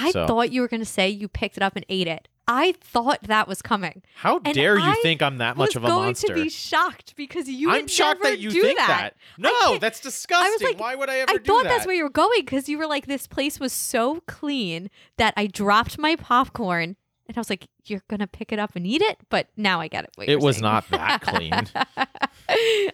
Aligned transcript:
I 0.00 0.10
So- 0.12 0.26
thought 0.26 0.52
you 0.52 0.60
were 0.60 0.68
going 0.68 0.80
to 0.80 0.86
say 0.86 1.08
you 1.08 1.28
picked 1.28 1.56
it 1.56 1.62
up 1.62 1.76
and 1.76 1.84
ate 1.88 2.06
it. 2.08 2.28
I 2.48 2.72
thought 2.80 3.22
that 3.24 3.46
was 3.46 3.62
coming. 3.62 4.02
How 4.16 4.40
and 4.44 4.52
dare 4.54 4.76
you 4.76 4.82
I 4.84 4.94
think 5.02 5.22
I'm 5.22 5.38
that 5.38 5.56
much 5.56 5.76
of 5.76 5.84
a 5.84 5.88
monster? 5.88 6.26
I'm 6.26 6.34
going 6.34 6.40
to 6.40 6.44
be 6.46 6.50
shocked 6.50 7.14
because 7.14 7.48
you 7.48 7.70
I'm 7.70 7.86
shocked 7.86 8.24
that 8.24 8.40
you 8.40 8.50
think 8.50 8.76
that. 8.78 8.88
that. 8.88 9.16
No, 9.38 9.78
that's 9.78 10.00
disgusting. 10.00 10.66
like- 10.66 10.80
Why 10.80 10.96
would 10.96 11.08
I 11.08 11.18
ever 11.18 11.30
I 11.32 11.38
thought 11.38 11.62
that? 11.62 11.68
that's 11.68 11.86
where 11.86 11.94
you 11.94 12.02
were 12.02 12.10
going 12.10 12.40
because 12.40 12.68
you 12.68 12.76
were 12.76 12.88
like, 12.88 13.06
this 13.06 13.28
place 13.28 13.60
was 13.60 13.72
so 13.72 14.20
clean 14.26 14.90
that 15.16 15.32
I 15.36 15.46
dropped 15.46 15.96
my 15.96 16.16
popcorn 16.16 16.96
and 17.28 17.36
I 17.38 17.40
was 17.40 17.50
like, 17.50 17.68
you're 17.84 18.02
going 18.08 18.18
to 18.18 18.26
pick 18.26 18.50
it 18.50 18.58
up 18.58 18.74
and 18.74 18.84
eat 18.84 19.02
it? 19.02 19.18
But 19.28 19.46
now 19.56 19.80
I 19.80 19.86
get 19.86 20.04
it. 20.04 20.10
it 20.28 20.40
was 20.40 20.56
saying. 20.56 20.62
not 20.62 20.88
that 20.90 21.20
clean. 21.20 21.52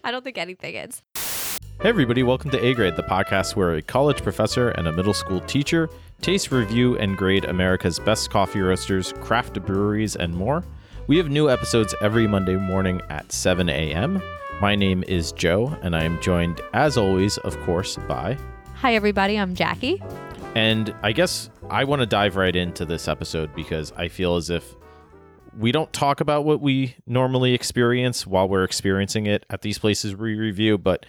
I 0.04 0.10
don't 0.10 0.22
think 0.22 0.36
anything 0.36 0.74
is. 0.74 1.02
Hey, 1.78 1.90
everybody, 1.90 2.22
welcome 2.22 2.50
to 2.52 2.64
A 2.64 2.72
Grade, 2.72 2.96
the 2.96 3.02
podcast 3.02 3.54
where 3.54 3.74
a 3.74 3.82
college 3.82 4.22
professor 4.22 4.70
and 4.70 4.88
a 4.88 4.92
middle 4.92 5.12
school 5.12 5.40
teacher 5.42 5.90
taste, 6.22 6.50
review, 6.50 6.96
and 6.96 7.18
grade 7.18 7.44
America's 7.44 7.98
best 7.98 8.30
coffee 8.30 8.60
roasters, 8.60 9.12
craft 9.20 9.60
breweries, 9.62 10.16
and 10.16 10.34
more. 10.34 10.64
We 11.06 11.18
have 11.18 11.28
new 11.28 11.50
episodes 11.50 11.94
every 12.00 12.26
Monday 12.26 12.56
morning 12.56 13.02
at 13.10 13.30
7 13.30 13.68
a.m. 13.68 14.22
My 14.62 14.74
name 14.74 15.04
is 15.06 15.32
Joe, 15.32 15.76
and 15.82 15.94
I 15.94 16.04
am 16.04 16.18
joined, 16.22 16.62
as 16.72 16.96
always, 16.96 17.36
of 17.38 17.60
course, 17.60 17.98
by. 18.08 18.38
Hi, 18.76 18.94
everybody. 18.94 19.38
I'm 19.38 19.54
Jackie. 19.54 20.02
And 20.54 20.94
I 21.02 21.12
guess 21.12 21.50
I 21.68 21.84
want 21.84 22.00
to 22.00 22.06
dive 22.06 22.36
right 22.36 22.56
into 22.56 22.86
this 22.86 23.06
episode 23.06 23.54
because 23.54 23.92
I 23.98 24.08
feel 24.08 24.36
as 24.36 24.48
if 24.48 24.74
we 25.58 25.72
don't 25.72 25.92
talk 25.92 26.22
about 26.22 26.46
what 26.46 26.62
we 26.62 26.96
normally 27.06 27.52
experience 27.52 28.26
while 28.26 28.48
we're 28.48 28.64
experiencing 28.64 29.26
it 29.26 29.44
at 29.50 29.60
these 29.60 29.78
places 29.78 30.16
we 30.16 30.36
review, 30.36 30.78
but 30.78 31.04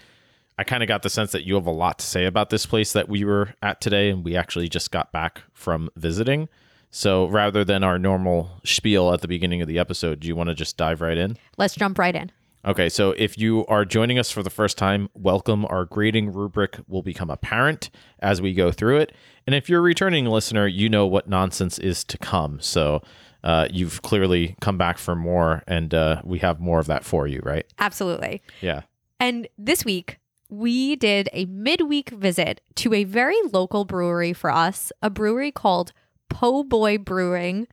I 0.58 0.64
kind 0.64 0.82
of 0.82 0.88
got 0.88 1.04
the 1.04 1.10
sense 1.10 1.32
that 1.34 1.46
you 1.46 1.56
have 1.56 1.68
a 1.68 1.72
lot 1.72 2.00
to 2.00 2.06
say 2.06 2.26
about 2.26 2.50
this 2.50 2.66
place 2.66 2.94
that 2.94 3.08
we 3.08 3.24
were 3.24 3.54
at 3.62 3.80
today, 3.80 4.10
and 4.10 4.26
we 4.26 4.36
actually 4.36 4.70
just 4.70 4.92
got 4.92 5.12
back 5.12 5.44
from 5.54 5.90
visiting. 5.96 6.50
So 6.90 7.28
rather 7.28 7.64
than 7.64 7.84
our 7.84 8.00
normal 8.00 8.60
spiel 8.64 9.14
at 9.14 9.22
the 9.22 9.28
beginning 9.28 9.62
of 9.62 9.68
the 9.68 9.78
episode, 9.78 10.20
do 10.20 10.27
you 10.27 10.36
want 10.36 10.49
to 10.49 10.55
just 10.55 10.77
dive 10.77 11.02
right 11.02 11.18
in? 11.18 11.38
Let's 11.58 11.76
jump 11.76 11.99
right 11.99 12.16
in. 12.16 12.32
Okay, 12.66 12.90
so 12.90 13.12
if 13.12 13.38
you 13.38 13.66
are 13.68 13.86
joining 13.86 14.18
us 14.18 14.32
for 14.32 14.41
the 14.41 14.49
first 14.49 14.77
time, 14.77 15.10
welcome. 15.14 15.66
Our 15.66 15.86
grading 15.86 16.34
rubric 16.34 16.80
will 16.88 17.04
become 17.04 17.30
apparent 17.30 17.92
as 18.20 18.42
we 18.42 18.54
go 18.54 18.71
through 18.71 18.98
it. 18.98 19.14
And 19.46 19.55
if 19.55 19.70
you're 19.70 19.80
a 19.80 19.84
returning 19.84 20.26
listener, 20.26 20.66
you 20.68 20.90
know 20.90 21.05
what 21.05 21.30
nonsense 21.30 21.77
is 21.77 22.04
to 22.05 22.18
come. 22.18 22.60
So 22.60 23.04
uh, 23.44 23.68
you've 23.71 24.02
clearly 24.02 24.55
come 24.60 24.77
back 24.77 24.98
for 24.98 25.16
more, 25.16 25.64
and 25.68 25.94
uh, 25.94 26.21
we 26.26 26.40
have 26.40 26.60
more 26.60 26.80
of 26.80 26.88
that 26.88 27.05
for 27.05 27.27
you, 27.27 27.42
right? 27.44 27.66
Absolutely. 27.80 28.42
Yeah. 28.60 28.82
And 29.20 29.48
this 29.58 29.86
week, 29.86 30.18
we 30.49 30.95
did 30.95 31.29
a 31.34 31.45
midweek 31.45 32.09
visit 32.09 32.62
to 32.76 32.93
a 32.93 33.03
very 33.03 33.37
local 33.51 33.85
brewery 33.85 34.34
for 34.34 34.49
us, 34.51 34.91
a 35.01 35.09
brewery 35.09 35.51
called 35.51 35.91
Po 36.29 36.63
Boy 36.63 36.98
Brewing 36.98 37.67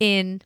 in 0.00 0.42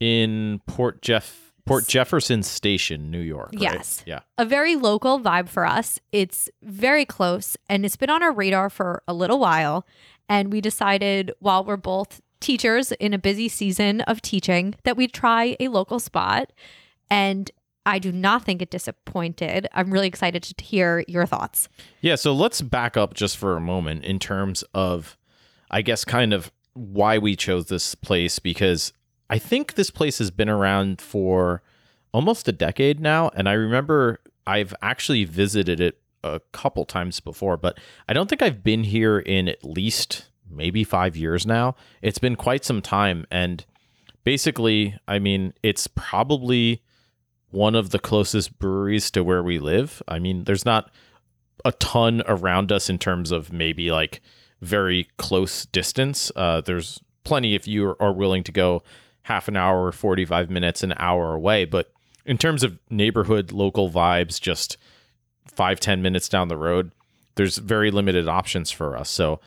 In 0.00 0.60
Port 0.66 1.00
Jeff, 1.02 1.52
Port 1.64 1.86
Jefferson 1.86 2.42
Station, 2.42 3.10
New 3.10 3.20
York. 3.20 3.50
right? 3.54 3.62
Yes. 3.62 4.02
Yeah. 4.06 4.20
a 4.38 4.44
very 4.44 4.76
local 4.76 5.20
vibe 5.20 5.48
for 5.48 5.64
us. 5.66 6.00
It's 6.10 6.50
very 6.62 7.04
close 7.04 7.56
and 7.68 7.84
it's 7.86 7.96
been 7.96 8.10
on 8.10 8.22
our 8.22 8.32
radar 8.32 8.68
for 8.70 9.02
a 9.08 9.14
little 9.14 9.38
while. 9.38 9.86
And 10.28 10.52
we 10.52 10.60
decided 10.60 11.32
while 11.40 11.64
we're 11.64 11.76
both 11.76 12.20
teachers 12.40 12.92
in 12.92 13.12
a 13.14 13.18
busy 13.18 13.48
season 13.48 14.00
of 14.02 14.20
teaching 14.22 14.74
that 14.84 14.96
we'd 14.96 15.12
try 15.12 15.56
a 15.60 15.68
local 15.68 16.00
spot. 16.00 16.52
And 17.10 17.50
I 17.84 17.98
do 17.98 18.12
not 18.12 18.44
think 18.44 18.62
it 18.62 18.70
disappointed. 18.70 19.66
I'm 19.72 19.92
really 19.92 20.06
excited 20.06 20.42
to 20.42 20.64
hear 20.64 21.04
your 21.08 21.26
thoughts. 21.26 21.68
Yeah, 22.00 22.14
so 22.14 22.32
let's 22.32 22.60
back 22.60 22.96
up 22.96 23.14
just 23.14 23.36
for 23.36 23.56
a 23.56 23.60
moment 23.60 24.04
in 24.04 24.18
terms 24.18 24.62
of, 24.74 25.16
I 25.70 25.82
guess, 25.82 26.04
kind 26.04 26.32
of 26.32 26.52
why 26.74 27.18
we 27.18 27.36
chose 27.36 27.66
this 27.66 27.94
place 27.94 28.38
because 28.38 28.92
I 29.28 29.38
think 29.38 29.74
this 29.74 29.90
place 29.90 30.18
has 30.18 30.30
been 30.30 30.48
around 30.48 31.00
for 31.00 31.62
almost 32.12 32.48
a 32.48 32.52
decade 32.52 33.00
now. 33.00 33.30
And 33.34 33.48
I 33.48 33.52
remember 33.52 34.20
I've 34.46 34.74
actually 34.82 35.24
visited 35.24 35.80
it 35.80 35.98
a 36.22 36.40
couple 36.52 36.84
times 36.84 37.20
before, 37.20 37.56
but 37.56 37.78
I 38.08 38.12
don't 38.12 38.28
think 38.28 38.42
I've 38.42 38.62
been 38.62 38.84
here 38.84 39.18
in 39.18 39.48
at 39.48 39.64
least 39.64 40.28
maybe 40.48 40.84
five 40.84 41.16
years 41.16 41.46
now. 41.46 41.74
It's 42.00 42.18
been 42.18 42.36
quite 42.36 42.64
some 42.64 42.80
time. 42.80 43.26
And 43.30 43.64
basically, 44.22 44.96
I 45.08 45.18
mean, 45.18 45.54
it's 45.62 45.86
probably 45.86 46.82
one 47.52 47.74
of 47.74 47.90
the 47.90 47.98
closest 47.98 48.58
breweries 48.58 49.10
to 49.12 49.22
where 49.22 49.42
we 49.42 49.58
live. 49.58 50.02
I 50.08 50.18
mean, 50.18 50.44
there's 50.44 50.64
not 50.64 50.90
a 51.64 51.72
ton 51.72 52.22
around 52.26 52.72
us 52.72 52.90
in 52.90 52.98
terms 52.98 53.30
of 53.30 53.52
maybe 53.52 53.92
like 53.92 54.20
very 54.60 55.08
close 55.18 55.66
distance. 55.66 56.32
Uh, 56.34 56.60
there's 56.60 57.00
plenty 57.24 57.54
if 57.54 57.68
you 57.68 57.94
are 58.00 58.12
willing 58.12 58.42
to 58.44 58.52
go 58.52 58.82
half 59.22 59.48
an 59.48 59.56
hour, 59.56 59.92
45 59.92 60.50
minutes, 60.50 60.82
an 60.82 60.94
hour 60.98 61.34
away. 61.34 61.64
But 61.64 61.92
in 62.24 62.38
terms 62.38 62.62
of 62.64 62.78
neighborhood, 62.90 63.52
local 63.52 63.90
vibes, 63.90 64.40
just 64.40 64.76
five 65.46 65.80
ten 65.80 66.02
minutes 66.02 66.28
down 66.28 66.48
the 66.48 66.56
road, 66.56 66.92
there's 67.34 67.58
very 67.58 67.90
limited 67.90 68.28
options 68.28 68.70
for 68.70 68.96
us. 68.96 69.10
So 69.10 69.40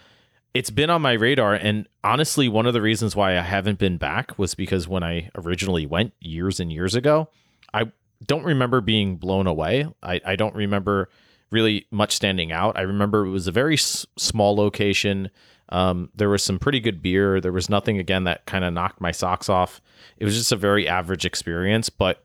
it's 0.53 0.69
been 0.69 0.89
on 0.89 1.01
my 1.01 1.13
radar. 1.13 1.53
And 1.53 1.87
honestly, 2.03 2.47
one 2.47 2.65
of 2.65 2.73
the 2.73 2.81
reasons 2.81 3.15
why 3.15 3.37
I 3.37 3.41
haven't 3.41 3.79
been 3.79 3.97
back 3.97 4.37
was 4.37 4.55
because 4.55 4.87
when 4.87 5.03
I 5.03 5.29
originally 5.35 5.85
went 5.85 6.13
years 6.19 6.59
and 6.59 6.71
years 6.71 6.95
ago, 6.95 7.29
I 7.75 7.91
don't 8.25 8.45
remember 8.45 8.79
being 8.79 9.17
blown 9.17 9.47
away. 9.47 9.85
I, 10.01 10.21
I 10.25 10.35
don't 10.37 10.55
remember 10.55 11.09
really 11.51 11.85
much 11.91 12.15
standing 12.15 12.51
out. 12.53 12.77
I 12.77 12.81
remember 12.81 13.25
it 13.25 13.31
was 13.31 13.47
a 13.47 13.51
very 13.51 13.75
s- 13.75 14.05
small 14.17 14.55
location. 14.55 15.29
Um, 15.69 16.09
there 16.15 16.29
was 16.29 16.41
some 16.41 16.57
pretty 16.57 16.79
good 16.79 17.01
beer. 17.01 17.41
There 17.41 17.51
was 17.51 17.69
nothing 17.69 17.99
again 17.99 18.23
that 18.23 18.45
kind 18.45 18.63
of 18.63 18.73
knocked 18.73 19.01
my 19.01 19.11
socks 19.11 19.49
off. 19.49 19.81
It 20.17 20.23
was 20.23 20.37
just 20.37 20.53
a 20.53 20.55
very 20.55 20.87
average 20.87 21.25
experience. 21.25 21.89
But 21.89 22.23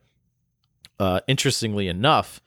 uh, 1.01 1.21
interestingly 1.27 1.89
enough, 1.89 2.41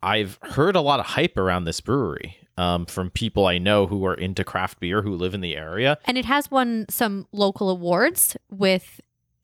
I've 0.00 0.38
heard 0.42 0.76
a 0.76 0.80
lot 0.80 1.00
of 1.00 1.06
hype 1.06 1.36
around 1.36 1.64
this 1.64 1.80
brewery 1.80 2.36
um, 2.56 2.86
from 2.86 3.10
people 3.10 3.46
I 3.46 3.58
know 3.58 3.88
who 3.88 4.06
are 4.06 4.14
into 4.14 4.44
craft 4.44 4.78
beer 4.78 5.02
who 5.02 5.14
live 5.16 5.34
in 5.34 5.40
the 5.40 5.56
area. 5.56 5.98
And 6.04 6.16
it 6.16 6.26
has 6.26 6.48
won 6.48 6.86
some 6.88 7.26
local 7.32 7.70
awards 7.70 8.36
with 8.50 9.00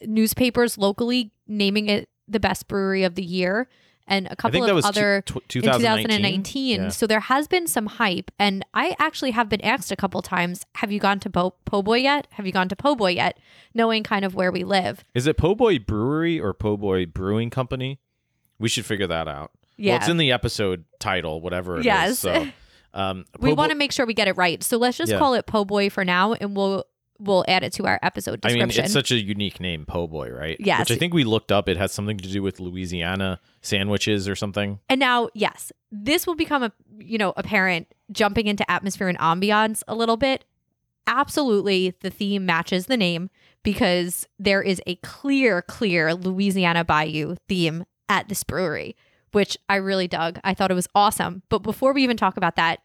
newspapers 0.07 0.79
locally 0.79 1.33
naming 1.49 1.89
it 1.89 2.09
the 2.29 2.41
best 2.41 2.69
brewery 2.69 3.05
of 3.05 3.15
the 3.15 3.23
year 3.25 3.69
and 4.09 4.27
a 4.31 4.37
couple 4.37 4.65
of 4.65 4.85
other 4.85 5.23
two, 5.25 5.39
in 5.39 5.43
2019. 5.49 6.03
2019. 6.09 6.83
Yeah. 6.83 6.89
So 6.89 7.07
there 7.07 7.21
has 7.21 7.47
been 7.47 7.67
some 7.67 7.87
hype. 7.87 8.31
And 8.39 8.65
I 8.75 8.97
actually 8.99 9.31
have 9.31 9.49
been 9.49 9.61
asked 9.61 9.93
a 9.93 9.97
couple 9.97 10.21
times, 10.23 10.67
have 10.77 10.91
you 10.91 10.99
gone 10.99 11.21
to 11.21 11.31
po- 11.31 11.55
Po 11.65 11.83
Boy 11.83 11.99
yet? 11.99 12.27
Have 12.33 12.45
you 12.47 12.53
gone 12.53 12.69
to 12.69 12.77
Po 12.77 12.95
Boy 12.97 13.13
yet? 13.13 13.39
Knowing 13.75 14.03
kind 14.03 14.25
of 14.25 14.35
where 14.35 14.51
we 14.51 14.65
live. 14.65 15.05
Is 15.15 15.27
it 15.27 15.37
Po 15.37 15.55
Boy 15.55 15.79
Brewery 15.79 16.41
or 16.41 16.53
Po 16.53 16.77
Boy 16.77 17.07
Brewing 17.07 17.49
Company? 17.51 18.01
We 18.59 18.69
should 18.69 18.85
figure 18.87 19.07
that 19.07 19.29
out. 19.29 19.53
Yeah. 19.77 19.93
Well, 19.93 20.01
it's 20.01 20.09
in 20.09 20.17
the 20.17 20.33
episode 20.33 20.85
title, 20.99 21.41
whatever 21.41 21.77
it 21.77 21.81
is. 21.81 21.87
Yes. 21.87 22.19
So, 22.19 22.49
um, 22.95 23.25
we 23.39 23.53
want 23.53 23.71
to 23.71 23.77
make 23.77 23.93
sure 23.93 24.05
we 24.05 24.15
get 24.15 24.29
it 24.29 24.37
right. 24.37 24.63
So 24.63 24.79
let's 24.79 24.97
just 24.99 25.13
Yeah. 25.13 25.19
call 25.19 25.35
it 25.35 25.47
Po 25.47 25.65
Boy 25.65 25.91
for 25.91 26.05
now 26.05 26.33
and 26.35 26.57
we'll 26.57 26.85
we'll 27.23 27.45
add 27.47 27.63
it 27.63 27.73
to 27.75 27.87
our 27.87 27.99
episode 28.03 28.41
I 28.45 28.53
mean, 28.53 28.69
it's 28.71 28.93
such 28.93 29.11
a 29.11 29.17
unique 29.17 29.61
name, 29.61 29.87
Po 29.87 30.07
Boy, 30.07 30.31
right? 30.31 30.57
Yes. 30.59 30.81
Which 30.81 30.91
I 30.91 30.97
think 30.97 31.15
we 31.15 31.25
looked 31.25 31.53
up. 31.53 31.69
It 31.69 31.77
has 31.77 31.93
something 31.93 32.19
to 32.19 32.29
do 32.29 32.43
with 32.43 32.61
Louisiana 32.61 33.41
sandwiches 33.61 34.29
or 34.29 34.35
something. 34.35 34.81
And 34.89 34.99
now, 34.99 35.29
yes, 35.35 35.73
this 35.91 36.27
will 36.27 36.35
become 36.35 36.63
a 36.63 36.73
you 36.99 37.19
know 37.19 37.33
apparent 37.37 37.87
jumping 38.11 38.47
into 38.47 38.69
atmosphere 38.71 39.09
and 39.09 39.19
ambiance 39.19 39.83
a 39.87 39.95
little 39.95 40.17
bit. 40.17 40.45
Absolutely, 41.07 41.95
the 42.01 42.11
theme 42.11 42.47
matches 42.47 42.87
the 42.87 42.97
name 42.97 43.31
because 43.63 44.27
there 44.39 44.63
is 44.63 44.81
a 44.87 44.97
clear, 44.97 45.63
clear 45.63 46.15
Louisiana 46.15 46.85
Bayou 46.85 47.37
theme 47.49 47.85
at 48.09 48.29
this 48.29 48.45
brewery, 48.45 48.97
which 49.33 49.57
I 49.69 49.77
really 49.77 50.09
dug. 50.09 50.39
I 50.45 50.55
thought 50.55 50.71
it 50.71 50.75
was 50.75 50.89
awesome. 50.95 51.43
But 51.49 51.61
before 51.61 51.93
we 51.93 52.03
even 52.03 52.17
talk 52.17 52.37
about 52.37 52.57
that, 52.57 52.81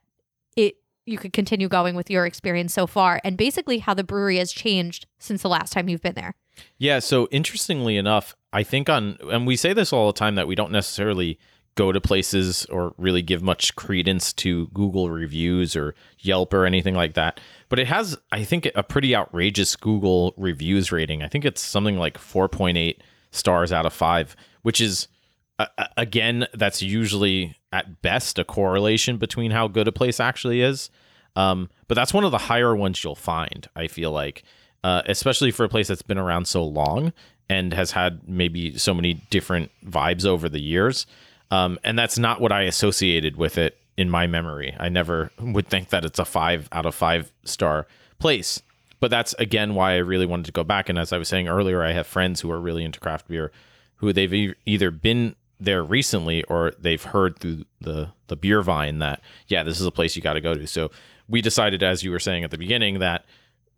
you 1.08 1.18
could 1.18 1.34
continue 1.34 1.68
going 1.68 1.96
with 1.96 2.10
your 2.10 2.26
experience 2.26 2.74
so 2.74 2.86
far 2.86 3.20
and 3.24 3.38
basically 3.38 3.80
how 3.80 3.94
the 3.94 4.04
brewery 4.04 4.38
has 4.38 4.52
changed 4.52 5.08
since 5.20 5.42
the 5.42 5.50
last 5.50 5.72
time 5.72 5.90
you've 5.90 6.02
been 6.02 6.16
there. 6.16 6.36
Yeah. 6.78 7.00
So 7.00 7.28
interestingly 7.32 7.98
enough, 7.98 8.36
I 8.52 8.64
think 8.64 8.90
on, 8.90 9.18
and 9.24 9.48
we 9.48 9.56
say 9.56 9.74
this 9.74 9.94
all 9.94 10.08
the 10.08 10.18
time 10.18 10.36
that 10.36 10.48
we 10.48 10.56
don't 10.56 10.72
necessarily 10.72 11.40
go 11.76 11.92
to 11.92 12.02
places 12.02 12.66
or 12.66 12.94
really 12.98 13.22
give 13.22 13.42
much 13.42 13.76
credence 13.76 14.34
to 14.34 14.68
Google 14.68 15.10
reviews 15.10 15.76
or 15.76 15.94
Yelp 16.20 16.54
or 16.54 16.66
anything 16.66 16.96
like 16.96 17.14
that. 17.14 17.40
But 17.70 17.80
it 17.80 17.88
has, 17.88 18.18
I 18.32 18.44
think, 18.44 18.70
a 18.76 18.84
pretty 18.84 19.16
outrageous 19.16 19.76
Google 19.76 20.34
reviews 20.38 20.92
rating. 20.92 21.22
I 21.22 21.28
think 21.28 21.46
it's 21.46 21.62
something 21.62 21.98
like 21.98 22.18
4.8 22.18 22.98
stars 23.32 23.72
out 23.72 23.86
of 23.86 23.94
five, 23.94 24.36
which 24.64 24.82
is, 24.82 25.08
uh, 25.60 25.68
again, 25.96 26.48
that's 26.54 26.82
usually 26.82 27.56
at 27.72 28.02
best 28.02 28.40
a 28.40 28.44
correlation 28.44 29.18
between 29.18 29.52
how 29.52 29.68
good 29.68 29.88
a 29.88 29.92
place 29.92 30.20
actually 30.20 30.62
is. 30.62 30.90
Um, 31.38 31.70
but 31.88 31.96
that's 31.96 32.14
one 32.14 32.24
of 32.26 32.32
the 32.32 32.38
higher 32.40 32.76
ones 32.76 33.02
you'll 33.04 33.16
find, 33.16 33.70
I 33.76 33.88
feel 33.88 34.12
like, 34.12 34.44
uh, 34.84 35.04
especially 35.06 35.52
for 35.52 35.64
a 35.64 35.70
place 35.70 35.88
that's 35.88 36.02
been 36.02 36.18
around 36.18 36.48
so 36.48 36.66
long 36.66 37.14
and 37.48 37.74
has 37.74 37.92
had 37.92 38.28
maybe 38.28 38.78
so 38.78 38.94
many 38.94 39.14
different 39.30 39.72
vibes 39.86 40.26
over 40.26 40.50
the 40.50 40.60
years. 40.60 41.06
Um, 41.52 41.78
and 41.84 41.98
that's 41.98 42.18
not 42.18 42.42
what 42.42 42.52
I 42.52 42.64
associated 42.64 43.38
with 43.38 43.58
it 43.58 43.78
in 43.96 44.10
my 44.10 44.26
memory. 44.28 44.76
I 44.80 44.90
never 44.90 45.32
would 45.40 45.68
think 45.68 45.90
that 45.90 46.04
it's 46.04 46.20
a 46.20 46.26
five 46.26 46.68
out 46.72 46.86
of 46.88 46.96
five 46.96 47.32
star 47.46 47.88
place. 48.20 48.62
but 49.00 49.12
that's 49.12 49.34
again 49.36 49.76
why 49.76 49.94
I 49.94 49.98
really 49.98 50.26
wanted 50.26 50.48
to 50.48 50.52
go 50.52 50.64
back. 50.64 50.90
And 50.90 50.98
as 50.98 51.14
I 51.14 51.18
was 51.18 51.28
saying 51.28 51.48
earlier, 51.48 51.84
I 51.84 51.94
have 51.94 52.08
friends 52.08 52.42
who 52.42 52.52
are 52.52 52.60
really 52.60 52.84
into 52.84 53.00
craft 53.00 53.28
beer, 53.28 53.52
who 53.98 54.12
they've 54.12 54.34
e- 54.34 54.56
either 54.66 54.92
been 54.92 55.36
there 55.60 55.84
recently 55.84 56.44
or 56.46 56.74
they've 56.80 57.04
heard 57.04 57.40
through 57.40 57.66
the 57.82 58.10
the 58.28 58.36
beer 58.36 58.62
vine 58.62 59.00
that 59.00 59.22
yeah, 59.48 59.64
this 59.64 59.80
is 59.80 59.86
a 59.86 59.92
place 59.92 60.16
you 60.16 60.22
got 60.22 60.34
to 60.34 60.42
go 60.42 60.54
to. 60.54 60.68
So 60.68 60.92
we 61.28 61.42
decided, 61.42 61.84
as 61.84 62.04
you 62.04 62.12
were 62.12 62.20
saying 62.20 62.44
at 62.44 62.52
the 62.52 62.58
beginning, 62.58 63.00
that 63.00 63.26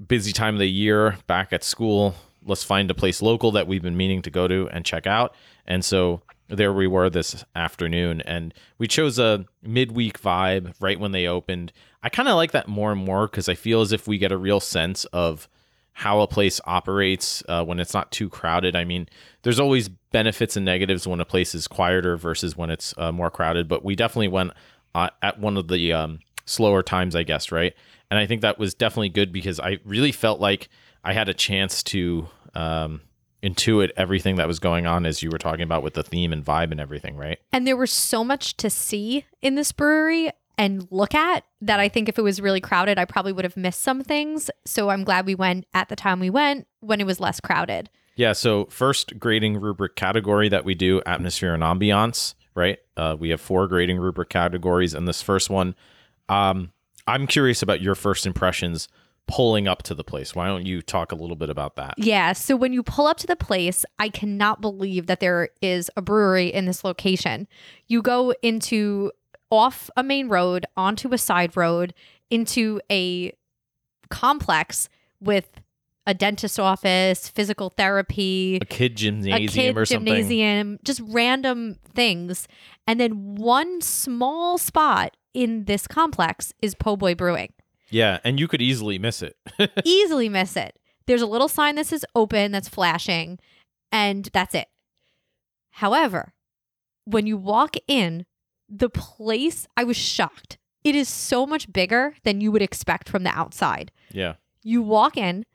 busy 0.06 0.32
time 0.32 0.56
of 0.56 0.60
the 0.60 0.70
year, 0.70 1.18
back 1.28 1.52
at 1.52 1.64
school, 1.64 2.16
let's 2.46 2.64
find 2.64 2.90
a 2.90 2.96
place 2.96 3.22
local 3.22 3.52
that 3.52 3.68
we've 3.68 3.82
been 3.82 3.98
meaning 3.98 4.22
to 4.22 4.32
go 4.32 4.48
to 4.48 4.70
and 4.72 4.86
check 4.86 5.06
out. 5.08 5.36
And 5.66 5.84
so 5.84 6.22
there 6.48 6.74
we 6.74 6.88
were 6.88 7.10
this 7.10 7.44
afternoon 7.56 8.22
and 8.22 8.54
we 8.78 8.88
chose 8.88 9.20
a 9.20 9.46
midweek 9.62 10.20
vibe 10.22 10.74
right 10.80 11.00
when 11.00 11.12
they 11.12 11.28
opened. 11.28 11.72
I 12.02 12.10
kind 12.10 12.30
of 12.30 12.36
like 12.36 12.52
that 12.52 12.68
more 12.68 12.92
and 12.92 13.04
more 13.04 13.28
because 13.28 13.50
I 13.50 13.56
feel 13.56 13.82
as 13.82 13.92
if 13.92 14.08
we 14.08 14.18
get 14.18 14.32
a 14.32 14.38
real 14.38 14.60
sense 14.60 15.06
of 15.06 15.48
how 15.94 16.22
a 16.22 16.28
place 16.28 16.62
operates 16.66 17.44
uh, 17.50 17.64
when 17.64 17.80
it's 17.80 17.94
not 17.94 18.12
too 18.12 18.30
crowded. 18.30 18.76
I 18.76 18.86
mean, 18.86 19.10
there's 19.42 19.60
always 19.60 19.90
benefits 19.90 20.56
and 20.56 20.66
negatives 20.66 21.06
when 21.06 21.20
a 21.20 21.26
place 21.26 21.54
is 21.54 21.68
quieter 21.68 22.16
versus 22.16 22.56
when 22.56 22.70
it's 22.70 22.94
uh, 22.98 23.12
more 23.12 23.30
crowded, 23.30 23.68
but 23.68 23.84
we 23.84 23.96
definitely 23.96 24.30
went 24.30 24.54
uh, 24.96 25.10
at 25.22 25.40
one 25.40 25.58
of 25.58 25.68
the 25.68 25.92
um, 25.94 26.20
slower 26.50 26.84
times, 26.84 27.16
I 27.16 27.24
guess, 27.24 27.52
right? 27.52 27.74
And 28.10 28.20
I 28.20 28.26
think 28.26 28.42
that 28.42 28.58
was 28.60 28.74
definitely 28.74 29.10
good 29.10 29.32
because 29.32 29.60
I 29.60 29.80
really 29.86 30.12
felt 30.12 30.40
like 30.40 30.70
I 31.04 31.14
had 31.14 31.30
a 31.30 31.34
chance 31.34 31.84
to 31.84 32.28
um, 32.56 33.02
intuit 33.44 33.92
everything 33.96 34.36
that 34.38 34.48
was 34.48 34.60
going 34.60 34.86
on 34.86 35.06
as 35.06 35.22
you 35.22 35.30
were 35.30 35.38
talking 35.38 35.62
about 35.62 35.84
with 35.84 35.94
the 35.94 36.04
theme 36.04 36.34
and 36.34 36.44
vibe 36.44 36.72
and 36.72 36.80
everything, 36.80 37.16
right? 37.16 37.40
And 37.52 37.66
there 37.68 37.78
was 37.78 37.92
so 37.92 38.24
much 38.24 38.58
to 38.58 38.70
see 38.70 39.26
in 39.42 39.56
this 39.56 39.72
brewery 39.72 40.32
and 40.58 40.88
look 40.92 41.16
at 41.16 41.46
that 41.62 41.80
I 41.80 41.88
think 41.88 42.10
if 42.10 42.18
it 42.18 42.22
was 42.22 42.42
really 42.42 42.60
crowded, 42.60 43.00
I 43.00 43.06
probably 43.06 43.32
would 43.32 43.46
have 43.46 43.56
missed 43.56 43.82
some 43.82 44.02
things. 44.02 44.52
So 44.66 44.90
I'm 44.90 45.04
glad 45.04 45.26
we 45.26 45.36
went 45.36 45.66
at 45.74 45.88
the 45.88 45.96
time 45.96 46.20
we 46.20 46.30
went 46.30 46.68
when 46.82 47.00
it 47.00 47.06
was 47.06 47.20
less 47.20 47.40
crowded. 47.40 47.90
Yeah. 48.16 48.34
So, 48.34 48.66
first 48.66 49.18
grading 49.18 49.62
rubric 49.62 49.96
category 49.96 50.50
that 50.50 50.66
we 50.66 50.76
do 50.76 51.02
atmosphere 51.06 51.54
and 51.54 51.64
ambiance, 51.64 52.34
right? 52.54 52.78
Uh, 52.98 53.16
we 53.18 53.30
have 53.30 53.40
four 53.40 53.66
grading 53.70 54.00
rubric 54.00 54.28
categories. 54.28 54.94
And 54.94 55.08
this 55.08 55.22
first 55.22 55.50
one, 55.50 55.74
um, 56.30 56.72
I'm 57.08 57.28
curious 57.28 57.62
about 57.62 57.82
your 57.82 57.96
first 57.96 58.26
impressions 58.26 58.88
pulling 59.28 59.68
up 59.68 59.84
to 59.84 59.94
the 59.94 60.04
place. 60.04 60.34
Why 60.34 60.48
don't 60.48 60.66
you 60.66 60.82
talk 60.82 61.12
a 61.12 61.16
little 61.16 61.36
bit 61.36 61.50
about 61.50 61.76
that? 61.76 61.94
Yeah. 61.98 62.34
So 62.34 62.56
when 62.56 62.74
you 62.74 62.82
pull 62.82 63.06
up 63.06 63.18
to 63.18 63.28
the 63.28 63.36
place, 63.36 63.86
I 64.00 64.10
cannot 64.10 64.60
believe 64.62 65.06
that 65.08 65.20
there 65.20 65.50
is 65.62 65.92
a 65.96 66.02
brewery 66.02 66.48
in 66.48 66.66
this 66.66 66.84
location. 66.84 67.48
You 67.88 68.02
go 68.02 68.34
into 68.42 69.12
off 69.52 69.90
a 69.98 70.04
main 70.04 70.30
road, 70.30 70.66
onto 70.78 71.14
a 71.14 71.18
side 71.18 71.56
road, 71.58 71.94
into 72.30 72.80
a 72.92 73.34
complex 74.10 74.90
with 75.20 75.50
a 76.08 76.14
dentist 76.14 76.60
office, 76.60 77.28
physical 77.30 77.70
therapy, 77.70 78.58
A 78.62 78.66
kid 78.66 78.96
gymnasium 78.96 79.36
a 79.44 79.48
kid 79.48 79.78
or 79.78 79.86
something. 79.86 80.06
gymnasium, 80.16 80.80
just 80.84 81.02
random 81.06 81.76
things. 81.94 82.48
And 82.90 83.00
then 83.00 83.36
one 83.36 83.82
small 83.82 84.58
spot 84.58 85.16
in 85.36 85.66
this 85.66 85.86
complex 85.86 86.56
is 86.60 86.74
Po' 86.74 86.96
Boy 86.96 87.14
Brewing. 87.14 87.54
Yeah. 87.92 88.18
And 88.24 88.40
you 88.40 88.48
could 88.48 88.64
easily 88.64 88.98
miss 88.98 89.22
it. 89.22 89.38
Easily 89.86 90.28
miss 90.28 90.58
it. 90.58 90.76
There's 91.06 91.22
a 91.22 91.28
little 91.28 91.48
sign 91.48 91.76
that 91.76 91.86
says 91.86 92.04
open 92.16 92.52
that's 92.52 92.68
flashing, 92.68 93.38
and 93.92 94.28
that's 94.34 94.56
it. 94.56 94.70
However, 95.70 96.34
when 97.06 97.28
you 97.28 97.38
walk 97.38 97.76
in, 97.88 98.26
the 98.68 98.90
place, 98.90 99.68
I 99.78 99.84
was 99.84 99.96
shocked. 99.96 100.58
It 100.84 100.96
is 100.96 101.08
so 101.10 101.46
much 101.46 101.72
bigger 101.72 102.16
than 102.24 102.42
you 102.42 102.52
would 102.52 102.64
expect 102.64 103.08
from 103.08 103.24
the 103.24 103.38
outside. 103.38 103.92
yeah. 104.12 104.34
You 104.64 104.82
walk 104.82 105.16
in, 105.16 105.46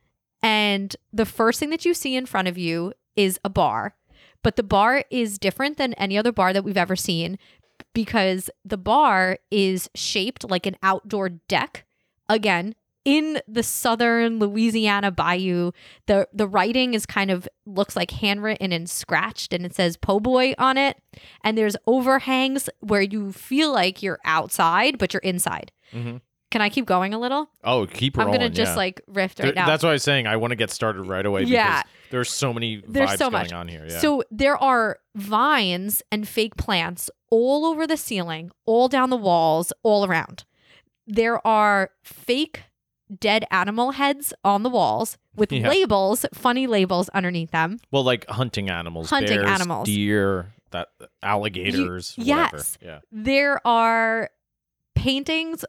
and 0.41 0.95
the 1.13 1.27
first 1.27 1.59
thing 1.59 1.71
that 1.71 1.85
you 1.85 1.95
see 1.95 2.15
in 2.15 2.27
front 2.27 2.47
of 2.49 2.57
you 2.57 2.93
is 3.17 3.41
a 3.45 3.51
bar. 3.51 3.97
But 4.45 4.55
the 4.57 4.63
bar 4.63 5.03
is 5.11 5.39
different 5.39 5.79
than 5.79 5.95
any 5.95 6.17
other 6.17 6.31
bar 6.31 6.53
that 6.53 6.63
we've 6.63 6.77
ever 6.77 6.95
seen 6.95 7.39
because 7.95 8.51
the 8.65 8.77
bar 8.77 9.39
is 9.51 9.91
shaped 9.97 10.49
like 10.49 10.67
an 10.67 10.77
outdoor 10.83 11.31
deck. 11.31 11.85
Again, 12.29 12.75
in 13.05 13.41
the 13.49 13.63
southern 13.63 14.39
Louisiana 14.39 15.11
bayou, 15.11 15.73
the 16.07 16.29
the 16.33 16.47
writing 16.47 16.95
is 16.95 17.07
kind 17.07 17.31
of 17.31 17.49
looks 17.67 17.97
like 17.97 18.11
handwritten 18.11 18.71
and 18.71 18.89
scratched 18.89 19.53
and 19.53 19.65
it 19.65 19.75
says 19.75 19.97
po' 19.97 20.21
boy 20.21 20.55
on 20.59 20.77
it. 20.79 20.99
And 21.43 21.57
there's 21.57 21.77
overhangs 21.87 22.69
where 22.81 23.03
you 23.03 23.33
feel 23.33 23.73
like 23.73 24.03
you're 24.03 24.21
outside, 24.25 24.99
but 24.99 25.13
you're 25.13 25.21
inside. 25.21 25.73
Mhm. 25.93 26.21
Can 26.51 26.63
I 26.63 26.69
keep 26.69 26.87
going 26.87 27.13
a 27.13 27.19
little? 27.19 27.49
Oh, 27.65 27.87
keep 27.87 28.19
I'm 28.19 28.31
gonna 28.31 28.49
just 28.49 28.73
yeah. 28.73 28.77
like 28.77 29.01
riff 29.09 29.35
right 29.41 29.55
now. 29.55 29.67
That's 29.67 29.83
why 29.83 29.91
I 29.91 29.95
was 29.95 30.03
saying 30.03 30.27
I 30.27 30.37
want 30.37 30.53
to 30.53 30.57
get 30.57 30.71
started 30.71 31.03
right 31.03 31.27
away 31.27 31.43
Yeah. 31.43 31.83
There's 32.11 32.31
so 32.31 32.53
many 32.53 32.83
There's 32.87 33.11
vibes 33.11 33.19
so 33.19 33.31
going 33.31 33.43
much. 33.45 33.53
on 33.53 33.69
here. 33.69 33.87
Yeah. 33.89 33.99
So 33.99 34.23
there 34.31 34.57
are 34.57 34.99
vines 35.15 36.03
and 36.13 36.27
fake 36.29 36.57
plants 36.57 37.11
all 37.31 37.65
over 37.67 37.87
the 37.87 37.97
ceiling, 37.97 38.51
all 38.67 38.89
down 38.89 39.11
the 39.11 39.17
walls, 39.17 39.73
all 39.83 40.05
around. 40.07 40.45
There 41.07 41.45
are 41.47 41.91
fake 42.03 42.63
dead 43.21 43.45
animal 43.51 43.93
heads 43.93 44.33
on 44.45 44.63
the 44.63 44.71
walls 44.71 45.19
with 45.37 45.53
Yeah. 45.53 45.69
labels, 45.69 46.25
funny 46.33 46.67
labels 46.67 47.09
underneath 47.11 47.51
them. 47.51 47.79
well, 47.91 48.03
like 48.05 48.27
hunting 48.29 48.71
animals, 48.71 49.11
Hunting 49.11 49.39
bears, 49.41 49.51
animals. 49.51 49.87
deer, 49.87 50.53
that 50.71 50.89
alligators. 51.23 52.15
yes. 52.17 52.79
Yeah. 52.81 53.01
There 53.13 53.65
are 53.67 54.31
paintings, 54.95 55.65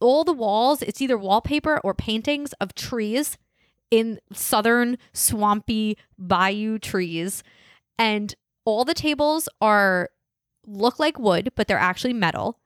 all 0.00 0.24
the 0.24 0.32
walls, 0.32 0.82
it's 0.82 1.00
either 1.02 1.18
wallpaper 1.18 1.78
or 1.84 1.94
paintings 1.94 2.52
of 2.54 2.74
trees 2.74 3.36
in 3.90 4.20
southern 4.32 4.98
swampy 5.12 5.96
bayou 6.18 6.78
trees. 6.78 7.42
And 7.98 8.34
all 8.64 8.84
the 8.84 8.94
tables 8.94 9.48
are 9.60 10.10
look 10.66 10.98
like 10.98 11.18
wood, 11.18 11.52
but 11.56 11.66
they're 11.68 11.78
actually 11.78 12.12
metal. 12.12 12.58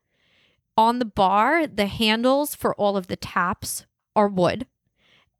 On 0.76 0.98
the 0.98 1.04
bar, 1.04 1.66
the 1.66 1.86
handles 1.86 2.54
for 2.54 2.74
all 2.74 2.96
of 2.96 3.06
the 3.06 3.16
taps 3.16 3.86
are 4.16 4.28
wood. 4.28 4.66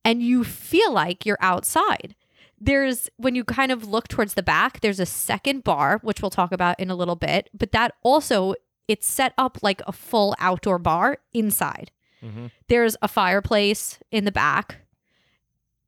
And 0.04 0.22
you 0.22 0.44
feel 0.44 0.92
like 0.92 1.24
you're 1.24 1.38
outside. 1.40 2.14
There's 2.60 3.08
when 3.16 3.34
you 3.34 3.44
kind 3.44 3.72
of 3.72 3.88
look 3.88 4.06
towards 4.08 4.34
the 4.34 4.42
back, 4.42 4.80
there's 4.80 5.00
a 5.00 5.06
second 5.06 5.64
bar, 5.64 5.98
which 6.02 6.22
we'll 6.22 6.30
talk 6.30 6.52
about 6.52 6.78
in 6.78 6.90
a 6.90 6.94
little 6.94 7.16
bit, 7.16 7.50
but 7.52 7.72
that 7.72 7.94
also 8.02 8.54
it's 8.86 9.06
set 9.06 9.32
up 9.36 9.58
like 9.62 9.82
a 9.86 9.92
full 9.92 10.34
outdoor 10.38 10.78
bar 10.78 11.18
inside. 11.32 11.90
Mhm. 12.22 12.50
There's 12.68 12.96
a 13.02 13.08
fireplace 13.08 13.98
in 14.12 14.24
the 14.24 14.32
back, 14.32 14.81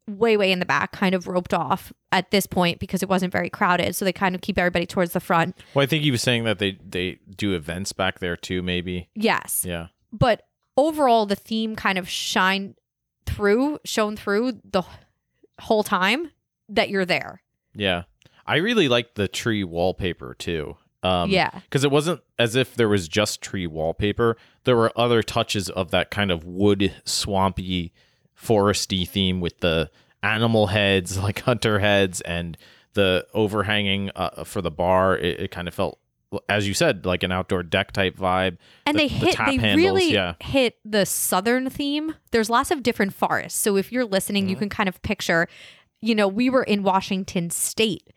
way, 0.09 0.37
way 0.37 0.53
in 0.53 0.59
the 0.59 0.67
back, 0.67 0.93
kind 0.93 1.15
of 1.15 1.27
roped 1.27 1.55
off 1.55 1.93
at 2.13 2.31
this 2.31 2.47
point 2.47 2.79
because 2.79 3.03
it 3.03 3.09
wasn't 3.09 3.33
very 3.33 3.51
crowded. 3.51 3.97
So 3.97 4.05
they 4.05 4.13
kind 4.13 4.35
of 4.35 4.41
keep 4.41 4.59
everybody 4.59 4.87
towards 4.87 5.13
the 5.13 5.21
front. 5.21 5.57
Well, 5.75 5.83
I 5.83 5.87
think 5.87 6.03
he 6.03 6.11
was 6.11 6.23
saying 6.23 6.45
that 6.45 6.59
they 6.59 6.79
they 6.87 7.19
do 7.37 7.55
events 7.55 7.93
back 7.93 8.19
there 8.19 8.37
too. 8.37 8.63
Maybe. 8.63 9.09
Yes. 9.15 9.65
Yeah. 9.67 9.89
But 10.13 10.43
overall, 10.77 11.27
the 11.27 11.37
theme 11.37 11.77
kind 11.77 11.99
of 11.99 12.09
shined 12.09 12.77
through, 13.27 13.79
shown 13.85 14.17
through 14.17 14.61
the 14.65 14.83
whole 15.61 15.83
time 15.83 16.31
that 16.69 16.89
you're 16.89 17.05
there. 17.05 17.43
Yeah. 17.75 18.05
I 18.47 18.57
really 18.57 18.89
liked 18.89 19.15
the 19.15 19.29
tree 19.29 19.65
wallpaper 19.65 20.35
too. 20.35 20.77
Um, 21.03 21.31
yeah. 21.31 21.51
Because 21.51 21.85
it 21.85 21.91
wasn't 21.91 22.21
as 22.39 22.57
if 22.57 22.75
there 22.75 22.89
was 22.89 23.09
just 23.09 23.43
tree 23.43 23.67
wallpaper. 23.67 24.37
There 24.65 24.77
were 24.77 24.93
other 24.97 25.23
touches 25.23 25.69
of 25.71 25.91
that 25.91 26.11
kind 26.11 26.31
of 26.31 26.45
wood, 26.45 26.95
swampy, 27.05 27.93
foresty 28.39 29.09
theme 29.09 29.41
with 29.41 29.61
the 29.61 29.91
animal 30.25 30.67
heads, 30.69 31.19
like 31.23 31.41
hunter 31.41 31.79
heads, 31.79 32.21
and 32.23 32.57
the 32.95 33.27
overhanging 33.35 34.11
uh, 34.17 34.45
for 34.45 34.63
the 34.63 34.71
bar. 34.71 35.17
It, 35.17 35.41
it 35.41 35.51
kind 35.51 35.69
of 35.69 35.75
felt, 35.75 35.99
as 36.49 36.67
you 36.67 36.75
said, 36.75 37.05
like 37.07 37.23
an 37.23 37.33
outdoor 37.33 37.63
deck 37.63 37.93
type 37.93 38.17
vibe. 38.17 38.57
And 38.87 38.97
The- 38.97 39.03
they 39.03 39.09
the 39.09 39.15
hit, 39.27 39.35
tap 39.35 39.47
they 39.49 39.57
handles, 39.57 39.77
really 39.77 40.13
yeah. 40.13 40.35
hit 40.41 40.79
the 40.85 41.05
southern 41.07 41.71
theme. 41.71 42.15
There's 42.31 42.49
lots 42.51 42.71
of 42.71 42.83
different 42.83 43.15
forests. 43.15 43.59
So 43.61 43.77
if 43.77 43.93
you're 43.93 44.05
listening, 44.05 44.45
Mm-hmm. 44.45 44.51
you 44.51 44.57
can 44.57 44.69
kind 44.69 44.89
of 44.89 45.01
picture, 45.03 45.47
you 46.01 46.15
know, 46.15 46.27
we 46.29 46.49
were 46.51 46.63
in 46.65 46.83
Washington 46.83 47.51
State 47.51 48.09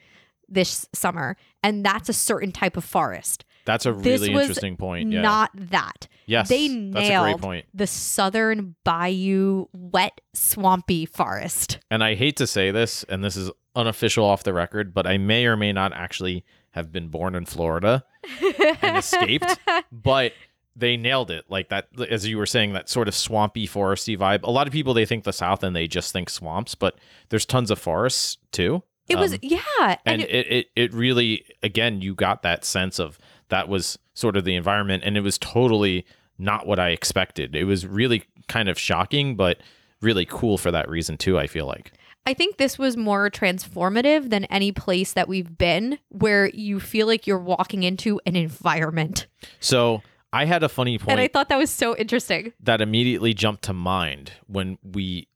this 0.50 0.88
summer, 0.94 1.36
and 1.64 1.86
that's 1.86 2.08
a 2.10 2.14
certain 2.14 2.52
type 2.52 2.78
of 2.78 2.84
forest. 2.86 3.44
That's 3.68 3.86
a 3.86 3.92
This 3.94 4.22
really 4.22 4.34
was 4.34 4.46
interesting 4.46 4.78
point. 4.78 5.12
Yeah. 5.12 5.22
Not 5.22 5.52
that. 5.54 6.08
yes. 6.26 6.50
they 6.50 6.68
that's 6.68 6.80
a 6.80 6.92
great 6.92 7.10
nailed 7.10 7.42
point. 7.42 7.66
the 7.76 7.86
southern 7.86 8.76
bayou, 8.84 9.68
wet, 9.74 10.20
swampy 10.34 11.06
forest. 11.06 11.78
and 11.92 12.04
I 12.04 12.16
hate 12.16 12.38
to 12.38 12.48
say 12.48 12.72
this, 12.72 13.04
and 13.04 13.24
this 13.24 13.36
is 13.38 13.52
unofficial 13.76 14.26
off 14.26 14.44
the 14.44 14.54
record, 14.54 14.94
but 14.94 15.06
I 15.06 15.18
may 15.20 15.46
or 15.46 15.56
may 15.56 15.72
not 15.74 15.94
actually 15.94 16.44
have 16.72 16.92
been 16.92 17.10
born 17.10 17.36
in 17.36 17.46
Florida 17.46 18.04
and 18.82 18.98
escaped, 18.98 19.60
but 19.92 20.34
they 20.76 20.96
nailed 20.98 21.30
it. 21.32 21.46
Like 21.50 21.70
that, 21.70 21.88
as 22.10 22.26
you 22.28 22.38
were 22.38 22.46
saying, 22.46 22.74
that 22.74 22.88
sort 22.90 23.08
of 23.08 23.16
swampy, 23.16 23.68
foresty 23.68 24.18
vibe. 24.18 24.44
A 24.44 24.52
lot 24.52 24.66
of 24.68 24.74
people 24.74 24.94
they 24.94 25.06
think 25.06 25.24
the 25.24 25.34
South 25.34 25.64
and 25.64 25.76
they 25.76 25.88
just 25.88 26.12
think 26.14 26.30
swamps, 26.30 26.74
but 26.76 26.98
there's 27.30 27.46
tons 27.46 27.70
of 27.72 27.80
forests 27.80 28.38
too. 28.52 28.84
It 29.10 29.16
was, 29.18 29.34
Um, 29.34 29.40
yeah. 29.42 29.60
and 29.80 29.98
And, 30.06 30.22
it, 30.24 30.52
it 30.52 30.68
it 30.76 30.94
really 30.94 31.46
again 31.64 32.02
you 32.02 32.14
got 32.14 32.42
that 32.44 32.66
sense 32.66 33.00
of 33.00 33.18
that 33.50 33.68
was 33.70 33.98
sort 34.14 34.36
of 34.38 34.44
the 34.46 34.56
environment, 34.56 35.04
and 35.06 35.18
it 35.18 35.22
was 35.22 35.38
totally 35.38 36.06
not 36.38 36.68
what 36.68 36.80
I 36.80 36.90
expected. 36.90 37.56
It 37.56 37.66
was 37.66 37.86
really 37.86 38.24
kind 38.48 38.70
of 38.70 38.80
shocking, 38.80 39.36
but 39.36 39.60
really 40.02 40.26
cool 40.26 40.58
for 40.58 40.72
that 40.72 40.90
reason 40.90 41.18
too. 41.18 41.38
I 41.40 41.48
feel 41.48 41.66
like. 41.66 41.92
I 42.26 42.34
think 42.34 42.58
this 42.58 42.78
was 42.78 42.98
more 42.98 43.30
transformative 43.30 44.30
than 44.32 44.44
any 44.46 44.74
place 44.74 45.14
that 45.14 45.30
we've 45.30 45.58
been 45.58 45.98
where 46.10 46.50
you 46.50 46.82
feel 46.82 47.08
like 47.08 47.26
you're 47.26 47.40
walking 47.40 47.84
into 47.84 48.20
an 48.26 48.36
environment. 48.36 49.28
So 49.62 50.02
I 50.34 50.44
had 50.44 50.62
a 50.62 50.68
funny 50.68 50.98
point 50.98 51.12
And 51.12 51.22
I 51.22 51.30
thought 51.30 51.48
that 51.48 51.58
was 51.58 51.70
so 51.70 51.96
interesting. 51.96 52.52
that 52.60 52.82
immediately 52.82 53.34
jumped 53.34 53.64
to 53.64 53.74
mind 53.74 54.34
when 54.46 54.78
we 54.84 55.30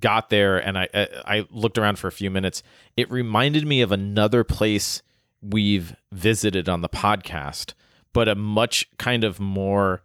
got 0.00 0.30
there 0.30 0.58
and 0.58 0.76
I 0.76 0.88
I 0.92 1.46
looked 1.50 1.78
around 1.78 2.00
for 2.00 2.08
a 2.08 2.12
few 2.12 2.28
minutes. 2.30 2.64
It 2.96 3.08
reminded 3.08 3.64
me 3.64 3.80
of 3.80 3.92
another 3.92 4.42
place 4.42 5.00
we've 5.42 5.94
visited 6.12 6.68
on 6.68 6.80
the 6.80 6.88
podcast, 6.88 7.74
but 8.12 8.28
a 8.28 8.34
much 8.34 8.88
kind 8.98 9.24
of 9.24 9.40
more 9.40 10.02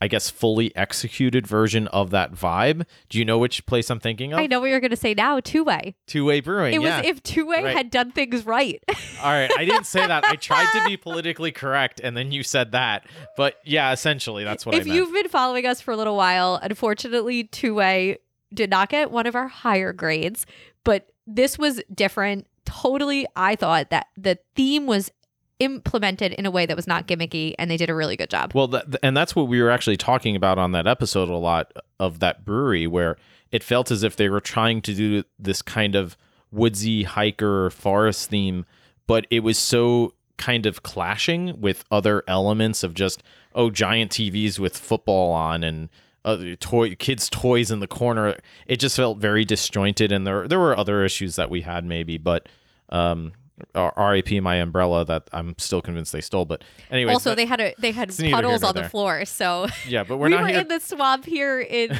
I 0.00 0.08
guess 0.08 0.28
fully 0.30 0.74
executed 0.74 1.46
version 1.46 1.86
of 1.86 2.10
that 2.10 2.32
vibe. 2.34 2.86
Do 3.08 3.20
you 3.20 3.24
know 3.24 3.38
which 3.38 3.64
place 3.66 3.88
I'm 3.88 4.00
thinking 4.00 4.32
of? 4.32 4.40
I 4.40 4.48
know 4.48 4.58
what 4.58 4.68
you're 4.68 4.80
going 4.80 4.90
to 4.90 4.96
say 4.96 5.14
now, 5.14 5.38
two 5.38 5.62
way. 5.62 5.94
Two 6.08 6.24
Way 6.24 6.40
Brewing. 6.40 6.74
It 6.74 6.82
yeah. 6.82 6.98
was 6.98 7.06
if 7.06 7.22
two 7.22 7.46
way 7.46 7.62
Right. 7.62 7.76
had 7.76 7.88
done 7.88 8.10
things 8.10 8.44
right. 8.44 8.82
All 9.22 9.30
right, 9.30 9.48
I 9.56 9.64
didn't 9.64 9.84
say 9.86 10.04
that. 10.04 10.24
I 10.24 10.34
tried 10.34 10.66
to 10.72 10.84
be 10.88 10.96
politically 10.96 11.52
correct, 11.52 12.00
and 12.02 12.16
then 12.16 12.32
you 12.32 12.42
said 12.42 12.72
that. 12.72 13.06
But 13.36 13.58
yeah, 13.64 13.92
essentially, 13.92 14.42
that's 14.42 14.66
what 14.66 14.74
if 14.74 14.80
I 14.80 14.84
meant. 14.86 14.96
you've 14.96 15.12
been 15.14 15.28
following 15.28 15.66
us 15.66 15.80
for 15.80 15.92
a 15.92 15.96
little 15.96 16.16
while, 16.16 16.58
unfortunately, 16.60 17.44
two 17.44 17.72
way 17.72 18.18
did 18.52 18.70
not 18.70 18.88
get 18.88 19.12
one 19.12 19.28
of 19.28 19.36
our 19.36 19.46
higher 19.46 19.92
grades, 19.92 20.46
but 20.82 21.11
this 21.26 21.58
was 21.58 21.80
different. 21.94 22.46
Totally, 22.64 23.26
I 23.36 23.56
thought 23.56 23.90
that 23.90 24.08
the 24.16 24.38
theme 24.54 24.86
was 24.86 25.10
implemented 25.58 26.32
in 26.32 26.46
a 26.46 26.50
way 26.50 26.66
that 26.66 26.76
was 26.76 26.86
not 26.86 27.06
gimmicky, 27.06 27.54
and 27.58 27.70
they 27.70 27.76
did 27.76 27.90
a 27.90 27.94
really 27.94 28.16
good 28.16 28.30
job. 28.30 28.52
Well, 28.54 28.68
th- 28.68 28.84
and 29.02 29.16
that's 29.16 29.36
what 29.36 29.48
we 29.48 29.62
were 29.62 29.70
actually 29.70 29.96
talking 29.96 30.34
about 30.36 30.58
on 30.58 30.72
that 30.72 30.86
episode 30.86 31.28
a 31.28 31.36
lot 31.36 31.72
of 32.00 32.18
that 32.20 32.44
brewery, 32.44 32.86
where 32.86 33.16
it 33.50 33.62
felt 33.62 33.90
as 33.90 34.02
if 34.02 34.16
they 34.16 34.28
were 34.28 34.40
trying 34.40 34.82
to 34.82 34.94
do 34.94 35.24
this 35.38 35.62
kind 35.62 35.94
of 35.94 36.16
woodsy 36.50 37.04
hiker 37.04 37.70
forest 37.70 38.30
theme, 38.30 38.64
but 39.06 39.26
it 39.30 39.40
was 39.40 39.58
so 39.58 40.14
kind 40.36 40.66
of 40.66 40.82
clashing 40.82 41.60
with 41.60 41.84
other 41.90 42.24
elements 42.26 42.82
of 42.82 42.94
just 42.94 43.22
oh 43.54 43.70
giant 43.70 44.10
TVs 44.10 44.58
with 44.58 44.76
football 44.76 45.30
on 45.30 45.62
and 45.62 45.88
other 46.24 46.54
toy 46.56 46.94
kids 46.94 47.28
toys 47.28 47.70
in 47.70 47.80
the 47.80 47.86
corner. 47.86 48.36
It 48.66 48.76
just 48.78 48.96
felt 48.96 49.18
very 49.18 49.44
disjointed, 49.44 50.12
and 50.12 50.26
there 50.26 50.46
there 50.48 50.58
were 50.58 50.76
other 50.76 51.04
issues 51.04 51.36
that 51.36 51.50
we 51.50 51.62
had 51.62 51.84
maybe, 51.84 52.18
but 52.18 52.48
um, 52.88 53.32
R- 53.74 53.92
R.I.P. 53.96 54.40
my 54.40 54.56
umbrella 54.56 55.04
that 55.04 55.28
I'm 55.32 55.54
still 55.58 55.80
convinced 55.82 56.12
they 56.12 56.20
stole. 56.20 56.44
But 56.44 56.64
anyway, 56.90 57.12
also, 57.12 57.34
they 57.34 57.46
had 57.46 57.60
a 57.60 57.74
they 57.78 57.92
had 57.92 58.08
It's 58.08 58.18
neither 58.18 58.28
here 58.28 58.36
puddles 58.36 58.62
on 58.62 58.74
the 58.74 58.88
floor, 58.88 59.24
so 59.24 59.66
yeah, 59.86 60.04
but 60.04 60.18
we're 60.18 60.26
we 60.26 60.32
not 60.32 60.42
were 60.42 60.48
here. 60.48 60.60
in 60.60 60.68
the 60.68 60.80
swamp 60.80 61.24
here 61.24 61.60
in 61.60 61.90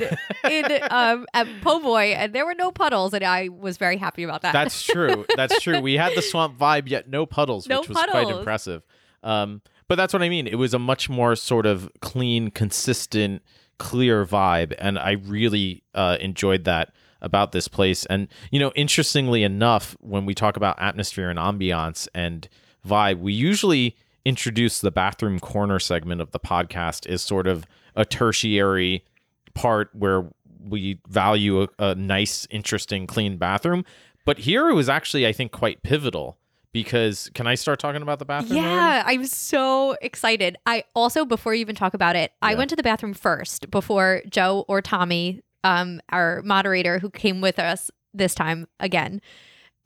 in 0.50 0.64
um 0.90 1.26
at 1.34 1.46
Po' 1.62 1.80
Boy, 1.80 2.12
and 2.12 2.32
there 2.32 2.46
were 2.46 2.54
no 2.54 2.70
puddles, 2.70 3.14
and 3.14 3.24
I 3.24 3.48
was 3.48 3.76
very 3.76 3.96
happy 3.96 4.22
about 4.22 4.42
that. 4.42 4.52
That's 4.52 4.82
true. 4.82 5.26
That's 5.36 5.60
true. 5.60 5.80
We 5.80 5.94
had 5.94 6.14
the 6.14 6.22
swamp 6.22 6.58
vibe, 6.58 6.88
yet 6.88 7.08
no 7.08 7.26
puddles, 7.26 7.68
No 7.68 7.80
which 7.80 7.88
was 7.88 7.98
quite 7.98 8.28
impressive. 8.28 8.82
Um, 9.22 9.62
but 9.88 9.96
that's 9.96 10.12
what 10.12 10.22
I 10.22 10.28
mean. 10.28 10.46
It 10.46 10.56
was 10.56 10.74
a 10.74 10.78
much 10.78 11.08
more 11.10 11.36
sort 11.36 11.66
of 11.66 11.90
clean, 12.00 12.50
consistent, 12.50 13.42
clear 13.82 14.24
vibe, 14.24 14.72
and 14.78 14.96
I 14.96 15.12
really 15.12 15.82
uh, 15.92 16.16
enjoyed 16.20 16.62
that 16.64 16.92
about 17.20 17.50
this 17.50 17.66
place. 17.66 18.06
And 18.06 18.28
you 18.52 18.60
know, 18.60 18.70
interestingly 18.76 19.42
enough, 19.42 19.96
when 19.98 20.24
we 20.24 20.34
talk 20.34 20.56
about 20.56 20.80
atmosphere 20.80 21.28
and 21.28 21.38
ambiance 21.38 22.06
and 22.14 22.48
vibe, 22.86 23.18
we 23.18 23.32
usually 23.32 23.96
introduce 24.24 24.80
the 24.80 24.92
bathroom 24.92 25.40
corner 25.40 25.80
segment 25.80 26.20
of 26.20 26.30
the 26.30 26.38
podcast 26.38 27.08
as 27.08 27.22
sort 27.22 27.48
of 27.48 27.66
a 27.96 28.04
tertiary 28.04 29.04
part 29.52 29.90
where 29.94 30.26
we 30.64 31.00
value 31.08 31.62
a, 31.62 31.68
a 31.80 31.94
nice, 31.96 32.46
interesting, 32.50 33.08
clean 33.08 33.36
bathroom. 33.36 33.84
But 34.24 34.38
here 34.38 34.68
it 34.68 34.74
was 34.74 34.88
actually, 34.88 35.26
I 35.26 35.32
think, 35.32 35.50
quite 35.50 35.82
pivotal 35.82 36.38
because 36.72 37.30
can 37.34 37.46
I 37.46 37.54
start 37.54 37.78
talking 37.78 38.02
about 38.02 38.18
the 38.18 38.24
bathroom? 38.24 38.58
already? 38.58 38.74
Yeah, 38.74 39.02
I'm 39.06 39.26
so 39.26 39.96
excited. 40.00 40.56
I 40.66 40.84
also, 40.94 41.24
before 41.24 41.54
you 41.54 41.60
even 41.60 41.74
talk 41.74 41.94
about 41.94 42.16
it, 42.16 42.32
I 42.40 42.54
went 42.54 42.70
to 42.70 42.76
the 42.76 42.82
bathroom 42.82 43.14
first 43.14 43.70
before 43.70 44.22
Joe 44.28 44.64
or 44.68 44.80
Tommy, 44.80 45.42
um, 45.64 46.00
our 46.08 46.42
moderator 46.42 46.98
who 46.98 47.10
came 47.10 47.40
with 47.40 47.58
us 47.58 47.90
this 48.14 48.34
time 48.34 48.66
again. 48.80 49.20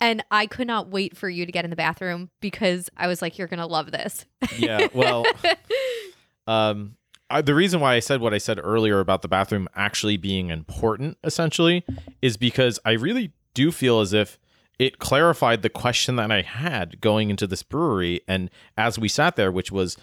And 0.01 0.23
I 0.31 0.47
could 0.47 0.67
not 0.67 0.89
wait 0.89 1.17
for 1.17 1.29
you 1.29 1.47
to 1.47 1.53
get 1.53 1.65
in 1.65 1.71
the 1.71 1.77
bathroom 1.77 2.31
because 2.41 2.91
I 2.97 3.07
was 3.07 3.23
like, 3.23 3.39
you're 3.39 3.49
going 3.49 3.61
to 3.61 3.67
love 3.67 3.93
this. 3.93 4.27
Yeah. 4.59 4.89
Well, 4.93 5.25
um, 6.47 6.97
I, 7.31 7.41
the 7.41 7.55
reason 7.55 7.81
why 7.81 7.95
I 7.95 8.01
said 8.01 8.21
what 8.21 8.35
I 8.35 8.39
said 8.39 8.61
earlier 8.63 9.01
about 9.01 9.23
the 9.23 9.29
bathroom 9.29 9.69
actually 9.75 10.17
being 10.17 10.51
important, 10.51 11.17
essentially, 11.25 11.85
is 12.21 12.37
because 12.37 12.79
I 12.85 12.93
really 12.93 13.33
do 13.55 13.73
feel 13.73 14.01
as 14.01 14.13
if 14.13 14.39
it 14.79 14.99
clarified 14.99 15.63
the 15.63 15.71
question 15.71 16.17
that 16.17 16.31
I 16.31 16.43
had 16.43 17.01
going 17.01 17.31
into 17.31 17.47
this 17.47 17.63
brewery, 17.63 18.21
and 18.29 18.51
as 18.77 18.99
we 18.99 19.09
sat 19.09 19.37
there, 19.37 19.51
which 19.51 19.73
was, 19.73 19.97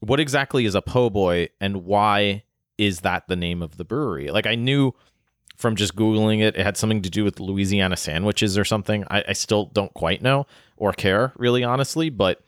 what 0.00 0.20
exactly 0.20 0.64
is 0.64 0.74
a 0.74 0.82
po' 0.82 1.10
boy, 1.10 1.48
and 1.60 1.84
why 1.84 2.44
is 2.78 3.00
that 3.00 3.28
the 3.28 3.36
name 3.36 3.62
of 3.62 3.76
the 3.76 3.84
brewery? 3.84 4.30
Like 4.30 4.46
I 4.46 4.54
knew 4.54 4.92
from 5.56 5.76
just 5.76 5.94
googling 5.94 6.40
it, 6.40 6.56
it 6.56 6.64
had 6.64 6.76
something 6.76 7.02
to 7.02 7.10
do 7.10 7.24
with 7.24 7.40
Louisiana 7.40 7.96
sandwiches 7.96 8.58
or 8.58 8.64
something. 8.64 9.04
I, 9.10 9.24
I 9.28 9.32
still 9.32 9.66
don't 9.66 9.94
quite 9.94 10.22
know 10.22 10.46
or 10.76 10.92
care, 10.92 11.32
really, 11.36 11.62
honestly, 11.62 12.10
but 12.10 12.42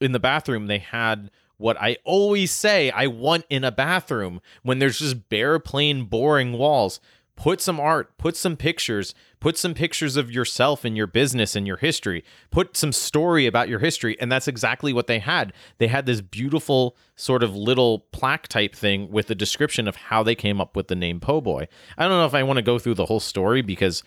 in 0.00 0.12
the 0.12 0.18
bathroom 0.18 0.66
they 0.66 0.78
had 0.78 1.30
what 1.56 1.80
I 1.80 1.96
always 2.04 2.50
say 2.50 2.90
I 2.90 3.06
want 3.06 3.44
in 3.48 3.64
a 3.64 3.72
bathroom 3.72 4.40
when 4.62 4.78
there's 4.78 4.98
just 4.98 5.28
bare, 5.28 5.58
plain, 5.58 6.04
boring 6.04 6.52
walls. 6.52 7.00
Put 7.36 7.60
some 7.60 7.78
art, 7.78 8.16
put 8.18 8.36
some 8.36 8.56
pictures, 8.56 9.14
put 9.40 9.58
some 9.58 9.74
pictures 9.74 10.16
of 10.16 10.30
yourself 10.30 10.84
and 10.84 10.96
your 10.96 11.06
business 11.06 11.54
and 11.54 11.66
your 11.66 11.76
history, 11.76 12.24
put 12.50 12.76
some 12.76 12.92
story 12.92 13.46
about 13.46 13.68
your 13.68 13.78
history. 13.78 14.16
And 14.20 14.32
that's 14.32 14.48
exactly 14.48 14.92
what 14.92 15.06
they 15.06 15.18
had. 15.18 15.52
They 15.78 15.86
had 15.88 16.06
this 16.06 16.20
beautiful 16.20 16.96
sort 17.14 17.42
of 17.42 17.54
little 17.54 18.00
plaque 18.10 18.48
type 18.48 18.74
thing 18.74 19.10
with 19.10 19.30
a 19.30 19.34
description 19.34 19.86
of 19.86 19.96
how 19.96 20.22
they 20.22 20.34
came 20.34 20.60
up 20.60 20.74
with 20.74 20.88
the 20.88 20.96
name 20.96 21.20
Po' 21.20 21.40
Boy. 21.40 21.68
I 21.96 22.08
don't 22.08 22.18
know 22.18 22.26
if 22.26 22.34
I 22.34 22.42
want 22.42 22.56
to 22.56 22.62
go 22.62 22.78
through 22.78 22.94
the 22.94 23.06
whole 23.06 23.20
story 23.20 23.62
because 23.62 24.02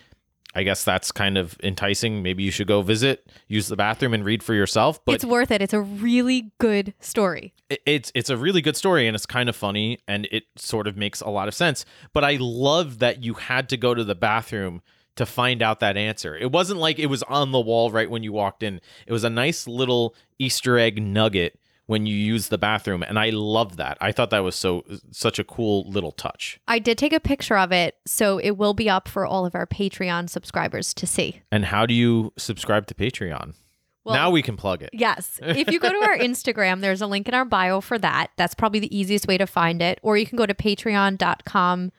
I 0.56 0.64
guess 0.64 0.84
that's 0.84 1.12
kind 1.12 1.38
of 1.38 1.56
enticing. 1.62 2.24
Maybe 2.24 2.42
you 2.44 2.50
should 2.52 2.68
go 2.68 2.82
visit, 2.82 3.30
use 3.48 3.68
the 3.68 3.76
bathroom, 3.76 4.14
and 4.16 4.26
read 4.26 4.42
for 4.42 4.54
yourself. 4.56 5.04
But 5.06 5.16
it's 5.16 5.26
worth 5.26 5.52
it. 5.52 5.62
It's 5.62 5.74
a 5.74 5.82
really 5.82 6.52
good 6.60 6.94
story. 7.00 7.54
it- 7.70 7.82
it's 7.86 8.12
it's 8.16 8.32
a 8.32 8.38
really 8.38 8.62
good 8.62 8.76
story 8.76 9.06
and 9.08 9.16
it's 9.16 9.28
kind 9.28 9.48
of 9.48 9.56
funny 9.56 10.00
and 10.08 10.28
it 10.32 10.46
sort 10.56 10.88
of 10.88 10.98
makes 10.98 11.22
a 11.22 11.30
lot 11.30 11.48
of 11.48 11.54
sense. 11.54 11.86
But 12.14 12.24
I 12.24 12.38
love 12.40 12.98
that 13.00 13.24
you 13.24 13.36
had 13.36 13.70
to 13.70 13.78
go 13.78 13.94
to 13.94 14.04
the 14.04 14.16
bathroom 14.16 14.82
to 15.18 15.26
find 15.26 15.62
out 15.62 15.82
that 15.82 15.98
answer. 15.98 16.36
It 16.36 16.52
wasn't 16.52 16.80
like 16.80 16.98
it 16.98 17.08
was 17.08 17.22
on 17.24 17.52
the 17.52 17.60
wall 17.60 17.92
right 17.92 18.10
when 18.10 18.24
you 18.24 18.32
walked 18.34 18.64
in. 18.64 18.80
It 19.06 19.12
was 19.12 19.24
a 19.26 19.30
nice 19.30 19.68
little 19.68 20.16
Easter 20.40 20.80
egg 20.80 21.00
nugget 21.02 21.59
when 21.90 22.06
you 22.06 22.16
use 22.16 22.50
the 22.50 22.58
bathroom 22.60 23.02
and 23.02 23.18
I 23.18 23.32
love 23.32 23.78
that. 23.78 23.98
I 24.00 24.12
thought 24.12 24.30
that 24.30 24.44
was 24.44 24.56
so 24.56 24.84
such 25.10 25.40
a 25.40 25.44
cool 25.44 25.90
little 25.90 26.12
touch. 26.12 26.60
I 26.68 26.78
did 26.78 27.00
take 27.00 27.14
a 27.14 27.20
picture 27.20 27.58
of 27.58 27.72
it, 27.72 27.96
so 28.06 28.38
it 28.38 28.52
will 28.58 28.76
be 28.76 28.88
up 28.88 29.08
for 29.08 29.26
all 29.26 29.44
of 29.44 29.56
our 29.56 29.66
Patreon 29.66 30.30
subscribers 30.30 30.94
to 30.94 31.08
see. 31.08 31.42
And 31.52 31.66
how 31.66 31.88
do 31.88 31.96
you 31.96 32.32
subscribe 32.38 32.86
to 32.88 32.94
Patreon? 32.94 33.56
Well, 34.04 34.14
now 34.14 34.30
we 34.30 34.44
can 34.44 34.56
plug 34.56 34.84
it. 34.84 34.92
Yes. 34.94 35.40
If 35.42 35.72
you 35.72 35.80
go 35.80 35.90
to 35.90 35.98
our 36.08 36.16
Instagram, 36.30 36.82
there's 36.82 37.02
a 37.02 37.08
link 37.08 37.28
in 37.28 37.34
our 37.34 37.44
bio 37.44 37.82
for 37.82 37.98
that. 37.98 38.28
That's 38.38 38.54
probably 38.54 38.80
the 38.82 38.96
easiest 38.96 39.28
way 39.28 39.40
to 39.40 39.48
find 39.48 39.82
it. 39.82 39.98
Or 40.04 40.16
you 40.16 40.28
can 40.28 40.38
go 40.38 40.46
to 40.46 40.54
patreon.com 40.54 41.92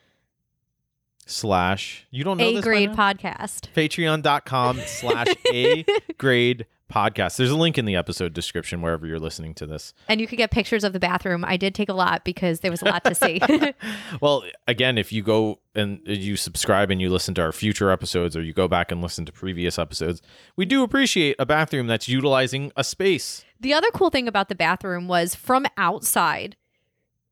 Slash 1.26 2.06
you 2.12 2.23
don't 2.23 2.38
know 2.38 2.56
A 2.59 2.61
grade 2.61 2.90
podcast. 2.90 3.73
patreon.com 3.75 4.78
slash 4.87 5.26
a 5.52 5.85
grade 6.16 6.66
podcast 6.90 7.37
there's 7.37 7.50
a 7.50 7.56
link 7.56 7.78
in 7.78 7.85
the 7.85 7.97
episode 7.97 8.32
description 8.32 8.82
wherever 8.82 9.06
you're 9.06 9.18
listening 9.18 9.54
to 9.54 9.66
this 9.66 9.94
And 10.09 10.20
you 10.20 10.26
could 10.26 10.37
get 10.37 10.50
pictures 10.50 10.85
of 10.85 10.92
the 10.92 11.00
bathroom. 11.00 11.44
I 11.47 11.56
did 11.56 11.75
take 11.75 11.88
a 11.88 11.94
lot 11.94 12.25
because 12.25 12.61
there 12.61 12.70
was 12.70 12.82
a 12.82 12.87
lot 12.87 13.04
to 13.04 13.14
see. 13.14 13.40
well 14.20 14.44
again 14.66 14.99
if 14.99 15.12
you 15.12 15.23
go 15.23 15.61
and 15.75 16.00
you 16.04 16.37
subscribe 16.37 16.90
and 16.90 17.00
you 17.00 17.09
listen 17.09 17.35
to 17.35 17.42
our 17.42 17.52
future 17.52 17.90
episodes 17.90 18.37
or 18.37 18.42
you 18.42 18.52
go 18.52 18.68
back 18.68 18.90
and 18.90 19.00
listen 19.00 19.25
to 19.25 19.32
previous 19.32 19.78
episodes 19.78 20.20
we 20.56 20.64
do 20.64 20.82
appreciate 20.82 21.37
a 21.38 21.47
bathroom 21.47 21.87
that's 21.87 22.09
utilizing 22.09 22.73
a 22.76 22.82
space 22.82 23.44
the 23.61 23.75
other 23.75 23.88
cool 23.92 24.09
thing 24.09 24.26
about 24.26 24.49
the 24.49 24.54
bathroom 24.54 25.06
was 25.06 25.35
from 25.35 25.66
outside, 25.76 26.56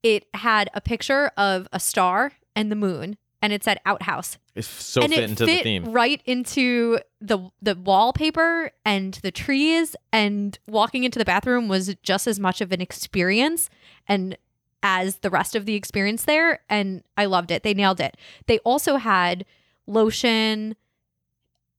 it 0.03 0.27
had 0.35 0.69
a 0.75 0.81
picture 0.81 1.33
of 1.39 1.67
a 1.73 1.81
star 1.81 2.33
and 2.55 2.71
the 2.71 2.77
moon, 2.77 3.17
and 3.41 3.53
it 3.53 3.63
said 3.65 3.79
outhouse. 3.87 4.39
it's 4.55 4.67
so 4.67 5.03
and 5.03 5.13
fit 5.13 5.23
it 5.23 5.31
into 5.31 5.47
fit 5.47 5.59
the 5.59 5.63
theme 5.63 5.85
right 5.93 6.23
into 6.25 6.99
the 7.21 7.39
the 7.63 7.75
wallpaper 7.75 8.71
and 8.85 9.15
the 9.23 9.31
trees 9.31 9.95
and 10.13 10.59
walking 10.67 11.05
into 11.05 11.19
the 11.19 11.25
bathroom 11.25 11.69
was 11.69 11.95
just 12.03 12.27
as 12.27 12.41
much 12.41 12.61
of 12.61 12.73
an 12.73 12.81
experience 12.81 13.71
and 14.07 14.37
as 14.83 15.17
the 15.17 15.31
rest 15.31 15.55
of 15.57 15.67
the 15.67 15.75
experience 15.75 16.25
there 16.25 16.61
and 16.69 17.03
I 17.17 17.25
loved 17.25 17.51
it. 17.51 17.63
They 17.65 17.75
nailed 17.75 18.01
it. 18.01 18.17
They 18.47 18.59
also 18.61 18.97
had 18.97 19.45
lotion 19.87 20.77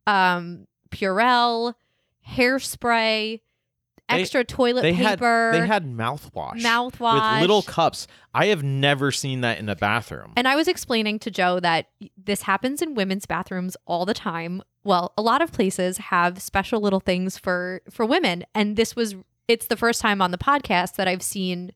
um 0.08 0.68
Purell, 0.92 1.76
hairspray, 2.28 3.42
They- 4.10 4.22
extra 4.22 4.44
toilet 4.44 4.82
they 4.82 4.94
had 4.94 5.20
paper, 5.20 5.52
they 5.54 5.68
had 5.68 5.86
mouthwash, 5.86 6.62
mouthwash 6.62 7.34
with 7.34 7.42
little 7.42 7.62
cups. 7.62 8.08
I 8.34 8.48
have 8.48 8.64
never 8.64 9.12
seen 9.12 9.42
that 9.42 9.60
in 9.60 9.70
a 9.70 9.76
bathroom. 9.76 10.34
And 10.36 10.48
I 10.48 10.56
was 10.56 10.68
explaining 10.68 11.20
to 11.20 11.32
Joe 11.32 11.60
that 11.60 11.88
this 12.18 12.44
happens 12.44 12.82
in 12.82 12.96
women's 12.96 13.26
bathrooms 13.26 13.76
all 13.86 14.06
the 14.06 14.14
time. 14.14 14.62
Well, 14.84 15.14
a 15.18 15.22
lot 15.22 15.42
of 15.42 15.52
places 15.52 15.98
have 15.98 16.42
special 16.42 16.82
little 16.82 17.00
things 17.00 17.38
for 17.38 17.82
for 17.90 18.06
women, 18.06 18.46
and 18.56 18.76
this 18.76 18.96
was 18.96 19.16
it's 19.48 19.68
the 19.68 19.78
first 19.78 20.00
time 20.02 20.22
on 20.22 20.32
the 20.32 20.38
podcast 20.38 20.96
that 20.96 21.08
I've 21.08 21.24
seen 21.24 21.72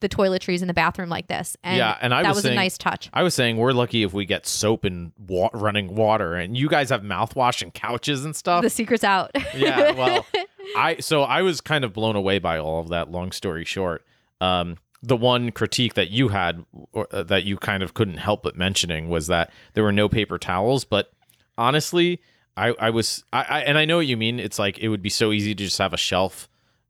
the 0.00 0.08
toiletries 0.10 0.60
in 0.60 0.68
the 0.68 0.74
bathroom 0.74 1.08
like 1.08 1.26
this. 1.26 1.56
And 1.64 1.78
yeah, 1.78 1.96
and 2.02 2.12
I 2.12 2.22
that 2.22 2.28
was, 2.28 2.36
was 2.36 2.42
saying, 2.44 2.52
a 2.58 2.60
nice 2.60 2.76
touch. 2.76 3.08
I 3.14 3.22
was 3.22 3.34
saying 3.34 3.56
we're 3.56 3.72
lucky 3.72 4.02
if 4.02 4.12
we 4.12 4.26
get 4.26 4.46
soap 4.46 4.84
and 4.84 5.12
wa- 5.18 5.48
running 5.54 5.94
water, 5.94 6.34
and 6.34 6.56
you 6.56 6.68
guys 6.68 6.90
have 6.90 7.02
mouthwash 7.02 7.62
and 7.62 7.72
couches 7.72 8.24
and 8.24 8.36
stuff. 8.36 8.62
The 8.62 8.68
secret's 8.70 9.04
out. 9.04 9.30
yeah, 9.54 9.92
well, 9.92 10.26
I 10.76 10.96
so 11.00 11.22
I 11.22 11.42
was 11.42 11.60
kind 11.60 11.84
of 11.84 11.92
blown 11.92 12.16
away 12.16 12.38
by 12.38 12.58
all 12.58 12.80
of 12.80 12.88
that. 12.88 13.10
Long 13.10 13.32
story 13.32 13.64
short, 13.64 14.04
um, 14.40 14.76
the 15.02 15.16
one 15.16 15.50
critique 15.52 15.94
that 15.94 16.10
you 16.10 16.28
had, 16.28 16.64
or 16.92 17.06
uh, 17.10 17.22
that 17.24 17.44
you 17.44 17.56
kind 17.56 17.82
of 17.82 17.94
couldn't 17.94 18.18
help 18.18 18.42
but 18.42 18.56
mentioning, 18.56 19.08
was 19.08 19.26
that 19.28 19.52
there 19.74 19.84
were 19.84 19.92
no 19.92 20.08
paper 20.08 20.38
towels. 20.38 20.84
But 20.84 21.12
honestly, 21.56 22.20
I 22.56 22.74
I 22.78 22.90
was 22.90 23.24
I, 23.32 23.42
I 23.42 23.60
and 23.60 23.78
I 23.78 23.84
know 23.84 23.96
what 23.98 24.06
you 24.06 24.16
mean. 24.16 24.40
It's 24.40 24.58
like 24.58 24.78
it 24.78 24.88
would 24.88 25.02
be 25.02 25.10
so 25.10 25.32
easy 25.32 25.54
to 25.54 25.64
just 25.64 25.78
have 25.78 25.92
a 25.92 25.98
shelf 25.98 26.48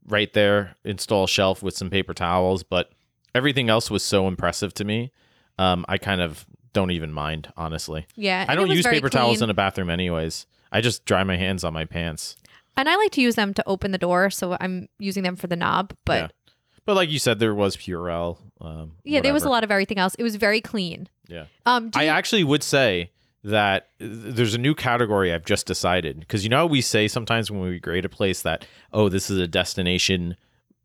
right 0.08 0.32
there, 0.32 0.76
install 0.84 1.24
a 1.24 1.28
shelf 1.28 1.62
with 1.62 1.76
some 1.76 1.90
paper 1.90 2.14
towels, 2.14 2.62
but 2.62 2.92
everything 3.34 3.68
else 3.68 3.90
was 3.90 4.02
so 4.02 4.28
impressive 4.28 4.72
to 4.74 4.84
me. 4.84 5.10
Um, 5.58 5.84
I 5.88 5.98
kind 5.98 6.20
of 6.20 6.46
don't 6.72 6.90
even 6.90 7.10
mind, 7.12 7.52
honestly. 7.56 8.06
yeah. 8.14 8.44
I 8.46 8.54
don't 8.54 8.70
use 8.70 8.86
paper 8.86 9.08
towels 9.08 9.40
in 9.42 9.48
a 9.50 9.54
bathroom 9.54 9.88
anyways. 9.90 10.46
I 10.70 10.80
just 10.82 11.06
dry 11.06 11.24
my 11.24 11.36
hands 11.36 11.64
on 11.64 11.72
my 11.72 11.86
pants. 11.86 12.36
And 12.76 12.88
I 12.88 12.96
like 12.96 13.12
to 13.12 13.20
use 13.22 13.34
them 13.34 13.54
to 13.54 13.62
open 13.66 13.90
the 13.92 13.98
door, 13.98 14.30
so 14.30 14.56
I'm 14.60 14.88
using 14.98 15.22
them 15.22 15.36
for 15.36 15.46
the 15.46 15.56
knob. 15.56 15.94
But 16.04 16.20
Yeah. 16.20 16.28
But 16.84 16.94
like 16.94 17.10
you 17.10 17.18
said, 17.18 17.40
there 17.40 17.54
was 17.54 17.76
Purell. 17.76 18.38
Um, 18.60 18.92
yeah, 19.02 19.20
there 19.20 19.32
was 19.32 19.42
a 19.42 19.48
lot 19.48 19.64
of 19.64 19.72
everything 19.72 19.98
else. 19.98 20.14
It 20.14 20.22
was 20.22 20.36
very 20.36 20.60
clean. 20.60 21.08
Yeah. 21.26 21.46
Um, 21.66 21.90
I 21.94 22.04
you- 22.04 22.10
actually 22.10 22.44
would 22.44 22.62
say 22.62 23.10
that 23.42 23.88
there's 23.98 24.54
a 24.54 24.58
new 24.58 24.74
category 24.74 25.32
I've 25.32 25.44
just 25.44 25.66
decided 25.66 26.18
because 26.20 26.42
you 26.44 26.48
know 26.48 26.64
we 26.66 26.80
say 26.80 27.06
sometimes 27.08 27.50
when 27.50 27.60
we 27.60 27.78
grade 27.80 28.04
a 28.04 28.08
place 28.08 28.42
that 28.42 28.64
oh 28.92 29.08
this 29.08 29.30
is 29.30 29.38
a 29.38 29.46
destination 29.46 30.36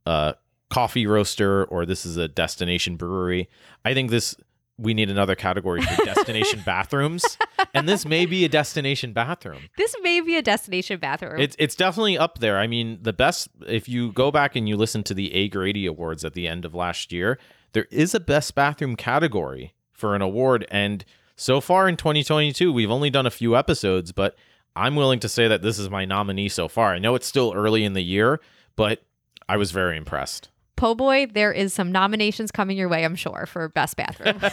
uh, 0.05 0.33
coffee 0.69 1.07
roaster 1.07 1.65
or 1.65 1.85
this 1.85 2.05
is 2.05 2.17
a 2.17 2.27
destination 2.27 2.97
brewery. 2.97 3.49
I 3.85 3.93
think 3.93 4.09
this 4.11 4.35
we 4.81 4.93
need 4.93 5.09
another 5.09 5.35
category 5.35 5.81
for 5.81 6.05
destination 6.05 6.61
bathrooms, 6.65 7.37
and 7.73 7.87
this 7.87 8.05
may 8.05 8.25
be 8.25 8.43
a 8.45 8.49
destination 8.49 9.13
bathroom. 9.13 9.69
this 9.77 9.95
may 10.01 10.21
be 10.21 10.37
a 10.37 10.41
destination 10.41 10.99
bathroom. 10.99 11.39
It's 11.39 11.55
it's 11.59 11.75
definitely 11.75 12.17
up 12.17 12.39
there. 12.39 12.57
I 12.57 12.67
mean, 12.67 12.99
the 13.01 13.13
best 13.13 13.49
if 13.67 13.87
you 13.87 14.11
go 14.11 14.31
back 14.31 14.55
and 14.55 14.67
you 14.67 14.75
listen 14.75 15.03
to 15.03 15.13
the 15.13 15.33
A 15.33 15.47
Grady 15.47 15.85
Awards 15.85 16.25
at 16.25 16.33
the 16.33 16.47
end 16.47 16.65
of 16.65 16.73
last 16.73 17.11
year, 17.11 17.37
there 17.73 17.87
is 17.91 18.15
a 18.15 18.19
best 18.19 18.55
bathroom 18.55 18.95
category 18.95 19.73
for 19.93 20.15
an 20.15 20.21
award 20.21 20.65
and 20.71 21.05
so 21.41 21.59
far 21.59 21.89
in 21.89 21.97
2022, 21.97 22.71
we've 22.71 22.91
only 22.91 23.09
done 23.09 23.25
a 23.25 23.31
few 23.31 23.57
episodes, 23.57 24.11
but 24.11 24.35
I'm 24.75 24.95
willing 24.95 25.19
to 25.21 25.27
say 25.27 25.47
that 25.47 25.63
this 25.63 25.79
is 25.79 25.89
my 25.89 26.05
nominee 26.05 26.49
so 26.49 26.67
far. 26.67 26.93
I 26.93 26.99
know 26.99 27.15
it's 27.15 27.25
still 27.25 27.51
early 27.55 27.83
in 27.83 27.93
the 27.93 28.03
year, 28.03 28.39
but 28.75 29.01
I 29.49 29.57
was 29.57 29.71
very 29.71 29.97
impressed. 29.97 30.49
Po' 30.81 30.95
boy, 30.95 31.27
there 31.31 31.51
is 31.51 31.75
some 31.75 31.91
nominations 31.91 32.49
coming 32.49 32.75
your 32.75 32.89
way, 32.89 33.05
I'm 33.05 33.13
sure, 33.13 33.45
for 33.45 33.69
best 33.69 33.95
bathroom. 33.97 34.39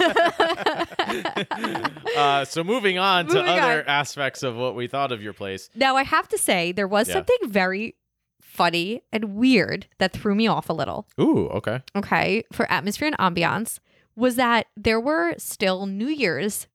Uh, 2.18 2.44
so 2.44 2.62
moving 2.64 2.98
on 2.98 3.26
to 3.28 3.40
other 3.40 3.80
on. 3.80 3.84
aspects 3.86 4.42
of 4.42 4.56
what 4.56 4.74
we 4.74 4.88
thought 4.88 5.12
of 5.12 5.22
your 5.22 5.32
place. 5.32 5.70
now, 5.74 5.96
I 5.96 6.02
have 6.02 6.26
to 6.28 6.36
say, 6.38 6.72
there 6.72 6.88
was 6.88 7.08
Yeah. 7.08 7.14
something 7.14 7.36
very 7.44 7.94
funny 8.42 9.02
and 9.12 9.36
weird 9.36 9.86
that 9.98 10.12
threw 10.12 10.34
me 10.34 10.46
off 10.48 10.68
a 10.68 10.72
little. 10.72 11.06
Ooh, 11.20 11.46
okay. 11.48 11.80
Okay, 11.96 12.44
for 12.52 12.70
atmosphere 12.70 13.08
and 13.08 13.16
ambiance, 13.18 13.78
was 14.16 14.34
that 14.36 14.66
there 14.76 15.00
were 15.00 15.34
still 15.38 15.86
New 15.86 16.08
Year's 16.08 16.66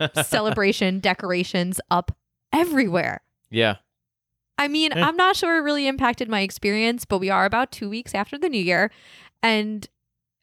celebration 0.22 1.00
decorations 1.00 1.80
up 1.90 2.16
everywhere. 2.52 3.20
Yeah. 3.50 3.76
I 4.58 4.68
mean, 4.68 4.92
Eh. 4.92 5.00
I'm 5.00 5.16
not 5.16 5.36
sure 5.36 5.56
it 5.58 5.60
really 5.60 5.86
impacted 5.86 6.28
my 6.28 6.40
experience, 6.40 7.04
but 7.04 7.18
we 7.18 7.30
are 7.30 7.44
about 7.44 7.70
two 7.72 7.88
weeks 7.90 8.14
after 8.14 8.38
the 8.38 8.48
new 8.48 8.62
year. 8.62 8.90
And 9.42 9.86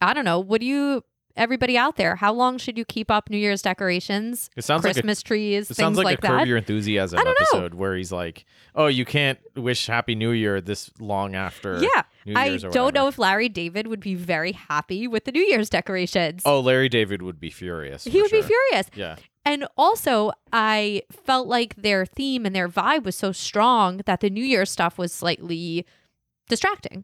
I 0.02 0.13
don't 0.13 0.26
know, 0.26 0.39
what 0.39 0.62
do 0.62 0.67
you, 0.67 1.04
everybody 1.36 1.78
out 1.78 1.96
there, 1.96 2.15
how 2.17 2.32
long 2.34 2.58
should 2.58 2.78
you 2.78 2.86
keep 2.86 3.10
up 3.10 3.30
New 3.30 3.38
Year's 3.38 3.62
decorations, 3.62 4.50
It 4.56 4.63
sounds 4.63 4.84
like 4.84 4.91
a 4.91 4.93
Christmas 4.96 5.24
trees, 5.24 5.69
It 5.72 5.76
sounds 5.78 5.98
like, 5.98 6.06
like, 6.06 6.19
a 6.24 6.28
Curb? 6.28 6.48
Your 6.48 6.58
Enthusiasm 6.58 7.17
don't 7.17 7.26
know. 7.26 7.32
episode 7.39 7.74
where 7.74 7.96
he's 7.96 8.12
like, 8.12 8.46
"Oh, 8.76 8.88
you 8.88 9.06
can't 9.06 9.39
wish 9.56 9.88
Happy 9.88 10.15
New 10.15 10.32
Year 10.32 10.62
this 10.62 10.91
long 11.00 11.36
after." 11.36 11.80
yeah. 11.82 12.04
I 12.36 12.58
don't 12.58 12.93
know 12.96 13.08
if 13.08 13.17
Larry 13.19 13.50
David 13.50 13.88
would 13.88 14.00
be 14.00 14.15
very 14.15 14.54
happy 14.54 15.08
with 15.08 15.26
the 15.26 15.32
New 15.34 15.41
Year's 15.43 15.69
decorations. 15.69 16.41
Oh, 16.46 16.62
Larry 16.62 16.88
David 16.88 17.22
would 17.22 17.39
be 17.39 17.50
furious. 17.50 18.06
he 18.06 18.22
would 18.22 18.32
be 18.32 18.41
furious. 18.41 18.88
Yeah, 18.96 19.17
And 19.43 19.67
also, 19.78 20.32
I 20.54 21.02
felt 21.12 21.48
like 21.50 21.76
their 21.76 22.06
theme 22.06 22.46
and 22.46 22.56
their 22.56 22.69
vibe 22.69 23.04
was 23.04 23.17
so 23.17 23.34
strong 23.34 24.02
that 24.06 24.22
the 24.22 24.30
New 24.30 24.43
Year 24.46 24.65
stuff 24.65 24.98
was 24.98 25.12
slightly 25.12 25.86
distracting. 26.48 27.04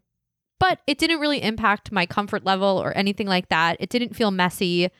But 0.60 0.78
it 0.86 0.98
didn't 0.98 1.18
really 1.18 1.42
impact 1.42 1.90
my 1.90 2.06
comfort 2.06 2.44
level 2.44 2.80
or 2.80 2.96
anything 2.96 3.26
like 3.26 3.48
that. 3.48 3.76
It 3.80 3.88
didn't 3.90 4.14
feel 4.14 4.30
messy. 4.30 4.90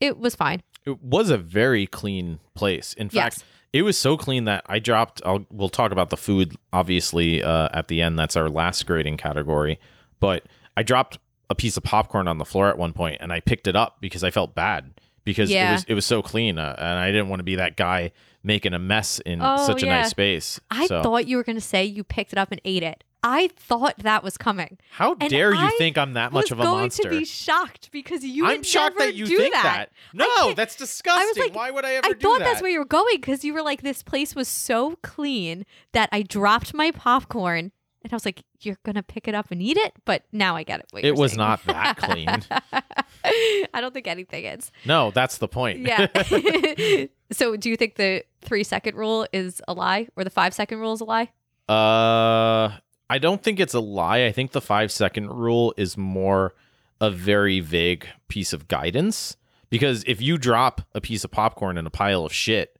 It 0.00 0.18
was 0.18 0.36
fine. 0.36 0.62
it 0.86 1.02
was 1.02 1.30
a 1.30 1.38
very 1.38 1.86
clean 1.86 2.38
place. 2.54 2.92
In 2.94 3.08
fact, 3.08 3.36
Yes. 3.38 3.44
it 3.72 3.82
was 3.82 3.96
so 3.98 4.16
clean 4.16 4.44
that 4.44 4.62
I 4.66 4.78
dropped. 4.80 5.22
I'll, 5.24 5.46
we'll 5.50 5.68
talk 5.68 5.92
about 5.92 6.10
the 6.10 6.16
food 6.16 6.56
obviously 6.72 7.42
uh, 7.42 7.68
at 7.72 7.88
the 7.88 8.02
end. 8.02 8.18
That's 8.18 8.36
our 8.36 8.48
last 8.48 8.84
grading 8.86 9.16
category. 9.16 9.78
But 10.20 10.44
I 10.76 10.82
dropped 10.82 11.18
a 11.50 11.54
piece 11.54 11.76
of 11.76 11.82
popcorn 11.84 12.26
on 12.28 12.38
the 12.38 12.44
floor 12.44 12.68
at 12.68 12.78
one 12.78 12.92
point, 12.92 13.18
and 13.20 13.32
I 13.32 13.40
picked 13.40 13.66
it 13.66 13.76
up 13.76 13.98
because 14.00 14.22
I 14.24 14.30
felt 14.30 14.54
bad 14.54 14.92
because 15.24 15.50
it 15.50 15.54
was 15.72 15.84
it 15.88 15.94
was 15.94 16.04
so 16.04 16.20
clean, 16.20 16.58
uh, 16.58 16.74
and 16.78 16.98
I 16.98 17.10
didn't 17.12 17.28
want 17.28 17.40
to 17.40 17.44
be 17.44 17.54
that 17.56 17.76
guy 17.76 18.10
making 18.42 18.74
a 18.74 18.78
mess 18.78 19.20
in 19.20 19.40
Oh, 19.40 19.64
such 19.66 19.82
a 19.84 19.86
yeah. 19.86 20.00
nice 20.00 20.10
space. 20.10 20.60
I 20.70 20.86
So- 20.88 21.02
thought 21.02 21.28
you 21.28 21.36
were 21.36 21.44
going 21.44 21.54
to 21.56 21.60
say 21.60 21.84
you 21.84 22.02
picked 22.02 22.32
it 22.32 22.38
up 22.38 22.50
and 22.50 22.60
ate 22.64 22.82
it. 22.82 23.04
I 23.24 23.48
thought 23.56 23.98
that 23.98 24.24
was 24.24 24.36
coming. 24.36 24.78
How 24.90 25.16
And 25.20 25.30
dare 25.30 25.52
you 25.52 25.60
I 25.60 25.70
think 25.78 25.96
I'm 25.96 26.14
that 26.14 26.32
much 26.32 26.50
of 26.50 26.58
a 26.58 26.64
monster? 26.64 27.02
I'm 27.02 27.10
going 27.10 27.14
to 27.16 27.20
be 27.20 27.24
shocked 27.24 27.90
because 27.92 28.24
you 28.24 28.46
I'm 28.46 28.58
would 28.58 28.66
shocked 28.66 28.98
that 28.98 29.14
you 29.14 29.26
think 29.26 29.54
that. 29.54 29.62
that. 29.62 29.92
No, 30.12 30.54
that's 30.54 30.74
disgusting. 30.76 31.44
like- 31.44 31.54
Why 31.54 31.70
would 31.70 31.84
I 31.84 31.94
ever 31.94 32.06
I 32.08 32.12
thought 32.14 32.38
that? 32.40 32.44
that's 32.44 32.62
where 32.62 32.70
you 32.70 32.78
were 32.80 32.84
going 32.84 33.16
because 33.16 33.44
you 33.44 33.54
were 33.54 33.62
like, 33.62 33.82
this 33.82 34.02
place 34.02 34.34
was 34.34 34.48
so 34.48 34.96
clean 35.02 35.64
that 35.92 36.08
I 36.10 36.22
dropped 36.22 36.74
my 36.74 36.90
popcorn 36.90 37.70
and 38.04 38.12
I 38.12 38.16
was 38.16 38.24
like, 38.24 38.42
you're 38.62 38.78
gonna 38.82 39.04
pick 39.04 39.28
it 39.28 39.34
up 39.36 39.52
and 39.52 39.62
eat 39.62 39.76
it. 39.76 39.92
But 40.04 40.24
now 40.32 40.56
I 40.56 40.64
get 40.64 40.80
it. 40.80 40.86
it 41.04 41.14
was 41.14 41.32
saying. 41.32 41.38
not 41.38 41.64
that 41.66 41.96
clean. 41.98 42.26
I 43.72 43.80
don't 43.80 43.94
think 43.94 44.08
anything 44.08 44.44
is. 44.44 44.72
No, 44.84 45.12
that's 45.12 45.38
the 45.38 45.46
point. 45.46 45.78
Yeah. 45.86 46.08
so, 47.30 47.56
do 47.56 47.70
you 47.70 47.76
think 47.76 47.94
the 47.94 48.24
three 48.40 48.64
second 48.64 48.96
rule 48.96 49.28
is 49.32 49.62
a 49.68 49.72
lie, 49.74 50.08
or 50.16 50.24
the 50.24 50.30
five 50.30 50.52
second 50.52 50.80
rule 50.80 50.92
is 50.94 51.00
a 51.00 51.04
lie? 51.04 51.30
uh, 51.68 52.76
I 53.12 53.18
don't 53.18 53.42
think 53.42 53.60
it's 53.60 53.74
a 53.74 53.80
lie. 53.80 54.24
I 54.24 54.32
think 54.32 54.52
the 54.52 54.60
five 54.62 54.90
second 54.90 55.28
rule 55.28 55.74
is 55.76 55.98
more 55.98 56.54
a 56.98 57.10
very 57.10 57.60
vague 57.60 58.06
piece 58.28 58.54
of 58.54 58.68
guidance 58.68 59.36
because 59.68 60.02
if 60.06 60.22
you 60.22 60.38
drop 60.38 60.80
a 60.94 61.00
piece 61.02 61.22
of 61.22 61.30
popcorn 61.30 61.76
in 61.76 61.86
a 61.86 61.90
pile 61.90 62.24
of 62.24 62.32
shit, 62.32 62.78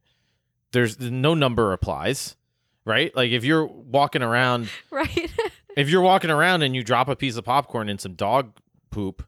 there's 0.70 0.98
no 0.98 1.34
number 1.34 1.74
applies, 1.74 2.34
right? 2.86 3.14
Like 3.14 3.30
if 3.32 3.44
you're 3.44 3.66
walking 3.66 4.22
around 4.22 4.70
Right. 4.90 5.30
if 5.76 5.90
you're 5.90 6.00
walking 6.00 6.30
around 6.30 6.62
and 6.62 6.74
you 6.74 6.82
drop 6.82 7.08
a 7.08 7.16
piece 7.16 7.36
of 7.36 7.44
popcorn 7.44 7.90
in 7.90 7.98
some 7.98 8.14
dog 8.14 8.52
poop, 8.90 9.26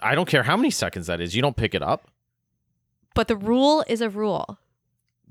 I 0.00 0.14
don't 0.14 0.28
care 0.28 0.44
how 0.44 0.56
many 0.56 0.70
seconds 0.70 1.08
that 1.08 1.20
is, 1.20 1.34
you 1.34 1.42
don't 1.42 1.56
pick 1.56 1.74
it 1.74 1.82
up. 1.82 2.06
but 3.16 3.26
the 3.26 3.36
rule 3.36 3.82
is 3.88 4.00
a 4.00 4.08
rule 4.08 4.58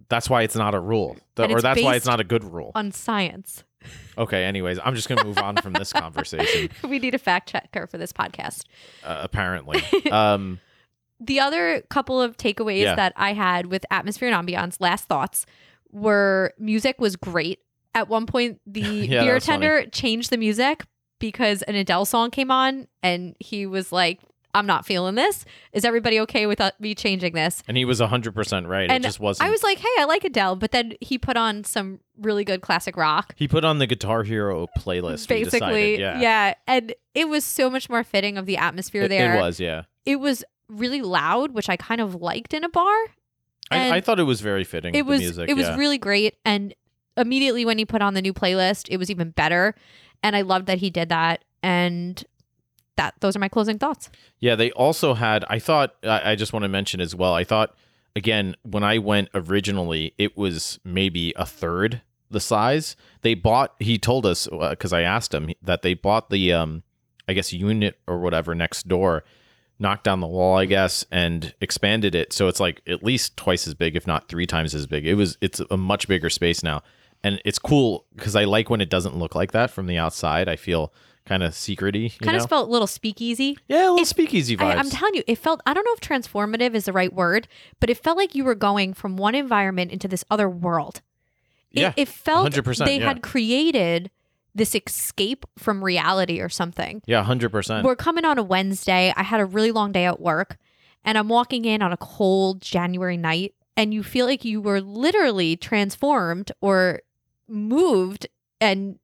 That's 0.10 0.30
why 0.30 0.42
it's 0.42 0.58
not 0.58 0.76
a 0.76 0.80
rule. 0.82 1.16
The- 1.36 1.48
or 1.50 1.62
that's 1.62 1.82
why 1.82 1.96
it's 1.96 2.06
not 2.06 2.20
a 2.20 2.26
good 2.26 2.44
rule. 2.44 2.74
on 2.76 2.92
science. 2.92 3.64
Okay, 4.18 4.44
anyways, 4.44 4.80
I'm 4.84 4.96
just 4.96 5.08
going 5.08 5.20
to 5.20 5.26
move 5.26 5.38
on 5.38 5.56
from 5.58 5.74
this 5.74 5.94
conversation, 5.94 6.70
we 6.90 7.00
need 7.00 7.16
a 7.16 7.20
fact 7.20 7.50
checker 7.50 7.88
for 7.88 7.98
this 7.98 8.12
podcast. 8.12 8.64
uh, 9.04 9.20
apparently. 9.24 9.82
Um, 10.12 10.60
the 11.22 11.40
other 11.40 11.82
couple 11.90 12.22
of 12.22 12.36
takeaways 12.38 12.82
Yeah. 12.84 12.96
that 12.96 13.14
I 13.16 13.34
had 13.34 13.68
with 13.68 13.86
atmosphere 13.92 14.30
and 14.32 14.48
ambiance, 14.48 14.78
last 14.82 15.06
thoughts, 15.08 15.46
were 15.92 16.54
music 16.60 17.00
was 17.00 17.16
great. 17.16 17.60
At 17.96 18.08
one 18.10 18.26
point, 18.26 18.60
the 18.68 18.82
Yeah, 18.82 19.24
beer 19.24 19.36
was 19.36 19.46
funny. 19.46 19.60
tender 19.66 19.90
changed 19.90 20.30
the 20.30 20.38
music 20.38 20.84
because 21.20 21.62
an 21.64 21.76
Adele 21.76 22.06
song 22.06 22.32
came 22.32 22.52
on, 22.52 22.88
and 23.04 23.36
he 23.40 23.66
was 23.66 23.92
like, 23.92 24.20
"I'm 24.54 24.66
not 24.66 24.86
feeling 24.86 25.16
this. 25.16 25.46
Is 25.74 25.86
everybody 25.86 26.20
okay 26.22 26.46
with 26.46 26.62
uh, 26.62 26.72
me 26.80 26.96
changing 26.96 27.34
this?" 27.34 27.64
and 27.68 27.78
he 27.78 27.86
was 27.86 28.00
100% 28.00 28.68
right. 28.68 28.90
And 28.90 29.04
it 29.04 29.08
just 29.08 29.20
wasn't. 29.20 29.48
I 29.48 29.52
was 29.52 29.64
like, 29.64 29.80
"Hey, 29.80 29.88
I 30.00 30.06
like 30.06 30.24
Adele," 30.24 30.56
but 30.56 30.72
then 30.72 30.94
he 31.02 31.18
put 31.18 31.38
on 31.38 31.64
some 31.64 32.00
really 32.20 32.44
good 32.44 32.62
classic 32.62 32.98
rock. 32.98 33.34
he 33.38 33.48
put 33.48 33.64
on 33.64 33.80
the 33.80 33.88
Guitar 33.88 34.24
Hero 34.24 34.68
playlist. 34.78 35.28
Basically, 35.28 35.98
decided, 35.98 36.22
yeah. 36.22 36.54
and 36.68 36.94
it 37.14 37.30
was 37.30 37.46
so 37.46 37.70
much 37.70 37.90
more 37.90 38.04
fitting 38.04 38.38
of 38.38 38.46
the 38.46 38.58
atmosphere 38.58 39.04
It, 39.04 39.10
there. 39.10 39.36
it 39.36 39.40
was, 39.40 39.60
yeah. 39.60 39.84
It 40.06 40.18
was 40.18 40.44
really 40.68 41.02
loud, 41.02 41.52
which 41.52 41.70
I 41.70 41.78
kind 41.78 42.02
of 42.02 42.16
liked 42.16 42.54
in 42.54 42.64
a 42.64 42.70
bar. 42.70 42.96
I, 43.72 43.98
I 43.98 44.02
thought 44.02 44.20
it 44.20 44.24
was 44.24 44.42
very 44.42 44.64
fitting. 44.64 44.96
it 44.96 45.04
the 45.04 45.10
was 45.10 45.20
music, 45.22 45.50
it 45.50 45.54
was 45.54 45.68
yeah. 45.68 45.78
really 45.78 46.00
great 46.00 46.36
and 46.44 46.74
immediately 47.18 47.66
when 47.66 47.78
he 47.78 47.86
put 47.86 48.02
on 48.02 48.16
the 48.16 48.22
new 48.22 48.34
playlist 48.34 48.88
it 48.90 48.98
was 48.98 49.12
even 49.12 49.30
better 49.30 49.76
And 50.24 50.36
I 50.36 50.42
loved 50.42 50.66
that 50.68 50.80
he 50.80 50.90
did 50.90 51.10
that. 51.10 51.44
And 51.64 52.24
that 53.00 53.16
those 53.22 53.36
are 53.36 53.40
my 53.40 53.48
closing 53.48 53.80
thoughts. 53.80 54.10
Yeah, 54.40 54.56
they 54.56 54.72
also 54.72 55.14
had. 55.14 55.46
I 55.50 55.58
thought. 55.58 55.96
I 56.04 56.36
just 56.36 56.52
want 56.52 56.64
to 56.64 56.70
mention 56.70 57.00
as 57.00 57.16
well. 57.16 57.34
I 57.34 57.46
thought 57.46 57.76
again 58.16 58.56
when 58.64 58.84
I 58.84 58.98
went 58.98 59.30
originally, 59.34 60.14
it 60.18 60.38
was 60.38 60.80
maybe 60.84 61.34
a 61.38 61.46
third 61.46 62.02
the 62.30 62.42
size. 62.42 62.96
They 63.22 63.36
bought. 63.36 63.74
He 63.80 63.98
told 63.98 64.26
us 64.26 64.48
because 64.48 64.92
I 64.92 65.02
asked 65.02 65.34
him 65.34 65.52
that 65.62 65.82
they 65.82 65.94
bought 65.94 66.30
the 66.30 66.52
um, 66.54 66.84
I 67.28 67.34
guess 67.34 67.54
unit 67.54 67.98
or 68.06 68.20
whatever 68.20 68.54
next 68.54 68.88
door, 68.88 69.24
knocked 69.80 70.04
down 70.04 70.20
the 70.20 70.28
wall, 70.28 70.58
I 70.58 70.66
guess, 70.66 71.06
and 71.10 71.54
expanded 71.62 72.16
it 72.16 72.34
so 72.34 72.50
it's 72.50 72.60
like 72.60 72.82
at 72.86 73.02
least 73.02 73.38
twice 73.38 73.66
as 73.66 73.76
big, 73.76 73.96
if 73.96 74.06
not 74.06 74.28
three 74.28 74.46
times 74.46 74.76
as 74.76 74.88
big. 74.88 75.08
It 75.08 75.16
was. 75.16 75.38
It's 75.40 75.62
a 75.72 75.78
much 75.78 76.10
bigger 76.10 76.30
space 76.30 76.64
now, 76.64 76.84
and 77.24 77.42
it's 77.46 77.60
cool 77.60 78.06
because 78.14 78.36
I 78.36 78.44
like 78.44 78.70
when 78.70 78.82
it 78.82 78.90
doesn't 78.90 79.16
look 79.16 79.36
like 79.36 79.54
that 79.54 79.72
from 79.72 79.88
the 79.88 79.98
outside. 79.98 80.50
I 80.50 80.58
feel 80.58 80.92
kind 81.30 81.44
of 81.44 81.54
secrety. 81.54 82.20
Kind 82.20 82.36
of 82.36 82.50
felt 82.50 82.68
a 82.68 82.72
little 82.72 82.88
speakeasy. 82.88 83.58
yeah, 83.70 83.78
a 83.78 83.92
little 83.92 84.00
it- 84.00 84.08
speakeasy 84.08 84.58
vibes. 84.58 84.76
I, 84.76 84.78
I'm 84.78 84.90
telling 84.90 85.14
you, 85.16 85.24
it 85.28 85.38
felt, 85.38 85.62
I 85.66 85.74
don't 85.74 85.86
know 85.86 85.94
if 85.94 86.02
transformative 86.02 86.74
is 86.76 86.86
the 86.86 86.92
right 86.94 87.14
word, 87.14 87.48
but 87.80 87.90
it 87.90 87.98
felt 87.98 88.18
like 88.18 88.36
you 88.36 88.44
were 88.44 88.56
going 88.56 88.94
from 88.94 89.16
one 89.16 89.36
environment 89.36 89.92
into 89.92 90.08
this 90.08 90.26
other 90.30 90.50
world. 90.50 91.02
It, 91.72 91.82
Yeah, 91.82 91.94
it 91.96 92.08
felt 92.08 92.52
100%, 92.52 92.84
they 92.86 93.00
yeah. 93.00 93.06
had 93.08 93.22
created 93.22 94.10
this 94.56 94.74
escape 94.76 95.46
from 95.58 95.84
reality 95.84 96.42
or 96.42 96.50
something. 96.50 97.02
yeah, 97.06 97.24
hundred 97.24 97.52
percent. 97.52 97.86
We're 97.86 97.96
coming 97.96 98.26
on 98.26 98.38
a 98.40 98.44
Wednesday. 98.44 99.14
I 99.16 99.22
had 99.24 99.40
a 99.40 99.46
really 99.46 99.72
long 99.72 99.92
day 99.92 100.06
at 100.06 100.20
work, 100.20 100.58
and 101.06 101.18
I'm 101.18 101.30
walking 101.30 101.64
in 101.66 101.82
on 101.84 101.94
a 101.94 101.98
cold 101.98 102.60
January 102.60 103.16
night, 103.16 103.54
and 103.78 103.94
you 103.94 104.02
feel 104.04 104.26
like 104.26 104.44
you 104.44 104.60
were 104.60 104.82
literally 104.82 105.56
transformed 105.56 106.52
or 106.60 107.02
moved 107.48 108.28
and 108.60 108.98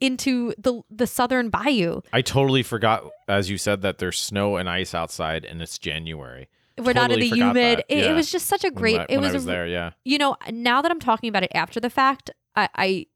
into 0.00 0.52
the 0.58 0.82
the 0.90 1.06
southern 1.06 1.48
bayou. 1.50 2.00
I 2.12 2.22
totally 2.22 2.62
forgot, 2.62 3.04
as 3.28 3.50
you 3.50 3.58
said, 3.58 3.82
that 3.82 3.98
there's 3.98 4.18
snow 4.18 4.56
and 4.56 4.68
ice 4.68 4.94
outside, 4.94 5.44
and 5.44 5.60
it's 5.62 5.78
January. 5.78 6.48
We're 6.78 6.92
not 6.92 7.10
in 7.10 7.20
the 7.20 7.28
humid. 7.28 7.84
It, 7.88 8.04
it 8.04 8.14
was 8.14 8.30
just 8.30 8.46
such 8.46 8.62
a 8.62 8.68
when 8.68 8.74
great. 8.74 9.00
I- 9.00 9.06
it 9.08 9.18
was, 9.18 9.32
was 9.32 9.44
a, 9.44 9.46
there. 9.46 9.66
Yeah, 9.66 9.92
you 10.04 10.18
know 10.18 10.36
now 10.50 10.82
that 10.82 10.90
i'm 10.90 11.00
talking 11.00 11.28
about 11.28 11.42
it 11.42 11.52
after 11.54 11.80
the 11.80 11.88
fact 11.90 12.30
i 12.54 12.68
i, 12.74 13.06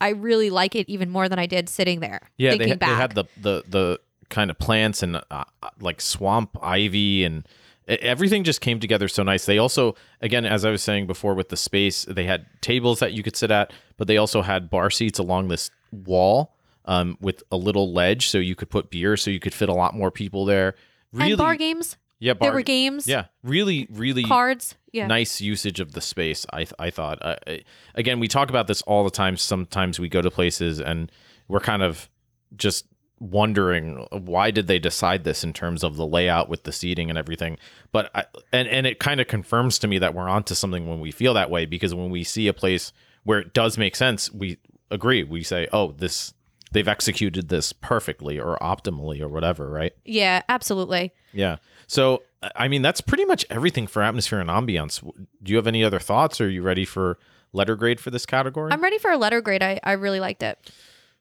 I 0.00 0.08
really 0.10 0.50
like 0.50 0.74
it 0.74 0.88
even 0.88 1.08
more 1.08 1.28
than 1.28 1.38
i 1.38 1.46
did 1.46 1.68
sitting 1.70 2.00
there 2.00 2.20
yeah. 2.36 2.50
They, 2.50 2.58
thinking 2.58 2.68
had- 2.68 2.80
they 2.80 2.86
back 2.86 3.00
had 3.00 3.14
the 3.14 3.24
the 3.40 3.64
the 3.68 4.00
kind 4.28 4.50
of 4.50 4.58
plants 4.58 5.02
and 5.02 5.22
uh, 5.30 5.44
like 5.80 6.00
swamp 6.00 6.58
ivy 6.62 7.24
and 7.24 7.46
everything 7.86 8.44
just 8.44 8.60
came 8.60 8.80
together 8.80 9.08
so 9.08 9.22
nice. 9.22 9.44
They 9.44 9.58
also, 9.58 9.94
again, 10.22 10.46
as 10.46 10.64
I 10.64 10.70
was 10.70 10.82
saying 10.82 11.06
before, 11.06 11.34
with 11.34 11.50
the 11.50 11.56
space, 11.56 12.04
they 12.06 12.24
had 12.24 12.46
tables 12.62 13.00
that 13.00 13.12
you 13.12 13.22
could 13.22 13.36
sit 13.36 13.50
at, 13.50 13.72
but 13.96 14.06
they 14.08 14.16
also 14.16 14.42
had 14.42 14.70
bar 14.70 14.88
seats 14.90 15.18
along 15.18 15.48
this 15.48 15.70
wall 15.94 16.54
um, 16.84 17.16
with 17.20 17.42
a 17.50 17.56
little 17.56 17.92
ledge, 17.92 18.28
so 18.28 18.38
you 18.38 18.54
could 18.54 18.70
put 18.70 18.90
beer, 18.90 19.16
so 19.16 19.30
you 19.30 19.40
could 19.40 19.54
fit 19.54 19.68
a 19.68 19.74
lot 19.74 19.94
more 19.94 20.10
people 20.10 20.44
there. 20.44 20.74
Really, 21.12 21.32
and 21.32 21.38
bar 21.38 21.56
games 21.56 21.96
yeah, 22.18 22.32
bar, 22.34 22.48
there 22.48 22.54
were 22.54 22.62
games 22.62 23.06
yeah, 23.06 23.26
really, 23.42 23.86
really 23.90 24.24
cards 24.24 24.76
yeah 24.92 25.06
nice 25.06 25.40
usage 25.40 25.80
of 25.80 25.92
the 25.92 26.00
space. 26.00 26.46
I 26.52 26.66
I 26.78 26.90
thought. 26.90 27.18
Uh, 27.20 27.36
I- 27.46 27.64
again, 27.94 28.18
we 28.20 28.28
talk 28.28 28.48
about 28.48 28.66
this 28.66 28.82
all 28.82 29.04
the 29.04 29.10
time. 29.10 29.36
Sometimes 29.36 30.00
we 30.00 30.08
go 30.08 30.22
to 30.22 30.30
places 30.30 30.80
and 30.80 31.10
we're 31.48 31.60
kind 31.60 31.82
of 31.82 32.08
just 32.56 32.86
wondering 33.20 34.06
why 34.10 34.50
did 34.50 34.66
they 34.66 34.78
decide 34.78 35.24
this 35.24 35.44
in 35.44 35.52
terms 35.52 35.82
of 35.84 35.96
the 35.96 36.06
layout 36.06 36.48
with 36.48 36.64
the 36.64 36.72
seating 36.72 37.10
and 37.10 37.18
everything. 37.18 37.58
But 37.92 38.10
I, 38.14 38.24
and 38.52 38.68
and 38.68 38.86
it 38.86 38.98
kind 38.98 39.20
of 39.20 39.26
confirms 39.26 39.78
to 39.80 39.88
me 39.88 39.98
that 39.98 40.14
we're 40.14 40.28
onto 40.28 40.54
something 40.54 40.88
when 40.88 41.00
we 41.00 41.10
feel 41.10 41.34
that 41.34 41.50
way 41.50 41.66
because 41.66 41.94
when 41.94 42.10
we 42.10 42.24
see 42.24 42.48
a 42.48 42.52
place 42.52 42.92
where 43.24 43.38
it 43.38 43.52
does 43.54 43.76
make 43.76 43.96
sense, 43.96 44.32
we 44.32 44.58
agree. 44.90 45.22
We 45.24 45.42
say, 45.42 45.68
"Oh, 45.72 45.92
this 45.92 46.34
they've 46.72 46.88
executed 46.88 47.48
this 47.48 47.72
perfectly 47.72 48.38
or 48.38 48.58
optimally 48.60 49.20
or 49.20 49.28
whatever." 49.28 49.68
Right? 49.70 49.92
yeah 50.04 50.42
absolutely 50.48 51.12
Yeah. 51.32 51.56
So, 51.86 52.22
I 52.56 52.68
mean, 52.68 52.82
that's 52.82 53.00
pretty 53.00 53.24
much 53.24 53.44
everything 53.50 53.86
for 53.86 54.02
atmosphere 54.02 54.40
and 54.40 54.48
ambiance. 54.48 55.02
Do 55.42 55.50
you 55.52 55.56
have 55.56 55.66
any 55.66 55.84
other 55.84 55.98
thoughts? 56.00 56.40
Or 56.40 56.46
are 56.46 56.48
you 56.48 56.62
ready 56.62 56.84
for 56.84 57.18
letter 57.52 57.76
grade 57.76 58.00
for 58.00 58.10
this 58.10 58.26
category? 58.26 58.72
i'm 58.72 58.82
ready 58.82 58.98
for 58.98 59.12
a 59.12 59.16
letter 59.16 59.40
grade 59.40 59.62
i, 59.62 59.78
I 59.84 59.92
really 59.92 60.18
liked 60.18 60.42
it 60.42 60.58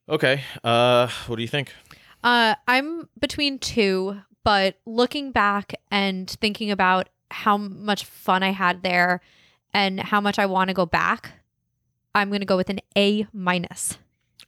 okay. 0.10 0.42
Uh, 0.64 1.08
what 1.28 1.36
do 1.36 1.42
you 1.44 1.48
think? 1.48 1.72
uh 2.24 2.56
i'm 2.68 3.08
between 3.20 3.60
two 3.60 4.20
but 4.44 4.80
looking 4.88 5.32
back 5.32 5.76
and 5.92 6.28
thinking 6.30 6.72
about 6.72 7.10
how 7.30 7.58
much 7.58 8.06
fun 8.06 8.42
i 8.42 8.52
had 8.52 8.82
there 8.82 9.22
and 9.76 10.00
how 10.00 10.20
much 10.20 10.40
i 10.40 10.46
want 10.48 10.70
to 10.70 10.74
go 10.74 10.88
back 10.88 11.34
i'm 12.16 12.30
going 12.30 12.40
to 12.42 12.46
go 12.46 12.58
with 12.58 12.70
an 12.70 12.80
a 12.98 13.28
minus 13.34 13.98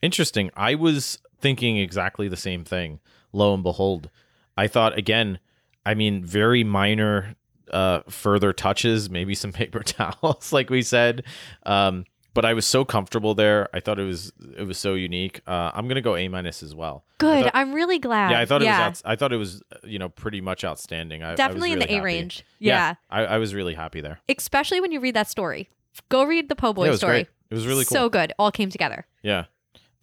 Interesting. 0.02 0.50
I 0.54 0.74
was 0.74 1.18
thinking 1.40 1.78
exactly 1.78 2.28
the 2.28 2.36
same 2.36 2.64
thing. 2.64 3.00
Lo 3.32 3.54
and 3.54 3.62
behold, 3.62 4.10
I 4.56 4.66
thought 4.68 4.96
again. 4.98 5.38
I 5.86 5.94
mean, 5.94 6.22
very 6.22 6.64
minor, 6.64 7.34
uh, 7.70 8.00
further 8.08 8.52
touches, 8.52 9.08
maybe 9.08 9.34
some 9.34 9.52
paper 9.52 9.82
towels, 9.82 10.52
like 10.52 10.68
we 10.68 10.82
said. 10.82 11.24
Um, 11.64 12.04
but 12.34 12.44
I 12.44 12.52
was 12.52 12.66
so 12.66 12.84
comfortable 12.84 13.34
there. 13.34 13.70
I 13.72 13.80
thought 13.80 13.98
it 13.98 14.04
was 14.04 14.32
it 14.58 14.64
was 14.66 14.76
so 14.78 14.92
unique. 14.94 15.40
Uh, 15.46 15.70
I'm 15.74 15.88
gonna 15.88 16.02
go 16.02 16.14
A 16.14 16.28
minus 16.28 16.62
as 16.62 16.74
well. 16.74 17.04
Good 17.16 17.44
thought- 17.44 17.52
i'm 17.54 17.72
really 17.72 17.98
glad 17.98 18.32
yeah, 18.32 18.40
I 18.40 18.44
thought 18.44 18.60
it 18.60 18.66
was. 18.66 18.74
Outs- 18.74 19.02
I 19.06 19.16
thought 19.16 19.32
it 19.32 19.38
was. 19.38 19.62
You 19.82 19.98
know, 19.98 20.10
pretty 20.10 20.42
much 20.42 20.62
outstanding. 20.62 21.22
I, 21.22 21.28
I 21.28 21.30
was 21.30 21.38
definitely 21.38 21.72
in 21.72 21.78
really 21.78 21.86
the 21.86 21.92
a 21.92 21.96
happy. 21.96 22.04
range 22.04 22.44
yeah. 22.58 22.94
I, 23.08 23.24
I 23.24 23.38
was 23.38 23.54
really 23.54 23.74
happy 23.74 24.02
there. 24.02 24.20
especially 24.28 24.82
when 24.82 24.92
you 24.92 25.00
read 25.00 25.14
that 25.16 25.28
story. 25.30 25.70
Go 26.10 26.24
read 26.24 26.50
the 26.50 26.54
Po' 26.56 26.74
Boy 26.74 26.90
yeah, 26.90 26.96
story. 26.96 27.12
great. 27.12 27.28
It 27.50 27.54
was 27.54 27.66
really 27.66 27.84
cool. 27.84 27.96
So 27.96 28.08
good. 28.08 28.32
All 28.38 28.50
came 28.50 28.70
together. 28.70 29.06
yeah. 29.22 29.44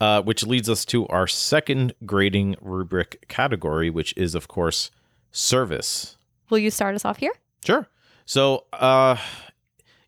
Uh, 0.02 0.22
which 0.22 0.46
leads 0.46 0.70
us 0.70 0.84
to 0.84 1.08
our 1.08 1.28
second 1.28 1.94
grading 2.06 2.58
rubric 2.60 3.26
category, 3.30 3.90
which 3.90 4.14
is 4.18 4.36
of 4.36 4.50
course 4.50 4.92
service. 5.32 6.18
Will 6.50 6.58
you 6.60 6.72
start 6.72 6.96
us 6.96 7.06
off 7.06 7.18
here? 7.18 7.32
Sure. 7.66 7.88
So, 8.26 8.66
uh, 8.74 9.16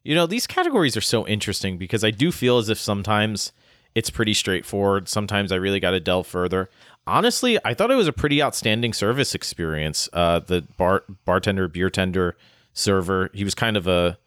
you 0.04 0.14
know, 0.16 0.26
these 0.26 0.48
categories 0.48 0.98
are 0.98 1.02
so 1.02 1.26
interesting 1.28 1.78
because 1.78 2.04
I 2.04 2.12
do 2.12 2.32
feel 2.32 2.58
as 2.58 2.68
if 2.70 2.78
sometimes 2.78 3.54
it's 3.94 4.10
pretty 4.10 4.34
straightforward. 4.34 5.08
Sometimes 5.08 5.52
I 5.52 5.56
really 5.56 5.80
got 5.80 5.92
to 5.92 6.00
delve 6.00 6.28
further. 6.28 6.70
Honestly, 7.08 7.58
I 7.64 7.74
thought 7.74 7.92
it 7.92 7.96
was 7.96 8.08
a 8.08 8.14
pretty 8.14 8.42
outstanding 8.42 8.92
service 8.94 9.34
experience. 9.34 10.10
Uh, 10.12 10.40
the 10.40 10.62
bar 10.78 11.04
bartender, 11.26 11.68
beer 11.68 11.90
tender, 11.90 12.36
server. 12.74 13.30
He 13.34 13.44
was 13.44 13.56
kind 13.56 13.78
of 13.78 13.88
a 13.88 14.18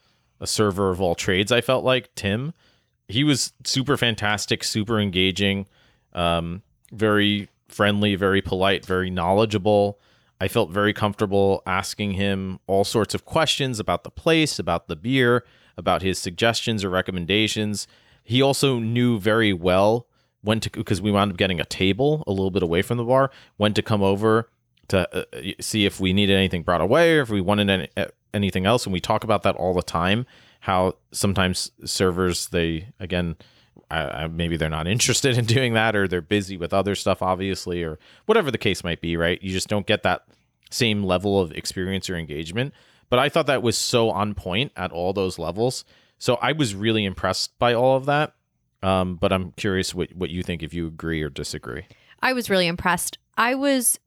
a 0.40 0.46
server 0.46 0.90
of 0.90 1.00
all 1.00 1.14
trades. 1.14 1.50
I 1.52 1.60
felt 1.60 1.84
like 1.84 2.14
Tim. 2.14 2.54
He 3.08 3.24
was 3.24 3.52
super 3.64 3.96
fantastic, 3.96 4.62
super 4.62 5.00
engaging, 5.00 5.66
um, 6.12 6.62
very 6.92 7.48
friendly, 7.68 8.14
very 8.16 8.42
polite, 8.42 8.84
very 8.84 9.10
knowledgeable. 9.10 9.98
I 10.40 10.48
felt 10.48 10.70
very 10.70 10.92
comfortable 10.92 11.62
asking 11.66 12.12
him 12.12 12.60
all 12.66 12.84
sorts 12.84 13.14
of 13.14 13.24
questions 13.24 13.80
about 13.80 14.04
the 14.04 14.10
place, 14.10 14.58
about 14.58 14.88
the 14.88 14.96
beer, 14.96 15.44
about 15.76 16.02
his 16.02 16.18
suggestions 16.18 16.84
or 16.84 16.90
recommendations. 16.90 17.88
He 18.22 18.42
also 18.42 18.78
knew 18.78 19.18
very 19.18 19.52
well 19.52 20.06
when 20.42 20.60
to, 20.60 20.70
because 20.70 21.00
we 21.00 21.10
wound 21.10 21.32
up 21.32 21.36
getting 21.38 21.60
a 21.60 21.64
table 21.64 22.22
a 22.26 22.30
little 22.30 22.50
bit 22.50 22.62
away 22.62 22.82
from 22.82 22.98
the 22.98 23.04
bar, 23.04 23.30
when 23.56 23.74
to 23.74 23.82
come 23.82 24.02
over 24.02 24.50
to 24.88 25.08
uh, 25.16 25.52
see 25.60 25.84
if 25.86 25.98
we 25.98 26.12
needed 26.12 26.36
anything 26.36 26.62
brought 26.62 26.80
away 26.80 27.16
or 27.16 27.22
if 27.22 27.30
we 27.30 27.40
wanted 27.40 27.68
any, 27.68 27.88
uh, 27.96 28.06
anything 28.32 28.66
else. 28.66 28.86
And 28.86 28.92
we 28.92 29.00
talk 29.00 29.24
about 29.24 29.42
that 29.42 29.56
all 29.56 29.74
the 29.74 29.82
time. 29.82 30.26
How 30.60 30.94
sometimes 31.12 31.70
servers, 31.84 32.48
they, 32.48 32.88
again, 32.98 33.36
I, 33.90 34.24
I, 34.24 34.26
maybe 34.28 34.56
they're 34.56 34.68
not 34.68 34.86
interested 34.86 35.38
in 35.38 35.44
doing 35.44 35.74
that 35.74 35.96
or 35.96 36.08
they're 36.08 36.20
busy 36.20 36.56
with 36.56 36.72
other 36.72 36.94
stuff 36.94 37.22
obviously 37.22 37.82
or 37.82 37.98
whatever 38.26 38.50
the 38.50 38.58
case 38.58 38.84
might 38.84 39.00
be 39.00 39.16
right? 39.16 39.42
You 39.42 39.52
just 39.52 39.68
don't 39.68 39.86
get 39.86 40.02
that 40.02 40.24
same 40.70 41.02
level 41.02 41.40
of 41.40 41.52
experience 41.52 42.10
or 42.10 42.16
engagement. 42.16 42.74
But 43.10 43.18
i 43.18 43.30
thought 43.30 43.46
that 43.46 43.62
was 43.62 43.78
so 43.78 44.10
on 44.10 44.34
point 44.34 44.72
at 44.76 44.92
all 44.92 45.12
those 45.12 45.38
levels. 45.38 45.84
So 46.18 46.34
i 46.36 46.52
was 46.52 46.74
really 46.74 47.04
impressed 47.04 47.58
by 47.58 47.74
all 47.74 47.96
of 47.96 48.06
that. 48.06 48.34
Um, 48.82 49.16
but 49.16 49.32
i'm 49.32 49.52
curious 49.52 49.94
what, 49.94 50.14
what 50.14 50.30
you 50.30 50.42
think 50.42 50.62
if 50.62 50.74
you 50.74 50.86
agree 50.86 51.22
or 51.22 51.30
disagree. 51.30 51.86
I 52.20 52.32
was 52.32 52.50
really 52.50 52.66
impressed. 52.66 53.18
I 53.36 53.54
was 53.54 53.98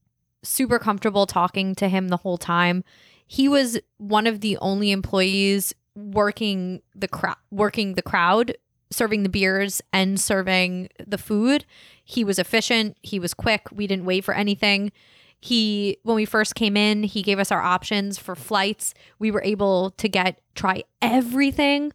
super 0.43 0.79
comfortable 0.79 1.25
talking 1.25 1.75
to 1.75 1.87
him 1.87 2.09
the 2.09 2.17
whole 2.17 2.37
time. 2.37 2.83
He 3.25 3.47
was 3.47 3.79
one 3.97 4.27
of 4.27 4.41
the 4.41 4.57
only 4.57 4.91
employees 4.91 5.73
working 6.01 6.81
the 6.95 7.07
crowd 7.07 7.37
working 7.51 7.93
the 7.93 8.01
crowd 8.01 8.55
serving 8.91 9.23
the 9.23 9.29
beers 9.29 9.81
and 9.93 10.19
serving 10.19 10.89
the 11.07 11.17
food. 11.17 11.65
He 12.03 12.23
was 12.23 12.37
efficient. 12.37 12.97
He 13.01 13.19
was 13.19 13.33
quick. 13.33 13.67
We 13.71 13.87
didn't 13.87 14.05
wait 14.05 14.25
for 14.25 14.33
anything. 14.33 14.91
He 15.39 15.97
when 16.03 16.15
we 16.15 16.25
first 16.25 16.53
came 16.53 16.77
in 16.77 17.03
he 17.03 17.23
gave 17.23 17.39
us 17.39 17.51
our 17.51 17.61
options 17.61 18.19
for 18.19 18.35
flights. 18.35 18.93
We 19.17 19.31
were 19.31 19.41
able 19.43 19.91
to 19.91 20.07
get 20.07 20.39
try 20.55 20.83
everything. 21.01 21.93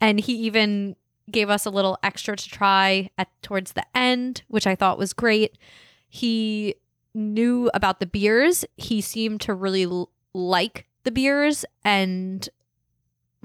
And 0.00 0.20
he 0.20 0.34
even 0.34 0.96
gave 1.30 1.48
us 1.48 1.64
a 1.64 1.70
little 1.70 1.96
extra 2.02 2.36
to 2.36 2.48
try 2.50 3.10
at 3.16 3.28
towards 3.40 3.72
the 3.72 3.86
end 3.96 4.42
which 4.48 4.66
i 4.66 4.74
thought 4.74 4.98
was 4.98 5.12
great. 5.12 5.56
He 6.08 6.74
knew 7.14 7.70
about 7.72 8.00
the 8.00 8.06
beers. 8.06 8.64
He 8.76 9.00
seemed 9.00 9.40
to 9.42 9.54
really 9.54 9.84
l- 9.84 10.10
like 10.34 10.86
the 11.04 11.10
beers 11.12 11.64
and 11.84 12.48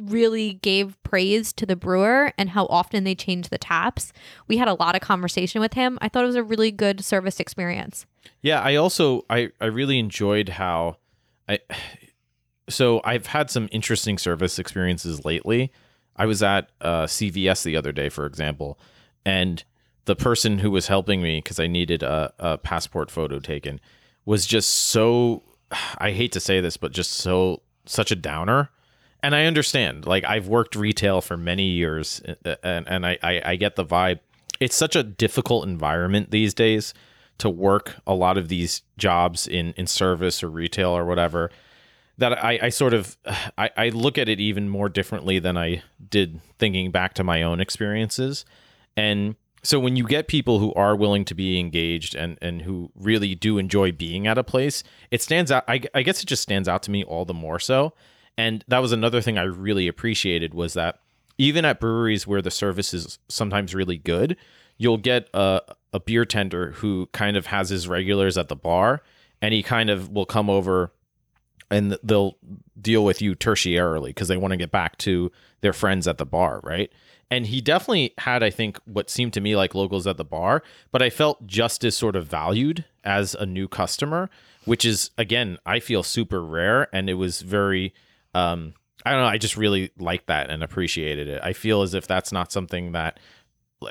really 0.02 0.54
gave 0.54 1.02
praise 1.04 1.54
to 1.54 1.66
the 1.66 1.76
brewer 1.76 2.32
and 2.38 2.52
how 2.52 2.66
often 2.68 3.04
they 3.04 3.16
change 3.16 3.50
the 3.50 3.58
taps. 3.58 4.14
We 4.48 4.58
had 4.58 4.68
a 4.68 4.74
lot 4.74 4.96
of 4.96 5.02
conversation 5.02 5.62
with 5.62 5.74
him. 5.74 5.98
I 6.02 6.10
thought 6.10 6.24
it 6.24 6.28
was 6.28 6.36
a 6.36 6.44
really 6.44 6.72
good 6.72 7.04
service 7.04 7.40
experience. 7.40 8.06
Yeah, 8.42 8.62
I 8.62 8.76
also 8.76 9.26
I 9.30 9.52
I 9.60 9.66
really 9.66 10.00
enjoyed 10.00 10.50
how 10.50 10.98
I 11.48 11.60
so 12.70 13.02
I've 13.04 13.28
had 13.28 13.50
some 13.50 13.68
interesting 13.72 14.18
service 14.18 14.60
experiences 14.60 15.26
lately. 15.26 15.72
I 16.16 16.26
was 16.26 16.44
at 16.44 16.70
uh, 16.82 17.04
CVS 17.06 17.64
the 17.64 17.78
other 17.78 17.92
day, 17.92 18.10
for 18.10 18.26
example, 18.26 18.80
and 19.26 19.64
the 20.06 20.16
person 20.16 20.60
who 20.60 20.72
was 20.72 20.88
helping 20.88 21.22
me 21.22 21.40
because 21.40 21.60
I 21.60 21.68
needed 21.68 22.04
a, 22.04 22.34
a 22.40 22.58
passport 22.58 23.12
photo 23.12 23.40
taken 23.40 23.80
was 24.26 24.46
just 24.46 24.70
so 24.70 25.44
I 25.98 26.12
hate 26.12 26.32
to 26.34 26.40
say 26.40 26.62
this, 26.62 26.78
but 26.78 26.92
just 26.92 27.12
so 27.12 27.62
such 27.86 28.12
a 28.12 28.16
downer. 28.16 28.70
And 29.22 29.36
I 29.36 29.46
understand. 29.46 30.06
Like 30.06 30.24
I've 30.24 30.48
worked 30.48 30.76
retail 30.76 31.22
for 31.22 31.38
many 31.38 31.68
years, 31.70 32.22
uh, 32.46 32.56
and 32.64 32.88
and 32.88 33.06
I, 33.06 33.18
I 33.22 33.42
I 33.46 33.56
get 33.56 33.76
the 33.76 33.86
vibe. 33.86 34.20
It's 34.60 34.76
such 34.76 34.96
a 34.96 35.04
difficult 35.04 35.68
environment 35.68 36.32
these 36.32 36.54
days 36.54 36.94
to 37.40 37.50
work 37.50 37.96
a 38.06 38.14
lot 38.14 38.38
of 38.38 38.48
these 38.48 38.82
jobs 38.98 39.48
in 39.48 39.74
in 39.74 39.88
service 39.88 40.42
or 40.44 40.50
retail 40.50 40.90
or 40.90 41.06
whatever 41.06 41.52
that 42.20 42.44
I, 42.44 42.60
I 42.64 42.70
sort 42.70 42.94
of 42.94 43.18
I, 43.58 43.72
I 43.76 43.90
look 43.90 44.18
at 44.18 44.30
it 44.30 44.40
even 44.40 44.70
more 44.70 44.90
differently 44.90 45.40
than 45.40 45.58
I 45.58 45.82
did 46.10 46.40
thinking 46.60 46.92
back 46.92 47.16
to 47.16 47.24
my 47.24 47.42
own 47.42 47.60
experiences. 47.60 48.46
And 48.96 49.36
so 49.64 49.80
when 49.80 49.96
you 49.96 50.06
get 50.06 50.28
people 50.28 50.60
who 50.60 50.74
are 50.74 50.96
willing 50.96 51.26
to 51.26 51.34
be 51.34 51.60
engaged 51.60 52.16
and 52.16 52.38
and 52.42 52.62
who 52.62 52.92
really 52.96 53.36
do 53.36 53.58
enjoy 53.58 53.92
being 53.92 54.28
at 54.28 54.38
a 54.38 54.44
place, 54.44 54.84
it 55.10 55.22
stands 55.22 55.52
out 55.52 55.64
I, 55.68 55.82
I 55.96 56.04
guess 56.04 56.22
it 56.22 56.28
just 56.28 56.44
stands 56.44 56.68
out 56.68 56.84
to 56.84 56.92
me 56.92 57.04
all 57.04 57.26
the 57.26 57.34
more 57.34 57.60
so. 57.60 57.94
And 58.40 58.64
that 58.70 58.80
was 58.80 58.94
another 58.94 59.20
thing 59.20 59.38
I 59.38 59.44
really 59.44 59.90
appreciated 59.90 60.54
was 60.54 60.74
that 60.74 61.02
even 61.38 61.66
at 61.66 61.82
breweries 61.82 62.26
where 62.26 62.42
the 62.42 62.50
service 62.50 62.94
is 62.94 63.20
sometimes 63.28 63.76
really 63.76 63.98
good, 63.98 64.38
you'll 64.78 64.98
get 64.98 65.28
a, 65.34 65.60
a 65.92 66.00
beer 66.00 66.24
tender 66.24 66.72
who 66.72 67.08
kind 67.08 67.36
of 67.36 67.48
has 67.48 67.68
his 67.68 67.90
regulars 67.90 68.38
at 68.38 68.48
the 68.48 68.56
bar 68.56 69.02
and 69.42 69.54
he 69.54 69.62
kind 69.62 69.90
of 69.90 70.10
will 70.10 70.26
come 70.26 70.50
over 70.50 70.94
and 71.70 71.98
they'll 72.02 72.38
deal 72.82 73.04
with 73.04 73.22
you 73.22 73.36
tertiarily 73.36 74.08
because 74.08 74.30
they 74.30 74.38
want 74.38 74.54
to 74.54 74.58
get 74.58 74.72
back 74.72 74.98
to 75.00 75.34
their 75.60 75.74
friends 75.74 76.08
at 76.08 76.18
the 76.18 76.26
bar, 76.26 76.62
right? 76.64 76.94
And 77.30 77.48
he 77.48 77.60
definitely 77.60 78.14
had, 78.20 78.42
I 78.42 78.52
think, 78.52 78.80
what 78.86 79.10
seemed 79.10 79.34
to 79.34 79.42
me 79.42 79.58
like 79.58 79.76
locals 79.76 80.08
at 80.08 80.16
the 80.16 80.24
bar, 80.24 80.64
but 80.94 81.02
I 81.02 81.10
felt 81.10 81.46
just 81.46 81.84
as 81.84 81.94
sort 81.94 82.16
of 82.16 82.26
valued 82.28 82.86
as 83.04 83.36
a 83.36 83.46
new 83.46 83.68
customer, 83.68 84.30
which 84.64 84.86
is, 84.86 85.12
again, 85.18 85.58
I 85.66 85.82
feel 85.82 86.04
super 86.04 86.42
rare. 86.42 86.88
And 86.96 87.10
it 87.10 87.16
was 87.16 87.42
very, 87.42 87.94
um, 88.34 88.74
I 89.06 89.12
don't 89.12 89.22
know, 89.22 89.28
I 89.28 89.38
just 89.38 89.58
really 89.58 89.92
liked 89.98 90.28
that 90.28 90.50
and 90.50 90.64
appreciated 90.64 91.28
it. 91.28 91.42
I 91.44 91.54
feel 91.54 91.82
as 91.82 91.94
if 91.94 92.08
that's 92.08 92.32
not 92.32 92.52
something 92.52 92.92
that 92.92 93.20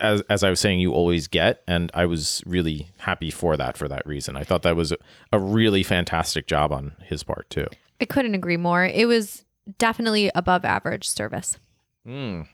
as 0.00 0.20
as 0.28 0.44
I 0.44 0.50
was 0.50 0.60
saying, 0.60 0.80
you 0.80 0.92
always 0.92 1.28
get, 1.28 1.62
and 1.66 1.90
I 1.94 2.06
was 2.06 2.42
really 2.46 2.90
happy 2.98 3.30
for 3.30 3.56
that 3.56 3.76
for 3.76 3.88
that 3.88 4.06
reason. 4.06 4.36
I 4.36 4.44
thought 4.44 4.62
that 4.62 4.76
was 4.76 4.92
a, 4.92 4.96
a 5.32 5.38
really 5.38 5.82
fantastic 5.82 6.46
job 6.46 6.72
on 6.72 6.92
his 7.04 7.22
part 7.22 7.48
too. 7.48 7.66
I 8.00 8.04
couldn't 8.04 8.34
agree 8.34 8.56
more. 8.56 8.84
It 8.84 9.08
was 9.08 9.44
definitely 9.78 10.30
above 10.34 10.64
average 10.64 11.08
service. 11.08 11.58
Mm. 12.06 12.48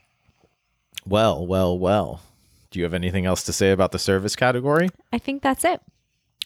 Well, 1.05 1.45
well, 1.45 1.77
well. 1.77 2.21
Do 2.71 2.79
you 2.79 2.83
have 2.83 2.93
anything 2.93 3.25
else 3.25 3.43
to 3.43 3.53
say 3.53 3.71
about 3.71 3.91
the 3.91 3.99
service 3.99 4.35
category? 4.35 4.89
I 5.13 5.17
think 5.17 5.41
that's 5.41 5.63
it. 5.63 5.81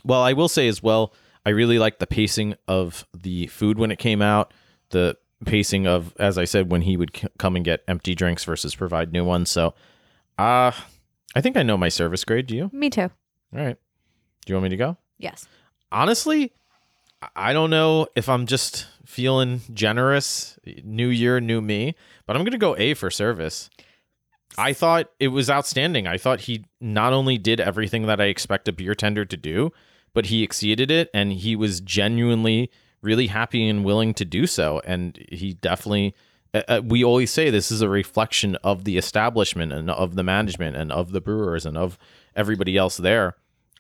Well, 0.03 0.21
I 0.21 0.33
will 0.33 0.49
say 0.49 0.67
as 0.67 0.83
well, 0.83 1.13
I 1.45 1.49
really 1.49 1.79
liked 1.79 1.99
the 1.99 2.07
pacing 2.07 2.55
of 2.67 3.07
the 3.17 3.47
food 3.47 3.79
when 3.79 3.89
it 3.89 3.99
came 3.99 4.21
out. 4.21 4.53
The 4.89 5.17
pacing 5.45 5.87
of, 5.87 6.13
as 6.19 6.37
I 6.37 6.45
said, 6.45 6.71
when 6.71 6.81
he 6.81 6.97
would 6.97 7.15
c- 7.15 7.27
come 7.37 7.55
and 7.55 7.63
get 7.65 7.83
empty 7.87 8.15
drinks 8.15 8.43
versus 8.43 8.75
provide 8.75 9.11
new 9.11 9.23
ones. 9.23 9.49
So 9.49 9.73
uh, 10.37 10.71
I 11.35 11.41
think 11.41 11.57
I 11.57 11.63
know 11.63 11.77
my 11.77 11.89
service 11.89 12.23
grade. 12.23 12.47
Do 12.47 12.55
you? 12.55 12.69
Me 12.73 12.89
too. 12.89 13.09
All 13.53 13.65
right. 13.65 13.77
Do 14.45 14.51
you 14.51 14.55
want 14.55 14.63
me 14.63 14.69
to 14.69 14.77
go? 14.77 14.97
Yes. 15.17 15.47
Honestly, 15.91 16.51
I 17.35 17.53
don't 17.53 17.69
know 17.69 18.07
if 18.15 18.29
I'm 18.29 18.45
just 18.45 18.87
feeling 19.05 19.61
generous. 19.73 20.57
New 20.83 21.07
year, 21.09 21.39
new 21.39 21.61
me, 21.61 21.95
but 22.25 22.35
I'm 22.35 22.43
going 22.43 22.51
to 22.51 22.57
go 22.57 22.75
A 22.77 22.93
for 22.93 23.09
service. 23.09 23.69
I 24.57 24.73
thought 24.73 25.09
it 25.19 25.29
was 25.29 25.49
outstanding. 25.49 26.07
I 26.07 26.17
thought 26.17 26.41
he 26.41 26.65
not 26.81 27.13
only 27.13 27.37
did 27.37 27.59
everything 27.59 28.07
that 28.07 28.19
I 28.19 28.25
expect 28.25 28.67
a 28.67 28.73
beer 28.73 28.95
tender 28.95 29.25
to 29.25 29.37
do, 29.37 29.71
but 30.13 30.27
he 30.27 30.43
exceeded 30.43 30.89
it 30.91 31.09
and 31.13 31.31
he 31.33 31.55
was 31.55 31.81
genuinely 31.81 32.71
really 33.01 33.27
happy 33.27 33.67
and 33.67 33.83
willing 33.83 34.13
to 34.15 34.25
do 34.25 34.47
so. 34.47 34.81
And 34.85 35.17
he 35.31 35.53
definitely 35.53 36.15
uh, 36.53 36.61
uh, 36.67 36.81
we 36.83 37.03
always 37.03 37.31
say 37.31 37.49
this 37.49 37.71
is 37.71 37.81
a 37.81 37.89
reflection 37.89 38.55
of 38.57 38.83
the 38.83 38.97
establishment 38.97 39.71
and 39.71 39.89
of 39.89 40.15
the 40.15 40.23
management 40.23 40.75
and 40.75 40.91
of 40.91 41.11
the 41.11 41.21
brewers 41.21 41.65
and 41.65 41.77
of 41.77 41.97
everybody 42.35 42.75
else 42.77 42.97
there. 42.97 43.35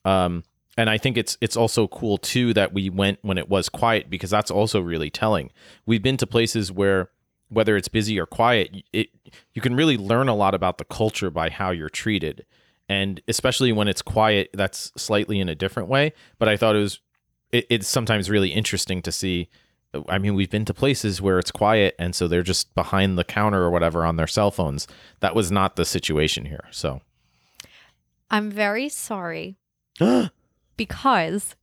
Um, 0.05 0.43
and 0.77 0.89
I 0.89 0.97
think 0.97 1.17
it's 1.17 1.37
it's 1.41 1.57
also 1.57 1.87
cool 1.87 2.17
too 2.17 2.53
that 2.53 2.73
we 2.73 2.89
went 2.89 3.19
when 3.21 3.37
it 3.37 3.49
was 3.49 3.69
quiet 3.69 4.09
because 4.09 4.29
that's 4.29 4.51
also 4.51 4.79
really 4.79 5.09
telling. 5.09 5.51
We've 5.85 6.01
been 6.01 6.17
to 6.17 6.27
places 6.27 6.71
where 6.71 7.09
whether 7.49 7.75
it's 7.75 7.87
busy 7.87 8.19
or 8.19 8.25
quiet, 8.25 8.83
it 8.93 9.09
you 9.53 9.61
can 9.61 9.75
really 9.75 9.97
learn 9.97 10.29
a 10.29 10.35
lot 10.35 10.53
about 10.53 10.77
the 10.77 10.85
culture 10.85 11.31
by 11.31 11.49
how 11.49 11.71
you're 11.71 11.89
treated. 11.89 12.45
And 12.87 13.21
especially 13.27 13.71
when 13.71 13.87
it's 13.87 14.01
quiet, 14.01 14.49
that's 14.53 14.91
slightly 14.95 15.39
in 15.39 15.49
a 15.49 15.55
different 15.55 15.89
way. 15.89 16.13
But 16.37 16.49
I 16.49 16.57
thought 16.57 16.75
it 16.75 16.79
was 16.79 17.01
it, 17.51 17.65
it's 17.69 17.87
sometimes 17.87 18.29
really 18.29 18.49
interesting 18.49 19.01
to 19.01 19.11
see 19.11 19.49
I 20.07 20.19
mean, 20.19 20.35
we've 20.35 20.51
been 20.51 20.65
to 20.65 20.73
places 20.73 21.19
where 21.19 21.39
it's 21.39 21.49
quiet 21.49 21.95
and 21.97 22.13
so 22.13 22.27
they're 22.27 22.43
just 22.43 22.75
behind 22.75 23.17
the 23.17 23.23
counter 23.23 23.63
or 23.63 23.71
whatever 23.71 24.05
on 24.05 24.17
their 24.17 24.27
cell 24.27 24.51
phones. 24.51 24.87
That 25.19 25.33
was 25.33 25.51
not 25.51 25.77
the 25.77 25.85
situation 25.85 26.45
here. 26.45 26.65
So 26.69 27.01
I'm 28.29 28.51
very 28.51 28.87
sorry 28.87 29.57
because 30.77 31.55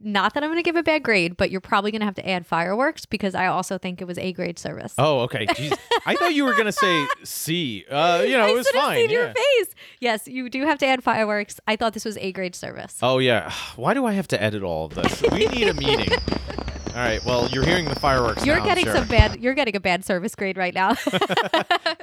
not 0.00 0.34
that 0.34 0.42
I'm 0.42 0.50
going 0.50 0.58
to 0.58 0.62
give 0.62 0.76
a 0.76 0.82
bad 0.82 1.02
grade, 1.02 1.36
but 1.36 1.50
you're 1.50 1.60
probably 1.60 1.90
going 1.90 2.00
to 2.00 2.06
have 2.06 2.14
to 2.16 2.28
add 2.28 2.46
fireworks 2.46 3.06
because 3.06 3.34
I 3.34 3.46
also 3.46 3.78
think 3.78 4.00
it 4.00 4.04
was 4.06 4.18
A 4.18 4.32
grade 4.32 4.58
service. 4.58 4.94
Oh, 4.98 5.20
okay. 5.20 5.46
Jeez. 5.46 5.76
I 6.04 6.14
thought 6.16 6.34
you 6.34 6.44
were 6.44 6.52
going 6.52 6.66
to 6.66 6.72
say 6.72 7.06
C. 7.24 7.84
Uh, 7.90 8.22
you 8.26 8.36
know, 8.36 8.44
I 8.46 8.50
it 8.50 8.54
was 8.54 8.68
fine. 8.70 8.96
seen 8.96 9.10
your 9.10 9.32
face. 9.32 9.74
Yes, 10.00 10.28
you 10.28 10.48
do 10.50 10.64
have 10.64 10.78
to 10.78 10.86
add 10.86 11.02
fireworks. 11.02 11.60
I 11.66 11.76
thought 11.76 11.92
this 11.94 12.04
was 12.04 12.16
A 12.18 12.32
grade 12.32 12.54
service. 12.54 12.98
Oh 13.02 13.18
yeah. 13.18 13.52
Why 13.76 13.94
do 13.94 14.04
I 14.06 14.12
have 14.12 14.28
to 14.28 14.42
edit 14.42 14.62
all 14.62 14.86
of 14.86 14.94
this? 14.94 15.22
We 15.32 15.46
need 15.46 15.68
a 15.68 15.74
meeting. 15.74 16.08
All 16.96 17.02
right. 17.02 17.22
Well, 17.26 17.48
you're 17.50 17.64
hearing 17.64 17.84
the 17.84 17.94
fireworks. 17.94 18.46
you're 18.46 18.56
now, 18.58 18.64
getting 18.64 18.84
sure. 18.84 18.96
some 18.96 19.06
bad. 19.08 19.38
You're 19.40 19.52
getting 19.54 19.76
a 19.76 19.80
bad 19.80 20.02
service 20.04 20.34
grade 20.34 20.56
right 20.56 20.72
now. 20.74 20.94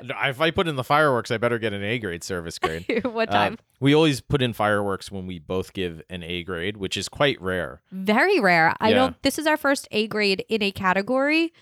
If 0.06 0.41
I 0.41 0.51
put 0.51 0.67
in 0.67 0.75
the 0.75 0.84
fireworks, 0.84 1.32
I 1.32 1.38
better 1.38 1.58
get 1.58 1.71
an 1.73 1.82
A 1.84 1.97
grade 1.97 2.23
service 2.23 2.60
grade. 2.63 3.03
what 3.06 3.29
Uh, 3.29 3.32
time? 3.32 3.58
we 3.79 3.95
always 3.95 4.19
put 4.21 4.41
in 4.41 4.51
fireworks 4.53 5.12
when 5.12 5.25
we 5.27 5.39
both 5.39 5.73
give 5.73 6.01
an 6.10 6.23
A 6.23 6.43
grade, 6.43 6.77
which 6.77 6.97
is 6.97 7.08
quite 7.10 7.41
rare. 7.41 7.82
Very 7.91 8.39
rare. 8.39 8.75
I 8.82 8.89
yeah. 8.89 8.95
don't. 8.95 9.23
This 9.23 9.39
is 9.39 9.47
our 9.47 9.58
first 9.58 9.88
A 9.91 10.08
grade 10.08 10.43
in 10.49 10.62
a 10.62 10.71
category 10.71 11.53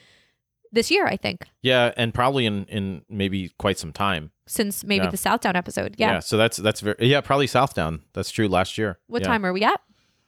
this 0.71 0.89
year. 0.91 1.05
I 1.05 1.17
think 1.17 1.45
Yeah, 1.61 1.91
and 1.97 2.13
probably 2.13 2.45
in 2.47 2.65
in 2.65 3.03
maybe 3.09 3.49
quite 3.59 3.77
some 3.77 3.93
time. 3.93 4.31
since 4.47 4.83
maybe 4.83 5.05
Yeah. 5.05 5.11
the 5.11 5.17
Southdown 5.17 5.55
episode. 5.55 5.95
Yeah. 5.97 6.19
so 6.19 6.35
that's 6.37 6.57
that's 6.57 6.81
very 6.81 6.95
yeah, 6.99 7.21
probably 7.21 7.47
Southdown. 7.47 8.01
That's 8.13 8.31
true. 8.31 8.47
Last 8.47 8.77
year. 8.77 8.97
What 9.07 9.21
Yeah. 9.21 9.27
time 9.27 9.45
are 9.45 9.53
we 9.53 9.63
at? 9.63 9.79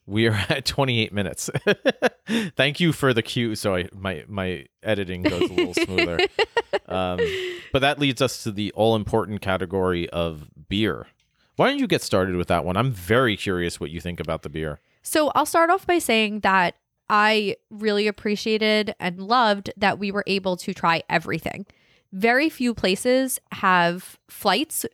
We 0.06 0.28
are 0.28 0.34
at 0.50 0.66
28 0.66 1.14
minutes. 1.14 1.50
Thank 2.56 2.80
you 2.80 2.92
for 2.94 3.14
the 3.14 3.22
cue, 3.22 3.56
so 3.56 3.76
I 3.76 3.90
my 3.94 4.24
my 4.28 4.66
editing 4.82 5.24
goes 5.24 5.50
a 5.50 5.54
little 5.54 5.74
smoother. 5.74 6.20
Um, 6.86 7.20
but 7.72 7.80
that 7.80 7.98
leads 7.98 8.22
us 8.22 8.44
to 8.44 8.52
the 8.52 8.72
all 8.74 8.96
important 8.96 9.42
category 9.42 10.08
of 10.10 10.50
beer. 10.68 11.08
Why 11.56 11.70
don't 11.70 11.80
you 11.80 11.88
get 11.88 12.02
started 12.02 12.36
with 12.36 12.50
that 12.50 12.66
one? 12.66 12.78
I'm 12.78 12.92
very 12.92 13.38
curious 13.38 13.80
what 13.80 13.90
you 13.90 14.00
think 14.00 14.20
about 14.20 14.44
the 14.44 14.50
beer. 14.50 14.80
So 15.02 15.32
I'll 15.34 15.46
start 15.46 15.70
off 15.70 15.88
by 15.88 15.98
saying 16.00 16.42
that 16.42 16.76
I 17.10 17.56
really 17.70 18.06
appreciated 18.08 18.96
and 19.00 19.22
loved 19.22 19.72
that 19.78 19.98
we 19.98 20.12
were 20.12 20.26
able 20.28 20.58
to 20.58 20.74
try 20.74 21.04
everything. 21.10 21.66
Very 22.12 22.50
few 22.50 22.74
places 22.74 23.40
have 23.54 24.20
flights 24.28 24.86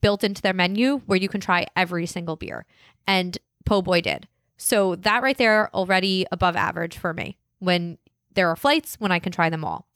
built 0.00 0.22
into 0.22 0.42
their 0.42 0.52
menu 0.52 0.98
where 1.06 1.18
you 1.18 1.28
can 1.28 1.40
try 1.40 1.66
every 1.74 2.06
single 2.06 2.36
beer. 2.36 2.66
And 3.06 3.38
Po' 3.64 3.82
Boy 3.82 4.00
did. 4.00 4.28
So 4.58 4.96
that 4.96 5.22
right 5.22 5.38
there 5.38 5.74
already 5.74 6.26
above 6.30 6.56
average 6.56 6.98
for 6.98 7.14
me 7.14 7.38
when 7.60 7.96
there 8.34 8.48
are 8.50 8.56
flights 8.56 8.96
when 8.98 9.10
I 9.12 9.18
can 9.18 9.32
try 9.32 9.48
them 9.48 9.64
all. 9.64 9.86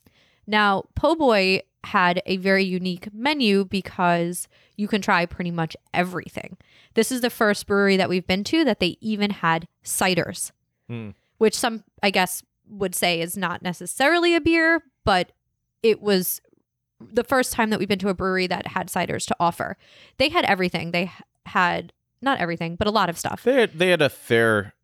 Now, 0.46 0.84
Po' 0.94 1.14
Boy 1.14 1.60
had 1.84 2.22
a 2.26 2.36
very 2.36 2.64
unique 2.64 3.12
menu 3.12 3.64
because 3.64 4.48
you 4.76 4.86
can 4.88 5.02
try 5.02 5.26
pretty 5.26 5.50
much 5.50 5.76
everything. 5.92 6.56
This 6.94 7.10
is 7.12 7.20
the 7.20 7.30
first 7.30 7.66
brewery 7.66 7.96
that 7.96 8.08
we've 8.08 8.26
been 8.26 8.44
to 8.44 8.64
that 8.64 8.78
they 8.80 8.96
even 9.00 9.30
had 9.30 9.66
ciders, 9.84 10.52
Hmm. 10.88 11.10
which 11.38 11.56
some, 11.58 11.82
I 12.02 12.10
guess, 12.10 12.42
would 12.68 12.94
say 12.94 13.20
is 13.20 13.36
not 13.36 13.62
necessarily 13.62 14.34
a 14.34 14.40
beer, 14.40 14.82
but 15.04 15.32
it 15.82 16.00
was 16.00 16.40
the 17.00 17.24
first 17.24 17.52
time 17.52 17.70
that 17.70 17.80
we've 17.80 17.88
been 17.88 17.98
to 17.98 18.08
a 18.08 18.14
brewery 18.14 18.46
that 18.46 18.68
had 18.68 18.86
ciders 18.88 19.26
to 19.26 19.36
offer. 19.40 19.76
They 20.18 20.28
had 20.28 20.44
everything. 20.44 20.92
They 20.92 21.10
had 21.46 21.92
not 22.22 22.38
everything, 22.38 22.76
but 22.76 22.86
a 22.86 22.90
lot 22.90 23.08
of 23.10 23.18
stuff. 23.18 23.42
They 23.44 23.54
had, 23.54 23.72
they 23.78 23.88
had 23.88 24.00
a 24.02 24.08
fair, 24.08 24.74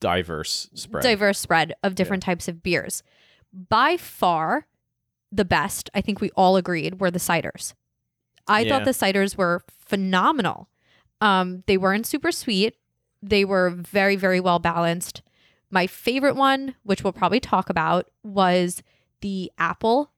diverse 0.00 0.68
spread. 0.74 1.02
Diverse 1.02 1.38
spread 1.38 1.74
of 1.82 1.94
different 1.94 2.22
types 2.22 2.48
of 2.48 2.62
beers. 2.62 3.02
By 3.52 3.96
far, 3.96 4.66
the 5.32 5.44
best, 5.44 5.90
I 5.94 6.00
think 6.00 6.20
we 6.20 6.30
all 6.30 6.56
agreed, 6.56 7.00
were 7.00 7.10
the 7.10 7.18
ciders. 7.18 7.74
I 8.46 8.60
Yeah. 8.60 8.70
thought 8.78 8.84
the 8.84 8.90
ciders 8.92 9.36
were 9.36 9.62
phenomenal. 9.78 10.68
Um, 11.20 11.62
they 11.66 11.76
weren't 11.76 12.06
super 12.06 12.30
sweet. 12.32 12.76
They 13.22 13.44
were 13.44 13.70
very, 13.70 14.16
very 14.16 14.40
well 14.40 14.58
balanced. 14.58 15.22
My 15.70 15.86
favorite 15.86 16.36
one, 16.36 16.74
which 16.82 17.02
we'll 17.02 17.12
probably 17.12 17.40
talk 17.40 17.70
about, 17.70 18.10
was 18.22 18.82
the 19.22 19.50
apple. 19.58 20.10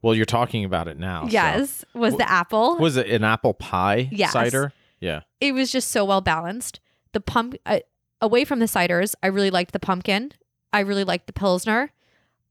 Well, 0.00 0.14
you're 0.14 0.24
talking 0.24 0.64
about 0.64 0.88
it 0.88 0.98
now. 0.98 1.22
so- 1.24 1.32
yes, 1.32 1.84
was 1.94 2.16
the 2.16 2.30
apple. 2.30 2.76
Was 2.78 2.96
it 2.96 3.08
an 3.08 3.24
apple 3.24 3.54
pie 3.54 4.08
Yes. 4.12 4.32
cider? 4.32 4.72
Yeah. 5.02 5.20
it 5.40 5.52
was 5.52 5.70
just 5.72 5.90
so 5.90 6.04
well 6.04 6.20
balanced. 6.20 6.80
The 7.12 7.20
pump 7.20 7.56
uh, 7.66 7.80
away 8.20 8.44
from 8.44 8.58
the 8.60 8.66
ciders, 8.66 9.14
I 9.22 9.26
really 9.26 9.50
liked 9.50 9.72
the 9.72 9.80
pumpkin. 9.80 10.32
I 10.72 10.80
really 10.80 11.04
liked 11.04 11.26
the 11.26 11.32
pilsner. 11.32 11.90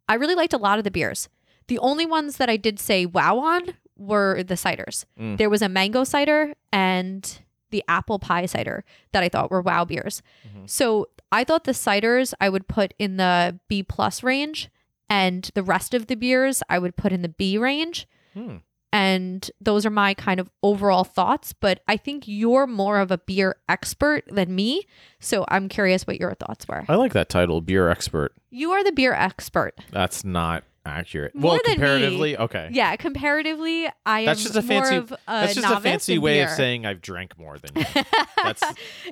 I 0.10 0.16
really 0.16 0.36
liked 0.36 0.54
a 0.54 0.58
lot 0.58 0.78
of 0.78 0.84
the 0.84 0.92
beers. 0.92 1.30
The 1.68 1.80
only 1.80 2.06
ones 2.06 2.38
that 2.38 2.50
I 2.50 2.58
did 2.58 2.78
say 2.80 3.06
wow 3.06 3.40
on 3.40 3.62
were 3.98 4.44
the 4.44 4.56
ciders. 4.56 5.06
Mm. 5.20 5.38
There 5.38 5.50
was 5.50 5.62
a 5.62 5.70
mango 5.70 6.04
cider 6.04 6.54
and 6.74 7.40
the 7.70 7.84
apple 7.88 8.20
pie 8.20 8.46
cider 8.48 8.84
that 9.14 9.24
I 9.24 9.30
thought 9.30 9.50
were 9.50 9.62
wow 9.62 9.86
beers. 9.86 10.22
Mhm. 10.46 10.70
So 10.70 11.08
I 11.32 11.46
thought 11.46 11.64
the 11.64 11.72
ciders 11.72 12.34
I 12.42 12.50
would 12.50 12.68
put 12.68 12.94
in 13.00 13.16
the 13.16 13.60
B 13.70 13.82
plus 13.84 14.22
range, 14.24 14.70
and 15.10 15.50
the 15.56 15.64
rest 15.64 15.94
of 15.94 16.08
the 16.08 16.16
beers 16.16 16.62
I 16.70 16.78
would 16.80 16.98
put 16.98 17.14
in 17.14 17.22
the 17.22 17.30
B 17.30 17.58
range 17.58 18.08
Hmm. 18.34 18.58
And 18.94 19.50
those 19.62 19.86
are 19.86 19.90
my 19.92 20.14
kind 20.14 20.40
of 20.40 20.50
overall 20.64 21.04
thoughts 21.04 21.54
but 21.54 21.82
i 21.88 21.96
think 21.96 22.24
you're 22.28 22.68
more 22.68 23.00
of 23.00 23.12
a 23.12 23.18
beer 23.18 23.56
expert 23.70 24.24
than 24.28 24.54
me 24.54 24.84
so 25.20 25.46
i'm 25.50 25.70
curious 25.70 26.06
what 26.06 26.20
your 26.20 26.34
thoughts 26.36 26.68
were 26.68 26.84
I 26.90 26.96
like 26.96 27.14
that 27.14 27.30
title, 27.30 27.62
beer 27.62 27.90
expert. 27.90 28.34
you 28.50 28.72
are 28.72 28.84
the 28.84 28.92
beer 28.92 29.14
expert 29.14 29.76
That's 29.92 30.24
not 30.26 30.64
accurate. 30.86 31.36
More 31.36 31.52
well, 31.52 31.60
than 31.64 31.72
me. 31.72 31.76
comparatively, 31.76 32.38
okay. 32.38 32.70
yeah 32.72 32.96
comparatively 32.96 33.88
i 34.06 34.26
That's 34.26 34.46
am 34.46 34.52
just 34.54 34.56
a 34.56 34.74
more 34.74 34.84
fancy- 34.84 34.98
of 34.98 35.12
a 35.12 35.18
That's 35.28 35.56
just 35.56 35.72
a 35.72 35.80
fancy 35.80 36.18
way 36.18 36.42
of 36.42 36.50
saying 36.50 36.86
I've 36.86 37.02
drank 37.02 37.38
more 37.38 37.58
than 37.58 37.72
you. 37.76 38.04
That's 38.44 38.64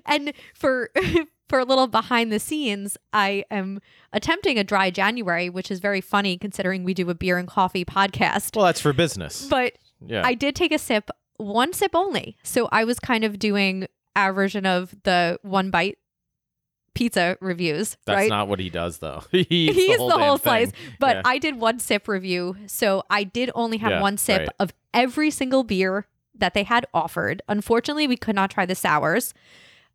and 0.06 0.34
for 0.56 0.90
for 1.50 1.60
a 1.60 1.66
little 1.66 1.88
behind 1.88 2.32
the 2.32 2.40
scenes 2.40 2.98
i 3.14 3.44
am 3.50 3.80
attempting 4.14 4.58
a 4.60 4.64
dry 4.64 4.92
january 4.92 5.50
which 5.50 5.72
is 5.72 5.80
very 5.80 6.02
funny 6.02 6.38
considering 6.38 6.84
we 6.84 6.94
do 6.94 7.10
a 7.10 7.16
beer 7.16 7.38
and 7.38 7.48
coffee 7.48 7.84
podcast 7.86 8.56
well, 8.56 8.66
that's 8.66 8.82
for 8.82 8.94
business. 8.94 9.48
but 9.48 9.74
yeah. 10.06 10.22
I 10.26 10.34
did 10.34 10.56
take 10.56 10.72
a 10.72 10.80
sip, 10.80 11.10
one 11.38 11.74
sip 11.74 11.92
only. 11.94 12.38
So 12.44 12.70
I 12.72 12.86
was 12.86 13.00
kind 13.00 13.24
of 13.26 13.38
doing 13.38 13.86
our 14.16 14.32
version 14.32 14.66
of 14.66 14.96
the 15.04 15.38
one 15.42 15.72
bite 15.72 15.98
pizza 17.00 17.38
reviews, 17.42 17.98
that's 18.06 18.16
right? 18.16 18.30
not 18.30 18.48
what 18.48 18.60
he 18.60 18.70
does 18.70 19.00
though. 19.00 19.24
he 19.32 19.40
eats 19.50 19.76
He 19.76 19.88
the 19.94 19.98
whole, 19.98 20.10
the 20.10 20.18
whole 20.18 20.38
thing. 20.38 20.68
slice, 20.68 20.72
But 21.00 21.16
Yeah. 21.18 21.22
I 21.26 21.38
did 21.40 21.56
one 21.60 21.80
sip 21.80 22.08
review. 22.08 22.56
So 22.68 23.04
I 23.10 23.24
did 23.24 23.50
only 23.56 23.78
have 23.80 23.92
Yeah, 23.92 24.02
one 24.02 24.18
sip 24.18 24.40
right. 24.40 24.50
of 24.60 24.74
every 24.94 25.32
single 25.32 25.64
beer 25.64 26.06
that 26.38 26.54
they 26.54 26.64
had 26.64 26.86
offered. 26.94 27.42
Unfortunately, 27.48 28.08
we 28.08 28.18
could 28.18 28.36
not 28.36 28.52
try 28.52 28.66
the 28.66 28.76
sours. 28.76 29.34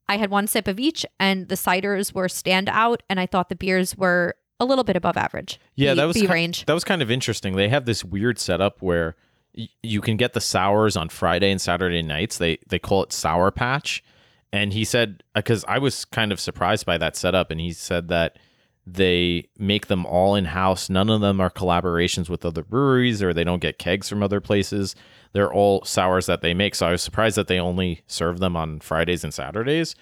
I 0.08 0.16
had 0.18 0.30
one 0.30 0.46
sip 0.46 0.68
of 0.68 0.78
each, 0.78 1.06
and 1.18 1.48
the 1.48 1.54
ciders 1.54 2.12
were 2.12 2.26
standout, 2.26 2.98
and 3.08 3.18
I 3.18 3.24
thought 3.26 3.48
the 3.48 3.56
beers 3.56 3.96
were 3.96 4.34
a 4.60 4.64
little 4.66 4.84
bit 4.84 4.96
above 4.96 5.16
average. 5.16 5.58
Yeah, 5.76 5.92
B- 5.94 5.96
that 6.00 6.04
was 6.04 6.20
B 6.20 6.26
range. 6.26 6.66
that 6.66 6.74
was 6.74 6.84
kind 6.84 7.00
of 7.00 7.10
interesting. 7.10 7.56
They 7.56 7.68
have 7.70 7.86
this 7.86 8.04
weird 8.04 8.38
setup 8.38 8.82
where 8.82 9.16
y- 9.56 9.68
you 9.82 10.00
can 10.02 10.16
get 10.18 10.34
the 10.34 10.40
sours 10.42 10.96
on 10.96 11.08
Friday 11.08 11.50
and 11.50 11.60
Saturday 11.60 12.02
nights. 12.02 12.36
They 12.38 12.58
they 12.68 12.78
call 12.78 13.02
it 13.04 13.12
Sour 13.12 13.50
Patch, 13.50 14.04
and 14.54 14.72
he 14.72 14.84
said 14.84 15.24
because 15.34 15.64
I 15.66 15.78
was 15.78 16.04
kind 16.04 16.30
of 16.30 16.38
surprised 16.38 16.86
by 16.86 16.96
that 16.98 17.16
setup, 17.16 17.50
and 17.50 17.60
he 17.60 17.72
said 17.72 18.06
that 18.06 18.38
they 18.86 19.48
make 19.58 19.88
them 19.88 20.06
all 20.06 20.36
in 20.36 20.44
house. 20.44 20.88
None 20.88 21.10
of 21.10 21.20
them 21.20 21.40
are 21.40 21.50
collaborations 21.50 22.28
with 22.28 22.44
other 22.44 22.62
breweries, 22.62 23.20
or 23.20 23.34
they 23.34 23.42
don't 23.42 23.58
get 23.60 23.80
kegs 23.80 24.08
from 24.08 24.22
other 24.22 24.40
places. 24.40 24.94
They're 25.32 25.52
all 25.52 25.84
sours 25.84 26.26
that 26.26 26.40
they 26.40 26.54
make. 26.54 26.76
So 26.76 26.86
I 26.86 26.92
was 26.92 27.02
surprised 27.02 27.36
that 27.36 27.48
they 27.48 27.58
only 27.58 28.02
serve 28.06 28.38
them 28.38 28.54
on 28.54 28.78
Fridays 28.78 29.24
and 29.24 29.34
Saturdays. 29.34 29.96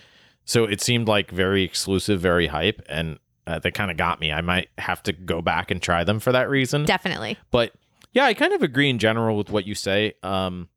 So 0.45 0.65
it 0.65 0.83
seemed 0.83 1.09
like 1.09 1.31
very 1.31 1.63
exclusive, 1.63 2.21
very 2.21 2.49
hype, 2.49 2.83
and 2.91 3.19
uh, 3.47 3.59
that 3.61 3.73
kind 3.73 3.91
of 3.91 3.97
got 3.97 4.21
me. 4.21 4.33
I 4.33 4.43
might 4.43 4.69
have 4.77 5.03
to 5.05 5.15
go 5.15 5.41
back 5.41 5.71
and 5.71 5.81
try 5.81 6.05
them 6.05 6.21
for 6.21 6.31
that 6.31 6.51
reason. 6.51 6.85
Definitely. 6.85 7.39
But 7.51 7.73
yeah, 8.13 8.27
I 8.27 8.35
kind 8.35 8.53
of 8.53 8.63
agree 8.63 8.91
in 8.91 8.99
general 8.99 9.39
with 9.39 9.49
what 9.49 9.67
you 9.67 9.75
say. 9.75 10.13
Um, 10.23 10.69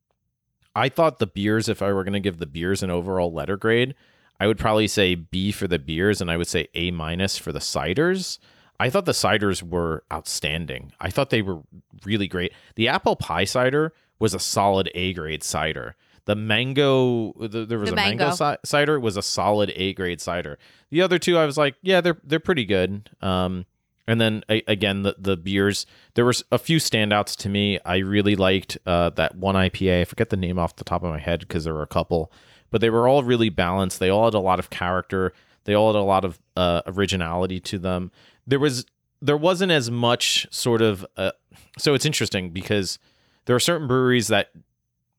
I 0.75 0.89
thought 0.89 1.19
the 1.19 1.27
beers, 1.27 1.69
if 1.69 1.81
I 1.81 1.91
were 1.93 2.03
going 2.03 2.13
to 2.13 2.19
give 2.19 2.37
the 2.39 2.45
beers 2.45 2.83
an 2.83 2.89
overall 2.91 3.31
letter 3.31 3.55
grade, 3.57 3.95
I 4.39 4.47
would 4.47 4.57
probably 4.57 4.87
say 4.87 5.15
B 5.15 5.51
for 5.51 5.67
the 5.67 5.79
beers 5.79 6.19
and 6.21 6.29
I 6.29 6.37
would 6.37 6.47
say 6.47 6.67
A 6.75 6.91
minus 6.91 7.37
for 7.37 7.51
the 7.53 7.59
ciders. 7.59 8.37
I 8.79 8.89
thought 8.89 9.05
the 9.05 9.13
ciders 9.13 9.63
were 9.63 10.03
outstanding. 10.11 10.91
I 10.99 11.09
thought 11.09 11.29
they 11.29 11.41
were 11.41 11.61
really 12.03 12.27
great. 12.27 12.51
The 12.75 12.89
apple 12.89 13.15
pie 13.15 13.45
cider 13.45 13.93
was 14.19 14.33
a 14.33 14.39
solid 14.39 14.91
A 14.95 15.13
grade 15.13 15.43
cider. 15.43 15.95
The 16.25 16.35
mango, 16.35 17.31
the, 17.39 17.65
there 17.65 17.79
was 17.79 17.89
The 17.89 17.93
a 17.93 17.95
mango, 17.95 18.25
mango. 18.29 18.35
ci- 18.55 18.57
cider 18.65 18.99
was 18.99 19.15
a 19.15 19.21
solid 19.21 19.71
A 19.75 19.93
grade 19.93 20.19
cider. 20.19 20.57
The 20.89 21.01
other 21.01 21.19
two, 21.19 21.37
I 21.37 21.45
was 21.45 21.57
like, 21.57 21.75
yeah, 21.81 22.01
they're 22.01 22.17
they're 22.23 22.39
pretty 22.39 22.65
good. 22.65 23.09
Um, 23.21 23.65
and 24.07 24.21
then 24.21 24.43
again, 24.49 25.03
the 25.03 25.15
the 25.17 25.35
beers. 25.35 25.85
There 26.13 26.25
was 26.25 26.43
a 26.51 26.57
few 26.57 26.77
standouts 26.77 27.35
to 27.37 27.49
me. 27.49 27.79
I 27.85 27.97
really 27.97 28.35
liked 28.35 28.77
uh, 28.85 29.09
that 29.11 29.35
one 29.35 29.55
IPA. 29.55 30.01
I 30.01 30.05
forget 30.05 30.29
the 30.29 30.37
name 30.37 30.59
off 30.59 30.75
the 30.75 30.83
top 30.83 31.03
of 31.03 31.09
my 31.09 31.19
head 31.19 31.39
because 31.39 31.63
there 31.63 31.73
were 31.73 31.81
a 31.81 31.87
couple, 31.87 32.31
but 32.69 32.81
they 32.81 32.89
were 32.89 33.07
all 33.07 33.23
really 33.23 33.49
balanced. 33.49 33.99
They 33.99 34.09
all 34.09 34.25
had 34.25 34.33
a 34.33 34.39
lot 34.39 34.59
of 34.59 34.69
character. 34.69 35.33
They 35.63 35.73
all 35.73 35.91
had 35.91 35.99
a 35.99 36.03
lot 36.03 36.23
of 36.23 36.39
uh, 36.55 36.81
originality 36.85 37.59
to 37.61 37.79
them. 37.79 38.11
There 38.45 38.59
was 38.59 38.85
there 39.21 39.37
wasn't 39.37 39.71
as 39.71 39.89
much 39.89 40.47
sort 40.51 40.81
of. 40.81 41.05
Uh, 41.17 41.31
so 41.77 41.93
it's 41.93 42.05
interesting 42.05 42.51
because 42.51 42.99
there 43.45 43.55
are 43.55 43.59
certain 43.61 43.87
breweries 43.87 44.27
that 44.27 44.51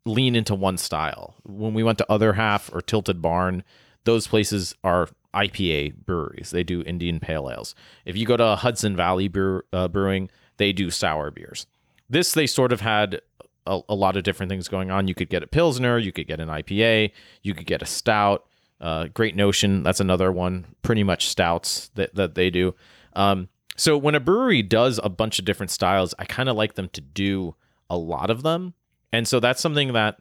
lean 0.04 0.36
into 0.36 0.54
one 0.54 0.78
style. 0.78 1.34
When 1.42 1.74
we 1.74 1.82
went 1.82 1.98
to 1.98 2.10
Other 2.10 2.34
Half 2.34 2.72
or 2.72 2.80
Tilted 2.80 3.20
Barn, 3.20 3.64
those 4.04 4.28
places 4.28 4.74
are 4.84 5.08
IPA 5.36 5.94
breweries. 6.06 6.50
They 6.50 6.64
do 6.64 6.82
Indian 6.82 7.20
Pale 7.20 7.50
Ales. 7.50 7.74
If 8.04 8.16
you 8.16 8.24
go 8.24 8.36
to 8.36 8.56
Hudson 8.56 8.96
Valley 8.96 9.30
uh, 9.72 9.88
Brewing, 9.88 10.30
they 10.56 10.72
do 10.72 10.90
sour 10.90 11.30
beers. 11.30 11.66
This 12.08 12.32
they 12.32 12.46
sort 12.46 12.72
of 12.72 12.80
had 12.80 13.20
a, 13.66 13.80
a 13.88 13.94
lot 13.94 14.16
of 14.16 14.22
different 14.22 14.50
things 14.50 14.68
going 14.68 14.90
on. 14.90 15.08
You 15.08 15.14
could 15.14 15.28
get 15.28 15.42
a 15.42 15.46
pilsner, 15.46 15.98
you 15.98 16.12
could 16.12 16.26
get 16.26 16.40
an 16.40 16.48
IPA, 16.48 17.12
you 17.42 17.54
could 17.54 17.66
get 17.66 17.82
a 17.82 17.86
stout. 17.86 18.46
Uh, 18.80 19.06
Great 19.06 19.34
Notion, 19.34 19.82
that's 19.82 20.00
another 20.00 20.30
one. 20.30 20.66
Pretty 20.82 21.02
much 21.02 21.28
stouts 21.28 21.90
that 21.94 22.14
that 22.14 22.34
they 22.34 22.50
do. 22.50 22.74
Um, 23.14 23.48
so 23.76 23.98
when 23.98 24.14
a 24.14 24.20
brewery 24.20 24.62
does 24.62 24.98
a 25.02 25.08
bunch 25.10 25.38
of 25.38 25.44
different 25.44 25.70
styles, 25.70 26.14
I 26.18 26.24
kind 26.24 26.48
of 26.48 26.56
like 26.56 26.74
them 26.74 26.88
to 26.90 27.00
do 27.00 27.54
a 27.90 27.96
lot 27.96 28.30
of 28.30 28.42
them, 28.42 28.74
and 29.12 29.28
so 29.28 29.40
that's 29.40 29.60
something 29.60 29.92
that 29.92 30.18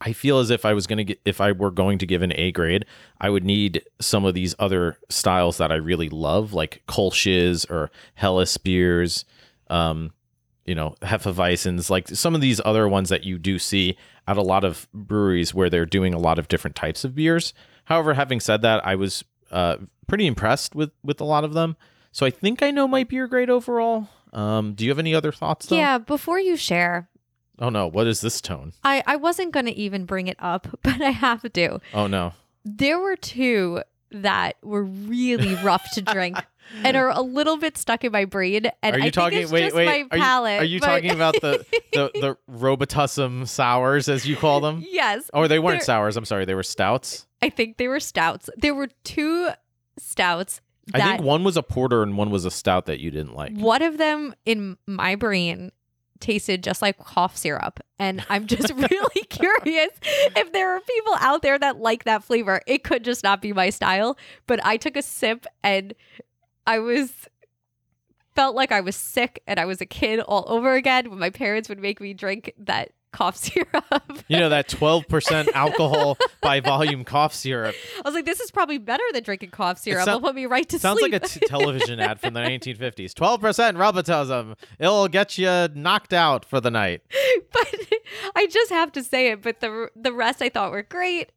I 0.00 0.12
feel 0.12 0.38
as 0.38 0.50
if 0.50 0.64
I 0.64 0.74
was 0.74 0.86
going 0.86 0.98
to 0.98 1.04
get, 1.04 1.20
if 1.24 1.40
I 1.40 1.52
were 1.52 1.70
going 1.70 1.98
to 1.98 2.06
give 2.06 2.22
an 2.22 2.32
A 2.34 2.52
grade, 2.52 2.84
I 3.20 3.30
would 3.30 3.44
need 3.44 3.82
some 4.00 4.24
of 4.24 4.34
these 4.34 4.54
other 4.58 4.98
styles 5.08 5.56
that 5.56 5.72
I 5.72 5.76
really 5.76 6.08
love, 6.08 6.52
like 6.52 6.82
Kolsch's 6.86 7.64
or 7.64 7.90
Helles 8.14 8.56
beers, 8.58 9.24
um, 9.68 10.12
you 10.66 10.74
know, 10.74 10.94
Hefeweizens, 11.00 11.88
like 11.88 12.08
some 12.08 12.34
of 12.34 12.40
these 12.40 12.60
other 12.64 12.88
ones 12.88 13.08
that 13.08 13.24
you 13.24 13.38
do 13.38 13.58
see 13.58 13.96
at 14.28 14.36
a 14.36 14.42
lot 14.42 14.64
of 14.64 14.86
breweries 14.92 15.54
where 15.54 15.70
they're 15.70 15.86
doing 15.86 16.12
a 16.12 16.18
lot 16.18 16.38
of 16.38 16.48
different 16.48 16.76
types 16.76 17.04
of 17.04 17.14
beers. 17.14 17.54
However, 17.84 18.14
having 18.14 18.40
said 18.40 18.62
that, 18.62 18.84
I 18.84 18.96
was 18.96 19.24
uh, 19.50 19.76
pretty 20.08 20.26
impressed 20.26 20.74
with 20.74 20.90
with 21.02 21.20
a 21.20 21.24
lot 21.24 21.44
of 21.44 21.54
them. 21.54 21.76
So 22.12 22.26
I 22.26 22.30
think 22.30 22.62
I 22.62 22.70
know 22.70 22.88
my 22.88 23.04
beer 23.04 23.26
grade 23.28 23.50
overall. 23.50 24.08
Um, 24.32 24.74
do 24.74 24.84
you 24.84 24.90
have 24.90 24.98
any 24.98 25.14
other 25.14 25.32
thoughts? 25.32 25.66
Though? 25.66 25.76
Yeah, 25.76 25.98
before 25.98 26.40
you 26.40 26.56
share, 26.56 27.08
Oh 27.58 27.68
no, 27.70 27.86
what 27.86 28.06
is 28.06 28.20
this 28.20 28.40
tone? 28.40 28.72
I, 28.84 29.02
I 29.06 29.16
wasn't 29.16 29.52
going 29.52 29.66
to 29.66 29.72
even 29.74 30.04
bring 30.04 30.26
it 30.28 30.36
up, 30.38 30.66
but 30.82 31.00
I 31.00 31.10
have 31.10 31.50
to. 31.52 31.80
Oh 31.94 32.06
no. 32.06 32.32
There 32.64 32.98
were 32.98 33.16
two 33.16 33.82
that 34.10 34.56
were 34.62 34.84
really 34.84 35.54
rough 35.56 35.90
to 35.94 36.02
drink 36.02 36.36
and 36.84 36.96
are 36.96 37.10
a 37.10 37.20
little 37.20 37.56
bit 37.56 37.76
stuck 37.78 38.04
in 38.04 38.12
my 38.12 38.24
brain. 38.24 38.70
And 38.82 38.96
are 38.96 38.98
you 38.98 39.06
I 39.06 39.10
talking? 39.10 39.38
think 39.38 39.42
it's 39.44 39.52
wait, 39.52 39.60
just 39.64 39.76
wait. 39.76 39.86
my 39.86 40.06
are 40.10 40.16
you, 40.50 40.58
are 40.58 40.64
you 40.64 40.80
but- 40.80 40.86
talking 40.86 41.10
about 41.10 41.34
the 41.40 41.64
the 41.92 42.10
the 42.20 42.36
Robitussin 42.52 43.46
sours 43.48 44.08
as 44.08 44.26
you 44.26 44.36
call 44.36 44.60
them? 44.60 44.84
yes. 44.88 45.30
Or 45.32 45.48
they 45.48 45.58
weren't 45.58 45.80
They're- 45.80 45.84
sours. 45.86 46.16
I'm 46.16 46.24
sorry, 46.24 46.44
they 46.44 46.54
were 46.54 46.62
stouts. 46.62 47.26
I 47.42 47.50
think 47.50 47.76
they 47.76 47.88
were 47.88 48.00
stouts. 48.00 48.48
There 48.56 48.74
were 48.74 48.88
two 49.04 49.50
stouts 49.98 50.60
I 50.94 51.00
think 51.00 51.22
one 51.22 51.42
was 51.42 51.56
a 51.56 51.62
porter 51.62 52.02
and 52.02 52.16
one 52.16 52.30
was 52.30 52.44
a 52.44 52.50
stout 52.50 52.86
that 52.86 53.00
you 53.00 53.10
didn't 53.10 53.34
like. 53.34 53.52
one 53.56 53.82
of 53.82 53.98
them 53.98 54.34
in 54.44 54.76
my 54.86 55.16
brain 55.16 55.72
tasted 56.20 56.62
just 56.62 56.82
like 56.82 56.98
cough 56.98 57.36
syrup. 57.36 57.80
And 57.98 58.24
I'm 58.28 58.46
just 58.46 58.70
really 58.74 59.24
curious 59.28 59.90
if 60.36 60.52
there 60.52 60.74
are 60.74 60.80
people 60.80 61.14
out 61.20 61.42
there 61.42 61.58
that 61.58 61.78
like 61.78 62.04
that 62.04 62.24
flavor. 62.24 62.60
It 62.66 62.84
could 62.84 63.04
just 63.04 63.22
not 63.22 63.42
be 63.42 63.52
my 63.52 63.70
style. 63.70 64.16
But 64.46 64.64
I 64.64 64.76
took 64.76 64.96
a 64.96 65.02
sip 65.02 65.46
and 65.62 65.94
I 66.66 66.78
was 66.78 67.12
felt 68.34 68.54
like 68.54 68.70
I 68.70 68.80
was 68.80 68.94
sick 68.94 69.42
and 69.46 69.58
I 69.58 69.64
was 69.64 69.80
a 69.80 69.86
kid 69.86 70.20
all 70.20 70.44
over 70.46 70.74
again 70.74 71.08
when 71.10 71.18
my 71.18 71.30
parents 71.30 71.68
would 71.68 71.78
make 71.78 72.00
me 72.00 72.12
drink 72.12 72.52
that 72.58 72.92
cough 73.12 73.36
syrup. 73.44 74.22
You 74.28 74.38
know 74.38 74.48
that 74.48 74.68
12% 74.68 75.48
alcohol 75.52 76.18
by 76.42 76.60
volume 76.60 77.04
cough 77.04 77.32
syrup. 77.34 77.74
I 77.98 78.02
was 78.08 78.14
like, 78.14 78.24
this 78.24 78.40
is 78.40 78.50
probably 78.50 78.78
better 78.78 79.04
than 79.12 79.22
drinking 79.22 79.50
cough 79.50 79.78
syrup. 79.78 80.04
sound- 80.04 80.16
It'll 80.18 80.28
put 80.28 80.34
me 80.34 80.46
right 80.46 80.68
to 80.68 80.78
Sounds 80.78 81.00
sleep. 81.00 81.12
Sounds 81.12 81.22
like 81.22 81.38
a 81.38 81.40
t- 81.40 81.46
television 81.46 82.00
ad 82.00 82.20
from 82.20 82.34
the 82.34 82.40
1950s. 82.40 83.12
12% 83.14 83.40
Robitussin. 83.76 84.56
It'll 84.78 85.08
get 85.08 85.38
you 85.38 85.68
knocked 85.74 86.12
out 86.12 86.44
for 86.44 86.60
the 86.60 86.70
night. 86.70 87.02
but 87.52 87.74
I 88.34 88.46
just 88.46 88.70
have 88.70 88.92
to 88.92 89.02
say 89.02 89.30
it. 89.30 89.42
But 89.42 89.60
the 89.60 89.88
the 89.96 90.12
rest 90.12 90.42
I 90.42 90.48
thought 90.48 90.70
were 90.70 90.82
great. 90.82 91.30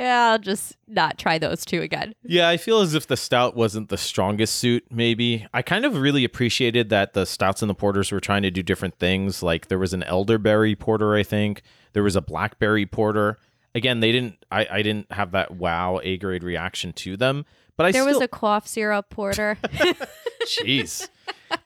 Yeah, 0.00 0.30
I'll 0.32 0.38
just 0.38 0.76
not 0.88 1.18
try 1.18 1.38
those 1.38 1.64
two 1.64 1.80
again. 1.80 2.14
Yeah, 2.24 2.48
I 2.48 2.56
feel 2.56 2.80
as 2.80 2.94
if 2.94 3.06
the 3.06 3.16
stout 3.16 3.54
wasn't 3.54 3.90
the 3.90 3.96
strongest 3.96 4.56
suit, 4.56 4.84
maybe. 4.90 5.46
I 5.54 5.62
kind 5.62 5.84
of 5.84 5.96
really 5.98 6.24
appreciated 6.24 6.88
that 6.88 7.12
the 7.12 7.24
stouts 7.24 7.62
and 7.62 7.70
the 7.70 7.74
porters 7.74 8.10
were 8.10 8.20
trying 8.20 8.42
to 8.42 8.50
do 8.50 8.62
different 8.62 8.98
things. 8.98 9.42
Like 9.42 9.68
there 9.68 9.78
was 9.78 9.92
an 9.92 10.02
elderberry 10.02 10.74
porter, 10.74 11.14
I 11.14 11.22
think. 11.22 11.62
There 11.92 12.02
was 12.02 12.16
a 12.16 12.20
blackberry 12.20 12.86
porter. 12.86 13.38
Again, 13.76 14.00
they 14.00 14.10
didn't 14.10 14.44
I, 14.50 14.66
I 14.70 14.82
didn't 14.82 15.12
have 15.12 15.30
that 15.32 15.52
wow 15.52 16.00
A 16.02 16.16
grade 16.18 16.42
reaction 16.42 16.92
to 16.94 17.16
them. 17.16 17.44
But 17.76 17.86
I 17.86 17.92
There 17.92 18.02
still 18.02 18.14
was 18.14 18.22
a 18.22 18.28
cough 18.28 18.66
syrup 18.66 19.10
porter. 19.10 19.58
Jeez. 20.44 21.08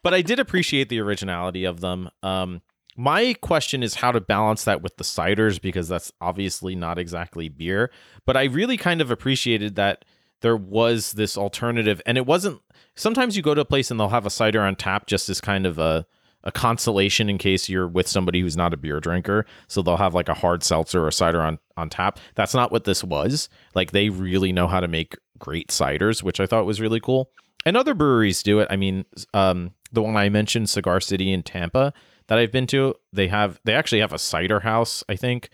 but 0.02 0.14
I 0.14 0.22
did 0.22 0.38
appreciate 0.38 0.88
the 0.88 1.00
originality 1.00 1.64
of 1.64 1.80
them. 1.80 2.10
Um, 2.22 2.62
my 2.98 3.32
question 3.34 3.84
is 3.84 3.94
how 3.94 4.10
to 4.10 4.20
balance 4.20 4.64
that 4.64 4.82
with 4.82 4.96
the 4.96 5.04
ciders 5.04 5.60
because 5.60 5.86
that's 5.86 6.10
obviously 6.20 6.74
not 6.74 6.98
exactly 6.98 7.48
beer. 7.48 7.92
But 8.26 8.36
I 8.36 8.44
really 8.44 8.76
kind 8.76 9.00
of 9.00 9.12
appreciated 9.12 9.76
that 9.76 10.04
there 10.40 10.56
was 10.56 11.12
this 11.12 11.38
alternative, 11.38 12.02
and 12.04 12.18
it 12.18 12.26
wasn't. 12.26 12.60
Sometimes 12.96 13.36
you 13.36 13.42
go 13.42 13.54
to 13.54 13.60
a 13.60 13.64
place 13.64 13.92
and 13.92 14.00
they'll 14.00 14.08
have 14.08 14.26
a 14.26 14.30
cider 14.30 14.60
on 14.60 14.74
tap 14.74 15.06
just 15.06 15.28
as 15.28 15.40
kind 15.40 15.64
of 15.64 15.78
a 15.78 16.06
a 16.44 16.50
consolation 16.50 17.28
in 17.28 17.38
case 17.38 17.68
you're 17.68 17.88
with 17.88 18.08
somebody 18.08 18.40
who's 18.40 18.56
not 18.56 18.74
a 18.74 18.76
beer 18.76 19.00
drinker. 19.00 19.46
So 19.68 19.80
they'll 19.80 19.96
have 19.96 20.14
like 20.14 20.28
a 20.28 20.34
hard 20.34 20.64
seltzer 20.64 21.04
or 21.04 21.08
a 21.08 21.12
cider 21.12 21.40
on 21.40 21.60
on 21.76 21.90
tap. 21.90 22.18
That's 22.34 22.54
not 22.54 22.72
what 22.72 22.82
this 22.82 23.04
was. 23.04 23.48
Like 23.76 23.92
they 23.92 24.08
really 24.08 24.50
know 24.52 24.66
how 24.66 24.80
to 24.80 24.88
make 24.88 25.16
great 25.38 25.68
ciders, 25.68 26.24
which 26.24 26.40
I 26.40 26.46
thought 26.46 26.66
was 26.66 26.80
really 26.80 27.00
cool. 27.00 27.30
And 27.64 27.76
other 27.76 27.94
breweries 27.94 28.42
do 28.42 28.58
it. 28.58 28.68
I 28.70 28.76
mean, 28.76 29.04
um, 29.34 29.72
the 29.92 30.02
one 30.02 30.16
I 30.16 30.28
mentioned, 30.28 30.68
Cigar 30.68 31.00
City 31.00 31.32
in 31.32 31.42
Tampa, 31.42 31.92
that 32.28 32.38
I've 32.38 32.52
been 32.52 32.66
to, 32.68 32.94
they 33.12 33.28
have 33.28 33.60
they 33.64 33.74
actually 33.74 34.00
have 34.00 34.12
a 34.12 34.18
cider 34.18 34.60
house, 34.60 35.02
I 35.08 35.16
think, 35.16 35.48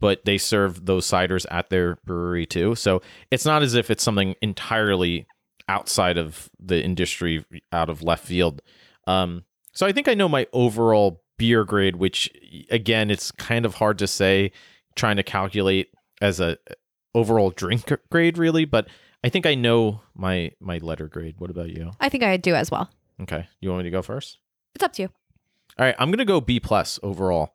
but 0.00 0.24
they 0.24 0.38
serve 0.38 0.86
those 0.86 1.06
ciders 1.06 1.46
at 1.50 1.70
their 1.70 1.96
brewery 2.04 2.46
too. 2.46 2.74
So 2.74 3.02
it's 3.30 3.44
not 3.44 3.62
as 3.62 3.74
if 3.74 3.90
it's 3.90 4.02
something 4.02 4.34
entirely 4.42 5.26
outside 5.68 6.18
of 6.18 6.50
the 6.58 6.82
industry, 6.82 7.44
out 7.72 7.88
of 7.88 8.02
left 8.02 8.26
field. 8.26 8.60
Um, 9.06 9.44
so 9.72 9.86
I 9.86 9.92
think 9.92 10.08
I 10.08 10.14
know 10.14 10.28
my 10.28 10.46
overall 10.52 11.22
beer 11.36 11.64
grade, 11.64 11.96
which 11.96 12.30
again, 12.70 13.10
it's 13.10 13.30
kind 13.32 13.64
of 13.66 13.74
hard 13.74 13.98
to 13.98 14.06
say, 14.06 14.52
trying 14.94 15.16
to 15.16 15.22
calculate 15.22 15.88
as 16.20 16.40
a 16.40 16.56
overall 17.14 17.50
drink 17.50 17.90
grade, 18.10 18.38
really. 18.38 18.64
But 18.64 18.88
I 19.22 19.28
think 19.28 19.46
I 19.46 19.54
know 19.54 20.00
my 20.14 20.52
my 20.60 20.78
letter 20.78 21.08
grade. 21.08 21.36
What 21.38 21.50
about 21.50 21.70
you? 21.70 21.92
I 22.00 22.08
think 22.08 22.22
I 22.22 22.36
do 22.36 22.54
as 22.54 22.70
well. 22.70 22.90
Okay, 23.20 23.46
you 23.60 23.70
want 23.70 23.80
me 23.80 23.84
to 23.84 23.90
go 23.90 24.02
first? 24.02 24.38
It's 24.74 24.84
up 24.84 24.92
to 24.94 25.02
you. 25.02 25.08
All 25.78 25.84
right, 25.84 25.94
I'm 25.98 26.10
gonna 26.10 26.24
go 26.24 26.40
B 26.40 26.60
plus 26.60 27.00
overall. 27.02 27.54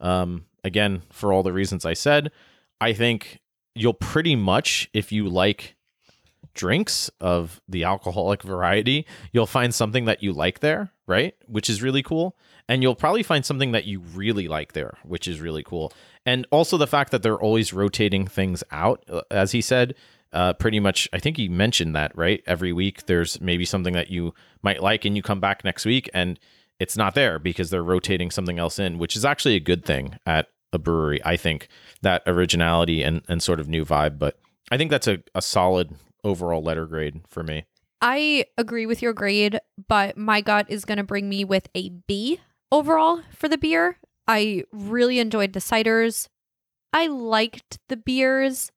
Um, 0.00 0.46
again, 0.62 1.02
for 1.10 1.32
all 1.32 1.42
the 1.42 1.52
reasons 1.52 1.84
I 1.84 1.94
said, 1.94 2.30
I 2.80 2.92
think 2.92 3.40
you'll 3.74 3.94
pretty 3.94 4.36
much, 4.36 4.88
if 4.92 5.12
you 5.12 5.28
like 5.28 5.76
drinks 6.54 7.10
of 7.20 7.60
the 7.68 7.84
alcoholic 7.84 8.42
variety, 8.42 9.06
you'll 9.32 9.46
find 9.46 9.74
something 9.74 10.06
that 10.06 10.22
you 10.22 10.32
like 10.32 10.60
there, 10.60 10.90
right? 11.06 11.34
Which 11.46 11.68
is 11.68 11.82
really 11.82 12.02
cool. 12.02 12.36
And 12.68 12.82
you'll 12.82 12.96
probably 12.96 13.22
find 13.22 13.44
something 13.44 13.72
that 13.72 13.84
you 13.84 14.00
really 14.00 14.48
like 14.48 14.72
there, 14.72 14.98
which 15.04 15.28
is 15.28 15.40
really 15.40 15.62
cool. 15.62 15.92
And 16.24 16.46
also 16.50 16.76
the 16.76 16.86
fact 16.86 17.12
that 17.12 17.22
they're 17.22 17.40
always 17.40 17.72
rotating 17.72 18.26
things 18.26 18.64
out, 18.72 19.04
uh, 19.08 19.20
as 19.30 19.52
he 19.52 19.60
said, 19.60 19.94
uh, 20.32 20.54
pretty 20.54 20.80
much, 20.80 21.08
I 21.12 21.20
think 21.20 21.36
he 21.36 21.48
mentioned 21.48 21.94
that, 21.94 22.16
right? 22.16 22.42
Every 22.46 22.72
week 22.72 23.06
there's 23.06 23.40
maybe 23.40 23.64
something 23.64 23.94
that 23.94 24.10
you 24.10 24.34
might 24.62 24.82
like, 24.82 25.04
and 25.04 25.16
you 25.16 25.22
come 25.22 25.40
back 25.40 25.64
next 25.64 25.84
week 25.84 26.10
and 26.12 26.40
it's 26.78 26.96
not 26.96 27.14
there 27.14 27.38
because 27.38 27.70
they're 27.70 27.82
rotating 27.82 28.30
something 28.30 28.58
else 28.58 28.78
in, 28.78 28.98
which 28.98 29.16
is 29.16 29.24
actually 29.24 29.56
a 29.56 29.60
good 29.60 29.84
thing 29.84 30.18
at 30.26 30.48
a 30.72 30.78
brewery. 30.78 31.20
I 31.24 31.36
think 31.36 31.68
that 32.02 32.22
originality 32.26 33.02
and, 33.02 33.22
and 33.28 33.42
sort 33.42 33.60
of 33.60 33.68
new 33.68 33.84
vibe. 33.84 34.18
But 34.18 34.38
I 34.70 34.76
think 34.76 34.90
that's 34.90 35.06
a, 35.06 35.18
a 35.34 35.42
solid 35.42 35.94
overall 36.24 36.62
letter 36.62 36.86
grade 36.86 37.22
for 37.28 37.42
me. 37.42 37.64
I 38.00 38.44
agree 38.58 38.84
with 38.84 39.00
your 39.00 39.14
grade, 39.14 39.58
but 39.88 40.16
my 40.18 40.40
gut 40.42 40.66
is 40.68 40.84
going 40.84 40.98
to 40.98 41.04
bring 41.04 41.28
me 41.28 41.44
with 41.44 41.68
a 41.74 41.90
B 42.06 42.40
overall 42.70 43.22
for 43.34 43.48
the 43.48 43.56
beer. 43.56 43.98
I 44.28 44.64
really 44.72 45.18
enjoyed 45.18 45.54
the 45.54 45.60
ciders. 45.60 46.28
I 46.92 47.06
liked 47.06 47.78
the 47.88 47.96
beers. 47.96 48.70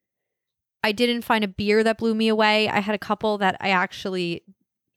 I 0.84 0.94
didn't 0.94 1.24
find 1.24 1.44
a 1.44 1.50
beer 1.50 1.84
that 1.84 1.98
blew 1.98 2.16
me 2.16 2.30
away. 2.30 2.70
I 2.70 2.80
had 2.80 2.96
a 2.96 3.00
couple 3.00 3.38
that 3.40 3.58
I 3.60 3.70
actually, 3.70 4.44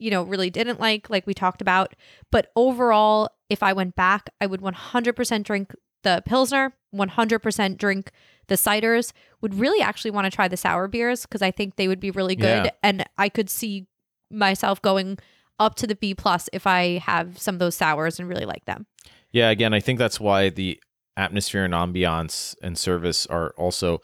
you 0.02 0.10
know, 0.10 0.24
really 0.24 0.50
didn't 0.50 0.80
like, 0.80 1.08
like 1.08 1.26
we 1.26 1.34
talked 1.34 1.62
about. 1.62 1.94
But 2.30 2.50
overall, 2.56 3.30
if 3.48 3.62
I 3.62 3.72
went 3.72 3.94
back, 3.94 4.30
I 4.40 4.46
would 4.46 4.60
100% 4.60 5.44
drink 5.44 5.74
the 6.02 6.22
Pilsner, 6.26 6.72
100% 6.94 7.78
drink 7.78 8.10
the 8.48 8.56
ciders. 8.56 9.12
Would 9.40 9.54
really 9.54 9.80
actually 9.80 10.10
want 10.10 10.24
to 10.24 10.30
try 10.30 10.48
the 10.48 10.56
sour 10.56 10.88
beers 10.88 11.22
because 11.22 11.42
I 11.42 11.50
think 11.50 11.76
they 11.76 11.88
would 11.88 12.00
be 12.00 12.10
really 12.10 12.36
good. 12.36 12.66
Yeah. 12.66 12.70
And 12.82 13.04
I 13.16 13.28
could 13.28 13.48
see 13.48 13.86
myself 14.30 14.82
going 14.82 15.18
up 15.58 15.76
to 15.76 15.86
the 15.86 15.94
B 15.94 16.14
plus 16.14 16.48
if 16.52 16.66
I 16.66 16.98
have 16.98 17.38
some 17.38 17.54
of 17.54 17.58
those 17.60 17.76
sours 17.76 18.18
and 18.18 18.28
really 18.28 18.46
like 18.46 18.64
them. 18.64 18.86
Yeah, 19.30 19.50
again, 19.50 19.72
I 19.72 19.80
think 19.80 19.98
that's 19.98 20.18
why 20.18 20.48
the 20.48 20.80
atmosphere 21.16 21.64
and 21.64 21.74
ambiance 21.74 22.56
and 22.62 22.76
service 22.76 23.26
are 23.26 23.50
also 23.56 24.00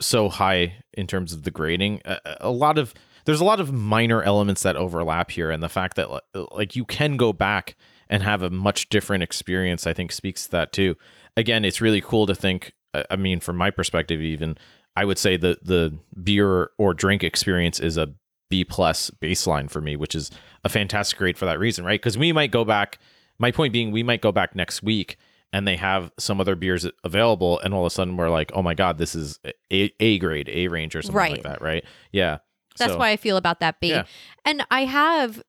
so 0.00 0.28
high 0.28 0.76
in 0.92 1.06
terms 1.06 1.32
of 1.32 1.42
the 1.44 1.50
grading. 1.50 2.00
A, 2.04 2.18
a 2.40 2.50
lot 2.50 2.78
of 2.78 2.94
there's 3.28 3.42
a 3.42 3.44
lot 3.44 3.60
of 3.60 3.74
minor 3.74 4.22
elements 4.22 4.62
that 4.62 4.74
overlap 4.74 5.30
here, 5.30 5.50
and 5.50 5.62
the 5.62 5.68
fact 5.68 5.96
that 5.96 6.08
like 6.50 6.74
you 6.74 6.86
can 6.86 7.18
go 7.18 7.30
back 7.30 7.76
and 8.08 8.22
have 8.22 8.40
a 8.40 8.48
much 8.48 8.88
different 8.88 9.22
experience, 9.22 9.86
I 9.86 9.92
think 9.92 10.12
speaks 10.12 10.46
to 10.46 10.50
that 10.52 10.72
too. 10.72 10.96
Again, 11.36 11.62
it's 11.62 11.82
really 11.82 12.00
cool 12.00 12.24
to 12.24 12.34
think. 12.34 12.72
I 13.10 13.16
mean, 13.16 13.40
from 13.40 13.58
my 13.58 13.70
perspective, 13.70 14.22
even 14.22 14.56
I 14.96 15.04
would 15.04 15.18
say 15.18 15.36
the 15.36 15.58
the 15.60 15.98
beer 16.22 16.70
or 16.78 16.94
drink 16.94 17.22
experience 17.22 17.78
is 17.80 17.98
a 17.98 18.14
B 18.48 18.64
plus 18.64 19.10
baseline 19.10 19.68
for 19.68 19.82
me, 19.82 19.94
which 19.94 20.14
is 20.14 20.30
a 20.64 20.70
fantastic 20.70 21.18
grade 21.18 21.36
for 21.36 21.44
that 21.44 21.58
reason, 21.58 21.84
right? 21.84 22.00
Because 22.00 22.16
we 22.16 22.32
might 22.32 22.50
go 22.50 22.64
back. 22.64 22.98
My 23.38 23.50
point 23.50 23.74
being, 23.74 23.92
we 23.92 24.02
might 24.02 24.22
go 24.22 24.32
back 24.32 24.56
next 24.56 24.82
week 24.82 25.18
and 25.52 25.68
they 25.68 25.76
have 25.76 26.12
some 26.18 26.40
other 26.40 26.56
beers 26.56 26.86
available, 27.04 27.58
and 27.60 27.74
all 27.74 27.82
of 27.82 27.86
a 27.86 27.90
sudden 27.90 28.16
we're 28.16 28.30
like, 28.30 28.52
oh 28.54 28.62
my 28.62 28.72
god, 28.72 28.96
this 28.96 29.14
is 29.14 29.38
a, 29.70 29.92
a 30.00 30.18
grade, 30.18 30.48
A 30.48 30.68
range, 30.68 30.96
or 30.96 31.02
something 31.02 31.14
like 31.32 31.42
that, 31.42 31.60
right? 31.60 31.84
Yeah. 32.10 32.38
That's 32.78 32.92
So- 32.92 32.98
why 32.98 33.10
I 33.10 33.16
feel 33.16 33.36
about 33.36 33.60
that 33.60 33.80
B. 33.80 33.90
Yeah. 33.90 34.04
And 34.44 34.64
I 34.70 34.84
have 34.84 35.42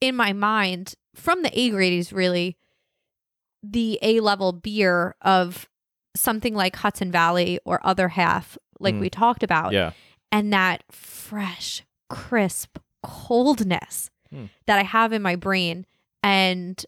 in 0.00 0.16
my 0.16 0.32
mind 0.32 0.94
from 1.14 1.42
the 1.42 1.58
A 1.58 1.70
grades 1.70 2.12
really 2.12 2.56
the 3.62 3.98
A 4.02 4.20
level 4.20 4.52
beer 4.52 5.14
of 5.20 5.68
something 6.16 6.54
like 6.54 6.76
Hudson 6.76 7.12
Valley 7.12 7.58
or 7.64 7.78
other 7.86 8.08
half, 8.08 8.56
like 8.78 8.94
Mm. 8.94 9.00
we 9.00 9.10
talked 9.10 9.42
about, 9.42 9.72
Yeah. 9.72 9.92
and 10.32 10.52
that 10.52 10.82
fresh, 10.90 11.82
crisp 12.08 12.78
coldness 13.02 14.10
Hmm. 14.30 14.46
that 14.66 14.78
I 14.78 14.82
have 14.82 15.12
in 15.12 15.22
my 15.22 15.36
brain. 15.36 15.86
And 16.22 16.84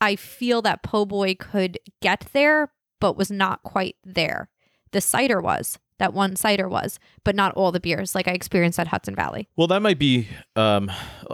I 0.00 0.16
feel 0.16 0.60
that 0.62 0.82
Po' 0.82 1.06
Boy 1.06 1.34
could 1.34 1.78
get 2.02 2.28
there, 2.32 2.72
but 3.00 3.16
was 3.16 3.30
not 3.30 3.62
quite 3.62 3.96
there. 4.04 4.50
The 4.92 5.00
cider 5.00 5.40
was. 5.40 5.78
That 5.98 6.12
one 6.12 6.36
cider 6.36 6.68
was, 6.68 6.98
but 7.24 7.34
not 7.34 7.54
all 7.54 7.72
the 7.72 7.80
beers 7.80 8.14
like 8.14 8.28
I 8.28 8.32
experienced 8.32 8.78
at 8.78 8.88
Hudson 8.88 9.14
Valley. 9.14 9.48
Well, 9.56 9.66
that 9.68 9.80
might 9.80 9.98
be, 9.98 10.28
um, 10.54 10.90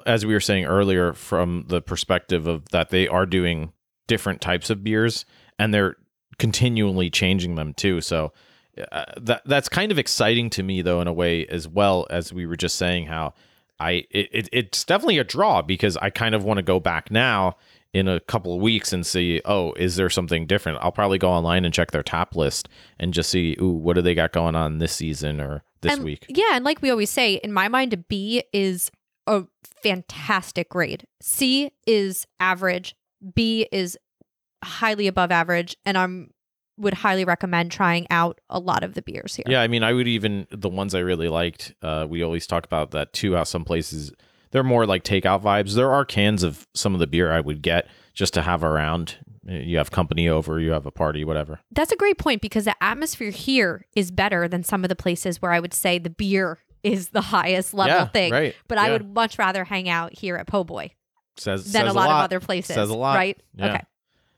as 0.06 0.24
we 0.24 0.34
were 0.34 0.40
saying 0.40 0.66
earlier, 0.66 1.12
from 1.12 1.64
the 1.66 1.82
perspective 1.82 2.46
of 2.46 2.68
that 2.70 2.90
they 2.90 3.08
are 3.08 3.26
doing 3.26 3.72
different 4.06 4.40
types 4.40 4.70
of 4.70 4.84
beers 4.84 5.24
and 5.58 5.74
they're 5.74 5.96
continually 6.38 7.10
changing 7.10 7.56
them 7.56 7.74
too. 7.74 8.00
So 8.00 8.32
uh, 8.90 9.04
that 9.20 9.42
that's 9.44 9.68
kind 9.68 9.92
of 9.92 9.98
exciting 9.98 10.48
to 10.50 10.62
me, 10.62 10.80
though, 10.82 11.00
in 11.00 11.08
a 11.08 11.12
way 11.12 11.46
as 11.46 11.68
well 11.68 12.06
as 12.10 12.32
we 12.32 12.46
were 12.46 12.56
just 12.56 12.76
saying 12.76 13.06
how 13.06 13.34
I 13.78 14.06
it, 14.10 14.28
it 14.32 14.48
it's 14.52 14.84
definitely 14.84 15.18
a 15.18 15.24
draw 15.24 15.60
because 15.60 15.96
I 15.96 16.10
kind 16.10 16.34
of 16.34 16.44
want 16.44 16.58
to 16.58 16.62
go 16.62 16.80
back 16.80 17.10
now 17.10 17.56
in 17.92 18.08
a 18.08 18.20
couple 18.20 18.54
of 18.54 18.60
weeks 18.60 18.92
and 18.92 19.04
see, 19.04 19.40
oh, 19.44 19.72
is 19.74 19.96
there 19.96 20.08
something 20.08 20.46
different? 20.46 20.78
I'll 20.80 20.92
probably 20.92 21.18
go 21.18 21.30
online 21.30 21.64
and 21.64 21.74
check 21.74 21.90
their 21.90 22.02
top 22.02 22.34
list 22.34 22.68
and 22.98 23.12
just 23.12 23.30
see, 23.30 23.56
ooh, 23.60 23.70
what 23.70 23.94
do 23.94 24.02
they 24.02 24.14
got 24.14 24.32
going 24.32 24.54
on 24.54 24.78
this 24.78 24.92
season 24.92 25.40
or 25.40 25.62
this 25.82 25.94
and, 25.94 26.04
week? 26.04 26.24
Yeah, 26.28 26.54
and 26.54 26.64
like 26.64 26.80
we 26.80 26.90
always 26.90 27.10
say, 27.10 27.34
in 27.34 27.52
my 27.52 27.68
mind, 27.68 27.92
a 27.92 27.98
B 27.98 28.44
is 28.52 28.90
a 29.26 29.44
fantastic 29.82 30.70
grade. 30.70 31.06
C 31.20 31.70
is 31.86 32.26
average. 32.40 32.96
B 33.34 33.68
is 33.70 33.98
highly 34.64 35.06
above 35.06 35.30
average, 35.30 35.76
and 35.84 35.98
I'm 35.98 36.30
would 36.78 36.94
highly 36.94 37.24
recommend 37.24 37.70
trying 37.70 38.06
out 38.10 38.40
a 38.48 38.58
lot 38.58 38.82
of 38.82 38.94
the 38.94 39.02
beers 39.02 39.36
here. 39.36 39.44
Yeah, 39.46 39.60
I 39.60 39.68
mean, 39.68 39.82
I 39.82 39.92
would 39.92 40.08
even 40.08 40.46
the 40.50 40.70
ones 40.70 40.94
I 40.94 41.00
really 41.00 41.28
liked. 41.28 41.74
Uh, 41.82 42.06
we 42.08 42.22
always 42.22 42.46
talk 42.46 42.64
about 42.64 42.92
that 42.92 43.12
too. 43.12 43.34
How 43.34 43.44
some 43.44 43.64
places 43.64 44.12
they're 44.52 44.62
more 44.62 44.86
like 44.86 45.02
takeout 45.02 45.42
vibes. 45.42 45.74
There 45.74 45.92
are 45.92 46.04
cans 46.04 46.42
of 46.42 46.66
some 46.74 46.94
of 46.94 47.00
the 47.00 47.06
beer 47.06 47.32
I 47.32 47.40
would 47.40 47.62
get 47.62 47.88
just 48.14 48.34
to 48.34 48.42
have 48.42 48.62
around 48.62 49.16
you 49.44 49.78
have 49.78 49.90
company 49.90 50.28
over, 50.28 50.60
you 50.60 50.70
have 50.70 50.86
a 50.86 50.90
party, 50.90 51.24
whatever. 51.24 51.60
That's 51.72 51.92
a 51.92 51.96
great 51.96 52.18
point 52.18 52.40
because 52.40 52.64
the 52.64 52.76
atmosphere 52.82 53.30
here 53.30 53.86
is 53.94 54.10
better 54.10 54.48
than 54.48 54.62
some 54.62 54.84
of 54.84 54.88
the 54.88 54.96
places 54.96 55.42
where 55.42 55.52
I 55.52 55.60
would 55.60 55.74
say 55.74 55.98
the 55.98 56.10
beer 56.10 56.58
is 56.82 57.08
the 57.08 57.20
highest 57.20 57.74
level 57.74 57.96
yeah, 57.96 58.06
thing. 58.06 58.32
right. 58.32 58.54
But 58.68 58.78
I 58.78 58.90
would 58.90 59.14
much 59.14 59.38
rather 59.38 59.64
hang 59.64 59.88
out 59.88 60.16
here 60.16 60.36
at 60.36 60.46
Po' 60.46 60.64
Boy 60.64 60.92
says 61.36 61.64
than 61.72 61.86
says 61.86 61.94
a 61.94 61.96
lot, 61.96 62.08
lot. 62.08 62.18
of 62.20 62.24
other 62.24 62.40
places. 62.40 62.74
Says 62.74 62.90
a 62.90 62.94
lot. 62.94 63.16
Right? 63.16 63.40
Yeah. 63.54 63.66
Okay. 63.66 63.82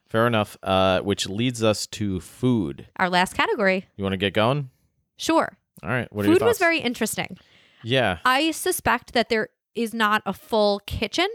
Fair 0.09 0.27
enough. 0.27 0.57
Uh, 0.63 1.01
which 1.01 1.29
leads 1.29 1.63
us 1.63 1.87
to 1.89 2.21
food. 2.21 2.87
Our 2.97 3.11
last 3.11 3.35
category. 3.35 3.87
You 3.97 4.05
want 4.05 4.13
to 4.13 4.19
get 4.19 4.33
going? 4.33 4.71
Sure. 5.17 5.57
All 5.83 5.91
right. 5.91 6.11
What 6.13 6.25
Food 6.27 6.43
was 6.43 6.59
very 6.59 6.79
interesting. 6.79 7.37
Yeah, 7.83 8.19
I 8.25 8.53
suspect 8.53 9.13
that 9.13 9.29
there 9.29 9.51
is 9.75 9.95
not 9.95 10.23
a 10.27 10.33
full 10.33 10.81
kitchen 10.87 11.29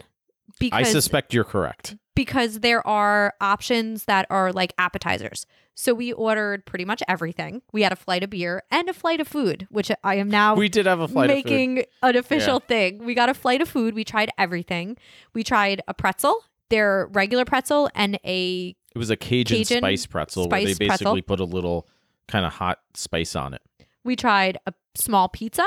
because 0.60 0.78
I 0.80 0.84
suspect 0.84 1.34
you're 1.34 1.44
correct. 1.44 1.96
because 2.16 2.60
there 2.62 2.86
are 2.88 3.34
options 3.40 4.06
that 4.06 4.26
are 4.30 4.52
like 4.52 4.74
appetizers. 4.78 5.46
So 5.76 5.94
we 5.94 6.12
ordered 6.12 6.66
pretty 6.66 6.84
much 6.84 7.02
everything. 7.08 7.62
We 7.72 7.84
had 7.84 7.94
a 7.94 7.96
flight 7.96 8.22
of 8.22 8.32
beer 8.32 8.64
and 8.70 8.90
a 8.90 8.94
flight 8.94 9.22
of 9.22 9.30
food, 9.30 9.66
which 9.70 9.90
I 10.04 10.16
am 10.16 10.30
now 10.30 10.54
We 10.56 10.68
did 10.68 10.86
have 10.86 11.00
a 11.00 11.08
flight 11.08 11.30
making 11.30 11.86
an 12.04 12.18
official 12.18 12.60
thing. 12.60 13.06
We 13.06 13.14
got 13.16 13.30
a 13.30 13.34
flight 13.34 13.62
of 13.62 13.70
food. 13.70 13.96
We 13.96 14.04
tried 14.04 14.30
everything. 14.38 14.98
We 15.34 15.42
tried 15.46 15.82
a 15.88 15.94
pretzel, 15.94 16.44
their 16.70 17.08
regular 17.14 17.46
pretzel, 17.46 17.90
and 17.96 18.20
a 18.26 18.76
It 18.94 18.98
was 18.98 19.10
a 19.10 19.16
Cajun, 19.16 19.60
Cajun 19.60 19.78
spice 19.78 20.06
pretzel 20.06 20.50
where 20.50 20.66
they 20.66 20.74
spice 20.74 20.88
pretzel. 20.90 21.14
basically 21.14 21.22
put 21.22 21.40
a 21.40 21.46
little 21.46 21.88
kind 22.28 22.46
of 22.46 22.52
hot 22.54 22.80
spice 22.96 23.34
on 23.36 23.54
it. 23.54 23.62
we 24.04 24.18
tried 24.18 24.58
a 24.68 24.74
small 24.96 25.30
pizza. 25.30 25.66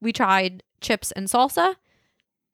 We 0.00 0.12
tried 0.12 0.62
chips 0.80 1.12
and 1.12 1.28
salsa, 1.28 1.76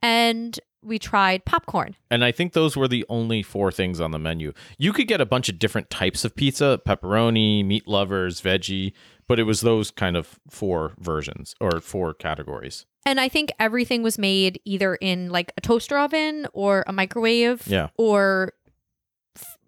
and 0.02 0.58
we 0.82 0.98
tried 0.98 1.44
popcorn. 1.44 1.94
And 2.10 2.24
I 2.24 2.32
think 2.32 2.54
those 2.54 2.76
were 2.76 2.88
the 2.88 3.04
only 3.08 3.42
four 3.42 3.70
things 3.70 4.00
on 4.00 4.12
the 4.12 4.18
menu. 4.18 4.52
You 4.78 4.92
could 4.92 5.06
get 5.08 5.20
a 5.20 5.26
bunch 5.26 5.48
of 5.48 5.58
different 5.58 5.90
types 5.90 6.24
of 6.24 6.34
pizza 6.34 6.80
pepperoni, 6.86 7.64
meat 7.64 7.86
lovers, 7.86 8.40
veggie, 8.40 8.92
but 9.28 9.38
it 9.38 9.42
was 9.44 9.60
those 9.60 9.90
kind 9.90 10.16
of 10.16 10.40
four 10.48 10.94
versions 10.98 11.54
or 11.60 11.80
four 11.80 12.14
categories. 12.14 12.86
And 13.04 13.20
I 13.20 13.28
think 13.28 13.52
everything 13.58 14.02
was 14.02 14.18
made 14.18 14.60
either 14.64 14.94
in 14.96 15.30
like 15.30 15.52
a 15.56 15.60
toaster 15.60 15.98
oven 15.98 16.46
or 16.52 16.84
a 16.86 16.92
microwave. 16.92 17.66
Yeah. 17.66 17.88
Or, 17.98 18.52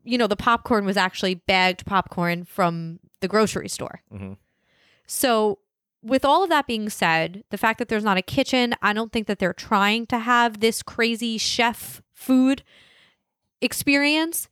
you 0.05 0.17
know, 0.19 0.27
the 0.27 0.37
popcorn 0.37 0.85
was 0.85 0.97
actually 0.97 1.35
bagged 1.35 1.85
popcorn 1.87 2.45
from 2.45 3.01
the 3.21 3.29
grocery 3.29 3.69
store. 3.69 4.03
Mhm. 4.13 4.37
So, 5.07 5.59
with 6.03 6.25
all 6.25 6.43
of 6.43 6.51
that 6.51 6.67
being 6.67 6.89
said, 6.91 7.45
the 7.51 7.59
fact 7.59 7.79
that 7.79 7.89
there's 7.89 8.05
not 8.05 8.17
a 8.17 8.23
kitchen, 8.23 8.75
I 8.83 8.93
don't 8.93 9.13
think 9.13 9.27
that 9.29 9.39
they're 9.39 9.53
trying 9.53 10.07
to 10.07 10.19
have 10.19 10.61
this 10.61 10.83
crazy 10.83 11.39
chef 11.39 12.03
food 12.13 12.63
experience. 13.61 14.49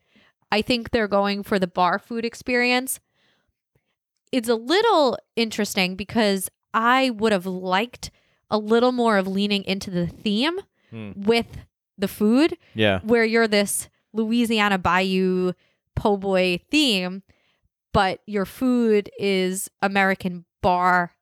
I 0.52 0.62
think 0.62 0.90
they're 0.90 1.08
going 1.08 1.42
for 1.42 1.58
the 1.58 1.66
bar 1.66 1.98
food 1.98 2.24
experience. 2.24 3.00
It's 4.32 4.48
a 4.48 4.54
little 4.54 5.18
interesting 5.36 5.96
because 5.96 6.48
I 6.72 7.10
would 7.10 7.32
have 7.32 7.46
liked 7.46 8.10
a 8.50 8.58
little 8.58 8.92
more 8.92 9.16
of 9.18 9.26
leaning 9.26 9.64
into 9.64 9.90
the 9.90 10.06
theme 10.06 10.58
Hmm. 10.90 11.12
with 11.14 11.46
the 11.96 12.08
food 12.08 12.56
Yeah. 12.74 12.98
where 13.04 13.24
you're 13.24 13.46
this 13.46 13.88
Louisiana 14.12 14.76
Bayou 14.78 15.52
po' 15.94 16.16
boy 16.16 16.60
theme, 16.70 17.22
but 17.92 18.20
your 18.26 18.44
food 18.44 19.08
is 19.18 19.70
American 19.82 20.44
bar 20.62 21.12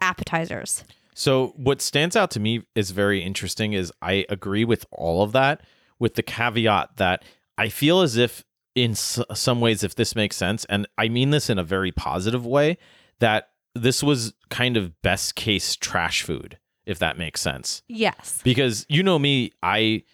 appetizers. 0.00 0.84
So 1.14 1.48
what 1.56 1.82
stands 1.82 2.16
out 2.16 2.30
to 2.32 2.40
me 2.40 2.62
is 2.74 2.92
very 2.92 3.22
interesting 3.22 3.72
is 3.72 3.92
I 4.00 4.24
agree 4.28 4.64
with 4.64 4.86
all 4.90 5.22
of 5.22 5.32
that 5.32 5.62
with 5.98 6.14
the 6.14 6.22
caveat 6.22 6.96
that 6.96 7.24
I 7.58 7.68
feel 7.68 8.00
as 8.00 8.16
if 8.16 8.44
in 8.74 8.92
s- 8.92 9.20
some 9.34 9.60
ways 9.60 9.82
if 9.84 9.94
this 9.96 10.14
makes 10.14 10.36
sense 10.36 10.64
and 10.66 10.86
I 10.96 11.08
mean 11.08 11.30
this 11.30 11.50
in 11.50 11.58
a 11.58 11.64
very 11.64 11.92
positive 11.92 12.46
way 12.46 12.78
that 13.18 13.50
this 13.74 14.02
was 14.02 14.32
kind 14.48 14.76
of 14.76 15.00
best 15.02 15.34
case 15.34 15.76
trash 15.76 16.22
food 16.22 16.58
if 16.86 16.98
that 17.00 17.18
makes 17.18 17.40
sense. 17.40 17.82
Yes. 17.88 18.40
Because 18.42 18.86
you 18.88 19.02
know 19.02 19.18
me, 19.18 19.52
I 19.62 20.04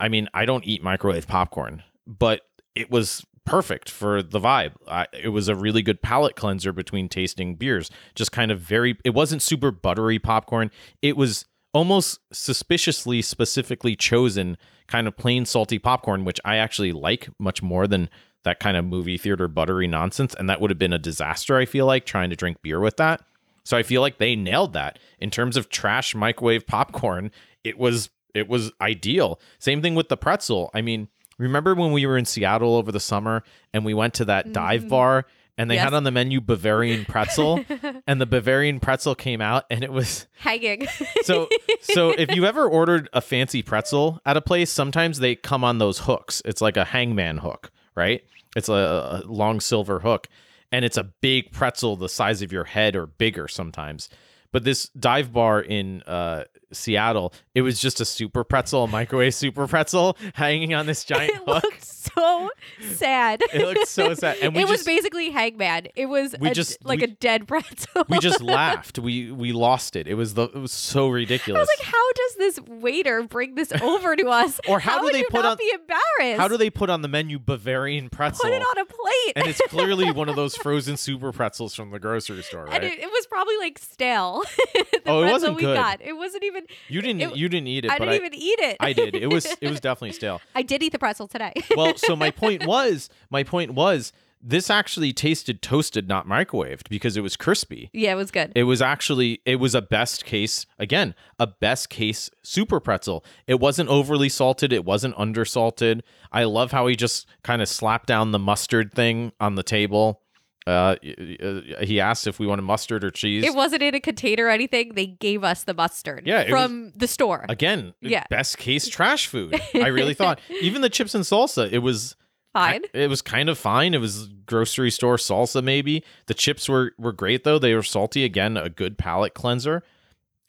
I 0.00 0.08
mean, 0.08 0.28
I 0.34 0.44
don't 0.44 0.64
eat 0.64 0.82
microwave 0.82 1.26
popcorn, 1.26 1.82
but 2.06 2.42
it 2.74 2.90
was 2.90 3.24
perfect 3.44 3.90
for 3.90 4.22
the 4.22 4.40
vibe. 4.40 4.72
I, 4.88 5.06
it 5.12 5.28
was 5.28 5.48
a 5.48 5.54
really 5.54 5.82
good 5.82 6.02
palate 6.02 6.36
cleanser 6.36 6.72
between 6.72 7.08
tasting 7.08 7.56
beers. 7.56 7.90
Just 8.14 8.32
kind 8.32 8.50
of 8.50 8.60
very 8.60 8.96
it 9.04 9.10
wasn't 9.10 9.42
super 9.42 9.70
buttery 9.70 10.18
popcorn. 10.18 10.70
It 11.02 11.16
was 11.16 11.46
almost 11.72 12.20
suspiciously 12.32 13.20
specifically 13.20 13.96
chosen 13.96 14.56
kind 14.86 15.06
of 15.06 15.16
plain 15.16 15.44
salty 15.44 15.78
popcorn, 15.78 16.24
which 16.24 16.40
I 16.44 16.56
actually 16.56 16.92
like 16.92 17.28
much 17.38 17.62
more 17.62 17.86
than 17.86 18.08
that 18.44 18.60
kind 18.60 18.76
of 18.76 18.84
movie 18.84 19.18
theater 19.18 19.48
buttery 19.48 19.86
nonsense 19.86 20.34
and 20.34 20.50
that 20.50 20.60
would 20.60 20.70
have 20.70 20.78
been 20.78 20.92
a 20.92 20.98
disaster 20.98 21.56
I 21.56 21.64
feel 21.64 21.86
like 21.86 22.04
trying 22.04 22.28
to 22.28 22.36
drink 22.36 22.58
beer 22.62 22.78
with 22.78 22.98
that. 22.98 23.22
So 23.64 23.76
I 23.76 23.82
feel 23.82 24.02
like 24.02 24.18
they 24.18 24.36
nailed 24.36 24.74
that 24.74 24.98
in 25.18 25.30
terms 25.30 25.56
of 25.56 25.70
trash 25.70 26.14
microwave 26.14 26.66
popcorn. 26.66 27.30
It 27.62 27.78
was 27.78 28.10
it 28.34 28.48
was 28.48 28.72
ideal. 28.80 29.40
Same 29.58 29.80
thing 29.80 29.94
with 29.94 30.08
the 30.08 30.16
pretzel. 30.16 30.70
I 30.74 30.82
mean, 30.82 31.08
remember 31.38 31.74
when 31.74 31.92
we 31.92 32.06
were 32.06 32.16
in 32.18 32.24
Seattle 32.24 32.76
over 32.76 32.92
the 32.92 33.00
summer 33.00 33.42
and 33.72 33.84
we 33.84 33.94
went 33.94 34.14
to 34.14 34.24
that 34.26 34.52
dive 34.52 34.88
bar 34.88 35.26
and 35.56 35.70
they 35.70 35.76
Yes. 35.76 35.84
had 35.84 35.94
on 35.94 36.02
the 36.04 36.10
menu 36.10 36.40
Bavarian 36.40 37.04
pretzel 37.04 37.64
and 38.06 38.20
the 38.20 38.26
Bavarian 38.26 38.80
pretzel 38.80 39.14
came 39.14 39.40
out 39.40 39.64
and 39.70 39.84
it 39.84 39.92
was 39.92 40.26
Hanging. 40.38 40.86
so 41.22 41.48
so 41.80 42.10
if 42.18 42.34
you 42.34 42.44
ever 42.44 42.66
ordered 42.68 43.08
a 43.12 43.20
fancy 43.20 43.62
pretzel 43.62 44.20
at 44.26 44.36
a 44.36 44.40
place, 44.40 44.70
sometimes 44.70 45.20
they 45.20 45.34
come 45.36 45.62
on 45.64 45.78
those 45.78 46.00
hooks. 46.00 46.42
It's 46.44 46.60
like 46.60 46.76
a 46.76 46.84
hangman 46.84 47.38
hook, 47.38 47.70
right? 47.94 48.24
It's 48.56 48.68
a, 48.68 48.72
a 48.72 49.22
long 49.26 49.60
silver 49.60 50.00
hook, 50.00 50.28
and 50.72 50.84
it's 50.84 50.96
a 50.96 51.04
big 51.04 51.50
pretzel 51.52 51.96
the 51.96 52.08
size 52.08 52.40
of 52.42 52.52
your 52.52 52.64
head 52.64 52.94
or 52.96 53.06
bigger 53.06 53.46
sometimes. 53.48 54.08
But 54.52 54.62
this 54.64 54.88
dive 54.90 55.32
bar 55.32 55.60
in 55.60 56.02
uh, 56.02 56.44
Seattle, 56.74 57.32
it 57.54 57.62
was 57.62 57.78
just 57.80 58.00
a 58.00 58.04
super 58.04 58.44
pretzel, 58.44 58.84
a 58.84 58.88
microwave 58.88 59.34
super 59.34 59.66
pretzel, 59.66 60.16
hanging 60.34 60.74
on 60.74 60.86
this 60.86 61.04
giant 61.04 61.30
it 61.34 61.36
hook. 61.46 61.62
looked 61.64 61.84
so 61.84 62.50
sad. 62.92 63.42
It 63.52 63.64
looked 63.66 63.88
so 63.88 64.14
sad, 64.14 64.36
and 64.42 64.54
we 64.56 64.62
it 64.62 64.68
was 64.68 64.78
just 64.78 64.86
basically 64.86 65.30
Hangman. 65.30 65.88
It 65.96 66.06
was 66.06 66.34
We 66.38 66.50
a- 66.50 66.54
just- 66.54 66.84
like 66.84 66.98
we- 66.98 67.04
a 67.04 67.08
dead 67.08 67.46
pretzel. 67.48 68.04
we 68.08 68.18
just 68.18 68.40
laughed. 68.40 68.98
We 68.98 69.32
we 69.32 69.52
lost 69.52 69.96
it. 69.96 70.06
It 70.06 70.14
was 70.14 70.34
the 70.34 70.44
it 70.44 70.54
was 70.54 70.72
so 70.72 71.08
ridiculous. 71.08 71.58
I 71.58 71.62
was 71.62 71.68
like, 71.78 71.86
how 71.86 72.12
does 72.12 72.34
this 72.36 72.60
waiter 72.82 73.22
bring 73.22 73.54
this 73.54 73.72
over 73.82 74.16
to 74.16 74.28
us? 74.28 74.60
Or 74.68 74.80
how 74.80 74.98
do 74.98 75.04
would 75.04 75.14
they 75.14 75.22
put 75.24 75.42
not 75.42 75.52
on- 75.52 75.56
be 75.58 75.72
embarrassed? 75.74 76.40
How 76.40 76.48
do 76.48 76.56
they 76.56 76.70
put 76.70 76.90
on 76.90 77.02
the 77.02 77.08
menu 77.08 77.38
Bavarian 77.38 78.10
pretzel? 78.10 78.44
put 78.44 78.52
it 78.52 78.62
on 78.62 78.78
a 78.78 78.84
plate? 78.84 79.32
and 79.36 79.46
it's 79.46 79.60
clearly 79.68 80.10
one 80.12 80.28
of 80.28 80.36
those 80.36 80.56
frozen 80.56 80.96
super 80.96 81.32
pretzels 81.32 81.74
from 81.74 81.90
the 81.90 81.98
grocery 81.98 82.42
store, 82.42 82.64
right? 82.66 82.74
And 82.74 82.84
it, 82.84 82.98
it 82.98 83.10
was 83.10 83.26
probably 83.26 83.56
like 83.56 83.78
stale. 83.78 84.42
the 84.74 85.00
Oh, 85.06 85.20
it 85.20 85.22
pretzel 85.22 85.32
wasn't 85.32 85.56
we 85.56 85.62
good. 85.62 85.76
got. 85.76 86.00
It 86.02 86.12
wasn't 86.16 86.44
even. 86.44 86.63
You 86.88 87.00
didn't 87.02 87.20
it- 87.22 87.36
you 87.36 87.48
didn't 87.48 87.68
eat 87.68 87.84
it, 87.84 87.90
I 87.90 87.98
but 87.98 88.06
didn't 88.06 88.22
I 88.22 88.26
even 88.26 88.34
eat 88.34 88.58
it. 88.60 88.76
I 88.80 88.92
did. 88.92 89.14
It 89.14 89.28
was 89.32 89.46
it 89.60 89.68
was 89.68 89.80
definitely 89.88 90.12
stale. 90.12 90.40
I 90.54 90.62
did 90.62 90.82
eat 90.82 90.92
the 90.92 90.98
pretzel 90.98 91.28
today. 91.28 91.52
Well, 91.76 91.96
so 91.96 92.14
my 92.16 92.30
point 92.42 92.66
was 92.66 93.08
my 93.30 93.42
point 93.42 93.72
was 93.74 94.12
this 94.46 94.68
actually 94.68 95.10
tasted 95.14 95.62
toasted, 95.62 96.06
not 96.06 96.26
microwaved, 96.26 96.90
because 96.90 97.16
it 97.16 97.22
was 97.22 97.34
crispy. 97.34 97.88
yeah, 97.94 98.12
it 98.12 98.16
was 98.16 98.30
good. 98.30 98.52
It 98.54 98.64
was 98.64 98.82
actually 98.82 99.40
it 99.46 99.56
was 99.56 99.74
a 99.74 99.80
best 99.80 100.26
case 100.26 100.66
again, 100.78 101.14
a 101.38 101.46
best 101.46 101.88
case 101.88 102.28
super 102.42 102.78
pretzel. 102.78 103.24
It 103.46 103.58
wasn't 103.58 103.88
overly 103.88 104.28
salted, 104.28 104.70
it 104.72 104.84
wasn't 104.84 105.16
undersalted. 105.16 106.02
I 106.30 106.44
love 106.44 106.72
how 106.72 106.86
he 106.88 106.94
just 106.96 107.26
kind 107.42 107.62
of 107.62 107.68
slapped 107.68 108.06
down 108.06 108.32
the 108.32 108.38
mustard 108.38 108.92
thing 108.92 109.32
on 109.40 109.54
the 109.54 109.62
table. 109.62 110.20
Uh, 110.66 110.96
y- 111.02 111.62
he 111.82 112.00
asked 112.00 112.26
if 112.26 112.38
we 112.38 112.46
wanted 112.46 112.62
mustard 112.62 113.04
or 113.04 113.10
cheese. 113.10 113.44
It 113.44 113.54
wasn't 113.54 113.82
in 113.82 113.94
a 113.94 114.00
container 114.00 114.46
or 114.46 114.50
anything. 114.50 114.94
They 114.94 115.06
gave 115.06 115.44
us 115.44 115.64
the 115.64 115.74
mustard 115.74 116.26
Yeah, 116.26 116.48
from 116.48 116.92
the 116.96 117.06
store. 117.06 117.44
Again, 117.48 117.92
Yeah. 118.00 118.24
best 118.30 118.56
case 118.58 118.88
trash 118.88 119.26
food. 119.26 119.60
I 119.74 119.88
really 119.88 120.14
thought 120.14 120.40
even 120.62 120.80
the 120.80 120.88
chips 120.88 121.14
and 121.14 121.24
salsa, 121.24 121.70
it 121.70 121.80
was 121.80 122.16
Fine. 122.54 122.82
It 122.94 123.10
was 123.10 123.20
kind 123.20 123.48
of 123.48 123.58
fine. 123.58 123.94
It 123.94 124.00
was 124.00 124.28
grocery 124.46 124.92
store 124.92 125.16
salsa 125.16 125.62
maybe. 125.62 126.04
The 126.26 126.34
chips 126.34 126.68
were 126.68 126.92
were 126.98 127.10
great 127.12 127.42
though. 127.42 127.58
They 127.58 127.74
were 127.74 127.82
salty 127.82 128.24
again, 128.24 128.56
a 128.56 128.70
good 128.70 128.96
palate 128.96 129.34
cleanser. 129.34 129.82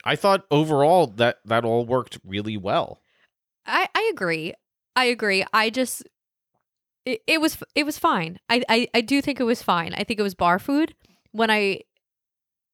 I 0.03 0.15
thought 0.15 0.45
overall 0.51 1.07
that 1.07 1.39
that 1.45 1.65
all 1.65 1.83
worked 1.83 2.19
really 2.23 2.57
well. 2.57 3.01
I, 3.65 3.89
I 3.95 4.11
agree. 4.13 4.53
I 4.95 5.05
agree. 5.05 5.43
I 5.51 5.71
just 5.71 6.03
it, 7.05 7.21
it 7.27 7.41
was 7.41 7.57
it 7.75 7.85
was 7.85 7.97
fine. 7.97 8.39
I, 8.49 8.63
I 8.69 8.87
I 8.93 9.01
do 9.01 9.21
think 9.21 9.39
it 9.39 9.43
was 9.45 9.61
fine. 9.61 9.93
I 9.93 10.03
think 10.03 10.19
it 10.19 10.23
was 10.23 10.35
bar 10.35 10.59
food 10.59 10.93
when 11.31 11.49
I 11.51 11.81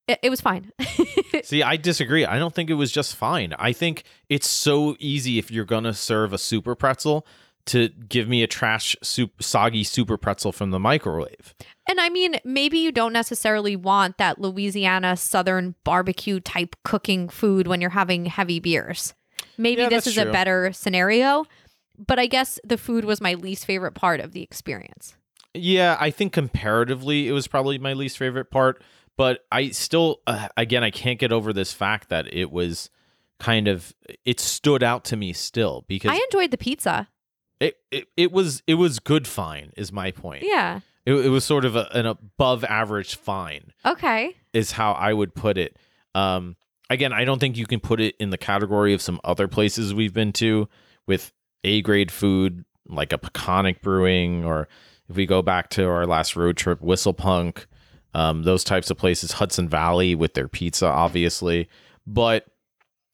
it, 0.07 0.19
it 0.23 0.29
was 0.29 0.41
fine. 0.41 0.71
See, 1.43 1.63
I 1.63 1.77
disagree. 1.77 2.25
I 2.25 2.39
don't 2.39 2.53
think 2.53 2.69
it 2.69 2.75
was 2.75 2.91
just 2.91 3.15
fine. 3.15 3.53
I 3.59 3.71
think 3.73 4.03
it's 4.29 4.47
so 4.47 4.95
easy 4.99 5.37
if 5.37 5.51
you're 5.51 5.65
going 5.65 5.83
to 5.83 5.93
serve 5.93 6.33
a 6.33 6.37
super 6.37 6.75
pretzel 6.75 7.25
to 7.67 7.89
give 7.89 8.27
me 8.27 8.41
a 8.41 8.47
trash 8.47 8.95
soup 9.03 9.43
soggy 9.43 9.83
super 9.83 10.17
pretzel 10.17 10.51
from 10.51 10.71
the 10.71 10.79
microwave. 10.79 11.53
and 11.87 11.99
I 12.01 12.09
mean, 12.09 12.37
maybe 12.43 12.79
you 12.79 12.91
don't 12.91 13.13
necessarily 13.13 13.75
want 13.75 14.17
that 14.17 14.39
Louisiana 14.41 15.15
southern 15.15 15.75
barbecue 15.83 16.39
type 16.39 16.75
cooking 16.83 17.29
food 17.29 17.67
when 17.67 17.79
you're 17.79 17.91
having 17.91 18.25
heavy 18.25 18.59
beers. 18.59 19.13
Maybe 19.59 19.83
Yeah, 19.83 19.89
this 19.89 20.07
is 20.07 20.15
true. 20.15 20.23
a 20.23 20.31
better 20.31 20.73
scenario. 20.73 21.45
But 22.05 22.19
I 22.19 22.25
guess 22.27 22.59
the 22.63 22.77
food 22.77 23.05
was 23.05 23.21
my 23.21 23.33
least 23.35 23.65
favorite 23.65 23.93
part 23.93 24.19
of 24.19 24.31
the 24.33 24.41
experience. 24.41 25.15
Yeah, 25.53 25.97
I 25.99 26.11
think 26.11 26.31
comparatively 26.33 27.27
it 27.27 27.31
was 27.33 27.47
probably 27.47 27.77
my 27.77 27.93
least 27.93 28.17
favorite 28.17 28.51
part, 28.51 28.81
but 29.17 29.45
I 29.51 29.69
still 29.69 30.21
uh, 30.27 30.47
again 30.55 30.83
I 30.83 30.91
can't 30.91 31.19
get 31.19 31.31
over 31.31 31.51
this 31.53 31.73
fact 31.73 32.09
that 32.09 32.33
it 32.33 32.51
was 32.51 32.89
kind 33.39 33.67
of 33.67 33.93
it 34.23 34.39
stood 34.39 34.83
out 34.83 35.03
to 35.05 35.17
me 35.17 35.33
still 35.33 35.83
because 35.87 36.11
I 36.11 36.21
enjoyed 36.31 36.51
the 36.51 36.57
pizza. 36.57 37.07
it, 37.59 37.77
it 37.91 38.07
it 38.15 38.31
was 38.31 38.63
it 38.67 38.75
was 38.75 38.99
good 38.99 39.27
fine 39.27 39.71
is 39.75 39.91
my 39.91 40.11
point. 40.11 40.43
Yeah. 40.43 40.81
It, 41.05 41.13
it 41.15 41.29
was 41.29 41.43
sort 41.43 41.65
of 41.65 41.75
a, 41.75 41.89
an 41.93 42.05
above 42.05 42.63
average 42.63 43.15
fine 43.15 43.73
Okay. 43.85 44.37
is 44.53 44.73
how 44.73 44.91
I 44.93 45.11
would 45.13 45.33
put 45.35 45.57
it. 45.57 45.75
Um 46.15 46.55
again, 46.89 47.11
I 47.11 47.25
don't 47.25 47.39
think 47.39 47.57
you 47.57 47.65
can 47.65 47.79
put 47.79 47.99
it 47.99 48.15
in 48.19 48.29
the 48.29 48.37
category 48.37 48.93
of 48.93 49.01
some 49.01 49.19
other 49.23 49.47
places 49.47 49.93
we've 49.93 50.13
been 50.13 50.31
to 50.33 50.69
with 51.07 51.33
A 51.63 51.81
grade 51.81 52.11
food 52.11 52.65
like 52.87 53.13
a 53.13 53.17
Peconic 53.17 53.81
Brewing 53.81 54.43
or 54.43 54.67
if 55.09 55.15
we 55.15 55.25
go 55.25 55.41
back 55.41 55.69
to 55.71 55.85
our 55.85 56.05
last 56.05 56.35
road 56.35 56.57
trip, 56.57 56.81
Whistle 56.81 57.13
Punk, 57.13 57.67
um, 58.13 58.43
those 58.43 58.63
types 58.63 58.89
of 58.89 58.97
places, 58.97 59.33
Hudson 59.33 59.67
Valley 59.69 60.15
with 60.15 60.33
their 60.33 60.47
pizza, 60.47 60.87
obviously. 60.87 61.69
But 62.07 62.45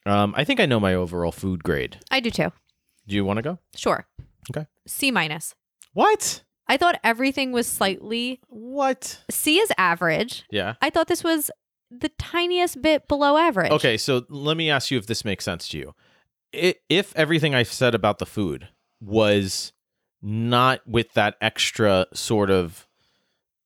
um, 0.05 0.33
I 0.37 0.43
think 0.43 0.59
I 0.59 0.65
know 0.65 0.79
my 0.79 0.93
overall 0.93 1.31
food 1.31 1.63
grade. 1.63 1.99
I 2.09 2.19
do 2.19 2.29
too. 2.29 2.51
Do 3.07 3.15
you 3.15 3.25
want 3.25 3.37
to 3.37 3.43
go? 3.43 3.59
Sure. 3.75 4.05
Okay. 4.51 4.67
C 4.85 5.11
minus. 5.11 5.55
What? 5.93 6.43
I 6.67 6.77
thought 6.77 6.99
everything 7.03 7.51
was 7.51 7.67
slightly 7.67 8.39
What? 8.47 9.21
C 9.29 9.57
is 9.59 9.71
average. 9.77 10.43
Yeah. 10.51 10.75
I 10.81 10.89
thought 10.89 11.07
this 11.07 11.23
was 11.23 11.49
the 11.89 12.09
tiniest 12.09 12.81
bit 12.81 13.07
below 13.07 13.37
average. 13.37 13.71
Okay, 13.71 13.97
so 13.97 14.25
let 14.29 14.57
me 14.57 14.69
ask 14.69 14.91
you 14.91 14.97
if 14.97 15.07
this 15.07 15.23
makes 15.23 15.45
sense 15.45 15.67
to 15.69 15.77
you. 15.77 15.95
If 16.53 17.13
everything 17.15 17.53
I've 17.53 17.71
said 17.71 17.93
about 17.93 18.19
the 18.19 18.25
food 18.25 18.69
was 19.01 19.73
not 20.21 20.87
with 20.87 21.13
that 21.13 21.35
extra 21.41 22.07
sort 22.13 22.49
of 22.49 22.87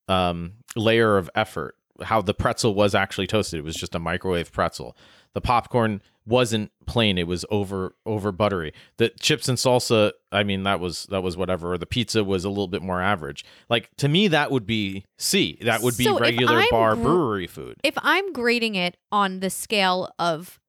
um, 0.07 0.53
layer 0.75 1.17
of 1.17 1.29
effort, 1.36 1.75
how 2.03 2.21
the 2.21 2.34
pretzel 2.34 2.73
was 2.73 2.95
actually 2.95 3.27
toasted, 3.27 3.59
it 3.59 3.63
was 3.63 3.75
just 3.75 3.95
a 3.95 3.99
microwave 3.99 4.51
pretzel. 4.51 4.97
The 5.34 5.41
popcorn 5.41 6.01
wasn't 6.25 6.71
plain; 6.86 7.17
it 7.17 7.27
was 7.27 7.45
over 7.49 7.95
over 8.05 8.32
buttery. 8.32 8.73
The 8.97 9.09
chips 9.19 9.47
and 9.47 9.57
salsa, 9.57 10.11
I 10.32 10.43
mean, 10.43 10.63
that 10.63 10.79
was 10.79 11.05
that 11.09 11.23
was 11.23 11.38
whatever. 11.38 11.73
Or 11.73 11.77
the 11.77 11.86
pizza 11.86 12.23
was 12.23 12.43
a 12.43 12.49
little 12.49 12.67
bit 12.67 12.82
more 12.82 13.01
average. 13.01 13.45
Like 13.69 13.89
to 13.97 14.09
me, 14.09 14.27
that 14.27 14.51
would 14.51 14.65
be 14.65 15.05
C. 15.17 15.57
That 15.61 15.82
would 15.82 15.97
be 15.97 16.03
So 16.03 16.19
regular 16.19 16.63
bar 16.69 16.95
gr- 16.95 17.03
brewery 17.03 17.47
food. 17.47 17.77
If 17.84 17.93
I'm 17.97 18.34
grading 18.34 18.75
it 18.75 18.97
on 19.11 19.39
the 19.39 19.49
scale 19.49 20.13
of 20.19 20.59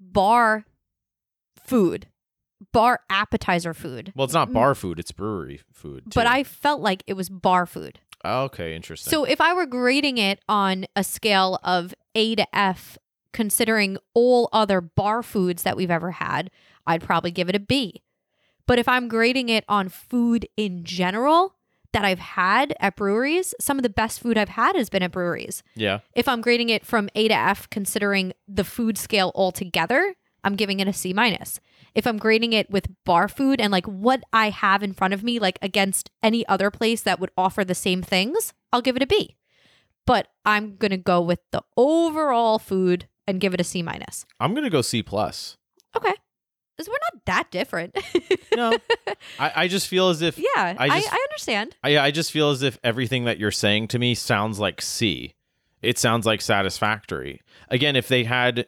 bar 0.00 0.64
food, 1.64 2.06
bar 2.72 3.00
appetizer 3.10 3.74
food, 3.74 4.12
Well, 4.14 4.24
it's 4.24 4.34
not 4.34 4.50
mm. 4.50 4.54
bar 4.54 4.74
food; 4.74 4.98
it's 4.98 5.12
brewery 5.12 5.60
food. 5.72 6.04
but. 6.14 6.26
I 6.26 6.44
felt 6.44 6.80
like 6.80 7.02
it 7.06 7.14
was 7.14 7.28
bar 7.28 7.66
food. 7.66 7.98
Okay, 8.24 8.74
interesting. 8.74 9.10
So 9.10 9.24
if 9.24 9.40
I 9.40 9.52
were 9.52 9.66
grading 9.66 10.16
it 10.18 10.40
on 10.48 10.86
a 10.96 11.04
scale 11.04 11.58
of 11.62 11.94
A 12.14 12.34
to 12.36 12.46
F, 12.56 12.96
considering 13.34 13.98
all 14.14 14.48
other 14.52 14.80
bar 14.80 15.22
foods 15.22 15.62
that 15.64 15.76
we've 15.76 15.90
ever 15.90 16.12
had, 16.12 16.50
I'd 16.86 17.02
probably 17.02 17.30
give 17.30 17.48
it 17.50 17.56
a 17.56 17.60
B. 17.60 18.02
But 18.66 18.78
if 18.78 18.88
I'm 18.88 19.08
grading 19.08 19.50
it 19.50 19.64
on 19.68 19.90
food 19.90 20.48
in 20.56 20.84
general 20.84 21.54
that 21.92 22.04
I've 22.04 22.18
had 22.18 22.74
at 22.80 22.96
breweries, 22.96 23.52
some 23.60 23.78
of 23.78 23.82
the 23.82 23.90
best 23.90 24.20
food 24.20 24.38
I've 24.38 24.48
had 24.48 24.74
has 24.74 24.88
been 24.88 25.02
at 25.02 25.12
breweries. 25.12 25.62
yeah, 25.74 25.98
If 26.14 26.26
I'm 26.26 26.40
grading 26.40 26.70
it 26.70 26.86
from 26.86 27.10
A 27.14 27.28
to 27.28 27.34
F, 27.34 27.68
considering 27.68 28.32
the 28.48 28.64
food 28.64 28.96
scale 28.96 29.32
altogether, 29.34 30.14
I'm 30.44 30.56
giving 30.56 30.80
it 30.80 30.88
a 30.88 30.92
C 30.92 31.12
minus. 31.12 31.60
If 31.94 32.06
I'm 32.06 32.18
grading 32.18 32.52
it 32.52 32.70
with 32.70 32.88
bar 33.04 33.28
food 33.28 33.60
and 33.60 33.72
like 33.72 33.86
what 33.86 34.22
I 34.32 34.50
have 34.50 34.82
in 34.82 34.92
front 34.92 35.14
of 35.14 35.22
me, 35.24 35.38
like 35.38 35.58
against 35.62 36.10
any 36.22 36.46
other 36.46 36.70
place 36.70 37.00
that 37.02 37.20
would 37.20 37.30
offer 37.36 37.64
the 37.64 37.74
same 37.74 38.02
things, 38.02 38.52
I'll 38.72 38.82
give 38.82 38.96
it 38.96 39.02
a 39.02 39.06
B. 39.06 39.36
But 40.06 40.28
I'm 40.44 40.76
gonna 40.76 40.98
go 40.98 41.20
with 41.20 41.40
the 41.50 41.62
overall 41.76 42.58
food 42.58 43.08
and 43.26 43.40
give 43.40 43.54
it 43.54 43.60
a 43.60 43.64
C 43.64 43.82
minus. 43.82 44.26
I'm 44.38 44.54
gonna 44.54 44.70
go 44.70 44.82
C 44.82 45.02
plus. 45.02 45.56
Okay, 45.96 46.14
because 46.76 46.88
we're 46.88 46.94
not 47.12 47.24
that 47.26 47.50
different. 47.50 47.96
No, 48.56 48.76
I, 49.38 49.52
I 49.56 49.68
just 49.68 49.88
feel 49.88 50.10
as 50.10 50.22
if 50.22 50.38
yeah, 50.38 50.46
I, 50.56 50.76
I 50.78 50.88
I, 50.88 51.26
understand. 51.30 51.76
I, 51.82 51.98
I 51.98 52.10
just 52.10 52.32
feel 52.32 52.50
as 52.50 52.62
if 52.62 52.78
everything 52.84 53.24
that 53.24 53.38
you're 53.38 53.50
saying 53.50 53.88
to 53.88 53.98
me 53.98 54.14
sounds 54.14 54.58
like 54.58 54.82
C. 54.82 55.34
It 55.82 55.98
sounds 55.98 56.24
like 56.24 56.40
satisfactory. 56.40 57.42
Again, 57.68 57.94
if 57.94 58.08
they 58.08 58.24
had, 58.24 58.66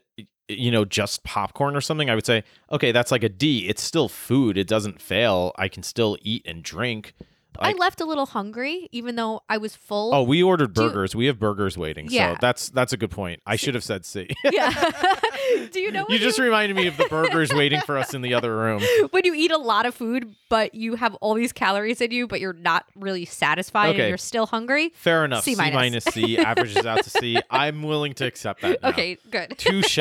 you 0.49 0.71
know, 0.71 0.85
just 0.85 1.25
popcorn 1.25 1.75
or 1.77 1.81
something, 1.81 2.09
I 2.09 2.15
would 2.15 2.27
say, 2.27 2.45
okay, 2.71 2.93
that's 2.93 3.11
like 3.11 3.25
a 3.25 3.29
D. 3.29 3.69
It's 3.69 3.83
still 3.83 4.09
food. 4.09 4.57
It 4.57 4.69
doesn't 4.69 5.01
fail. 5.01 5.53
I 5.57 5.69
can 5.69 5.83
still 5.83 6.17
eat 6.23 6.43
and 6.47 6.63
drink. 6.63 7.15
I 7.61 7.69
Like- 7.69 7.79
left 7.79 8.01
a 8.01 8.05
little 8.05 8.27
hungry, 8.27 8.89
even 8.93 9.17
though 9.17 9.43
I 9.49 9.59
was 9.59 9.75
full. 9.77 10.15
Oh, 10.15 10.23
we 10.23 10.43
ordered 10.43 10.75
Do 10.75 10.83
you- 10.83 10.89
burgers. 10.89 11.15
we 11.17 11.27
have 11.27 11.39
burgers 11.39 11.77
waiting. 11.79 12.09
Yeah. 12.11 12.33
So 12.35 12.39
that's 12.41 12.69
that's 12.71 12.93
a 12.93 12.97
good 12.97 13.11
point. 13.11 13.41
I 13.47 13.57
should 13.57 13.75
have 13.75 13.85
said 13.85 14.05
C. 14.05 14.29
yeah. 14.45 14.71
Do 15.73 15.81
you 15.81 15.91
know 15.93 16.07
you 16.09 16.19
just 16.19 16.39
reminded 16.39 16.77
me 16.77 16.87
of 16.89 16.97
the 16.97 17.05
burgers 17.07 17.53
waiting 17.55 17.81
for 17.83 17.97
us 17.99 18.15
in 18.15 18.23
the 18.23 18.35
other 18.35 18.55
room. 18.57 18.83
when 19.11 19.25
you 19.25 19.35
eat 19.35 19.51
a 19.53 19.57
lot 19.59 19.87
of 19.87 19.95
food, 19.95 20.35
but 20.49 20.75
you 20.75 20.97
have 20.97 21.15
all 21.17 21.35
these 21.35 21.53
calories 21.53 22.01
in 22.01 22.11
you, 22.11 22.27
but 22.27 22.41
you're 22.41 22.53
not 22.53 22.85
really 22.97 23.25
satisfied 23.25 23.91
Okay. 23.91 24.01
and 24.01 24.09
you're 24.09 24.19
still 24.19 24.47
hungry. 24.47 24.91
Fair 24.95 25.25
enough. 25.25 25.45
C 25.45 25.55
C 25.55 25.61
minus. 25.61 25.75
minus 25.75 26.05
C 26.05 26.39
averages 26.39 26.85
out 26.85 27.03
to 27.05 27.11
C. 27.11 27.39
I'm 27.51 27.83
willing 27.83 28.15
to 28.15 28.27
accept 28.27 28.63
that. 28.63 28.83
Now. 28.83 28.89
Okay, 28.91 29.19
good. 29.31 29.57
Touche. 29.59 29.99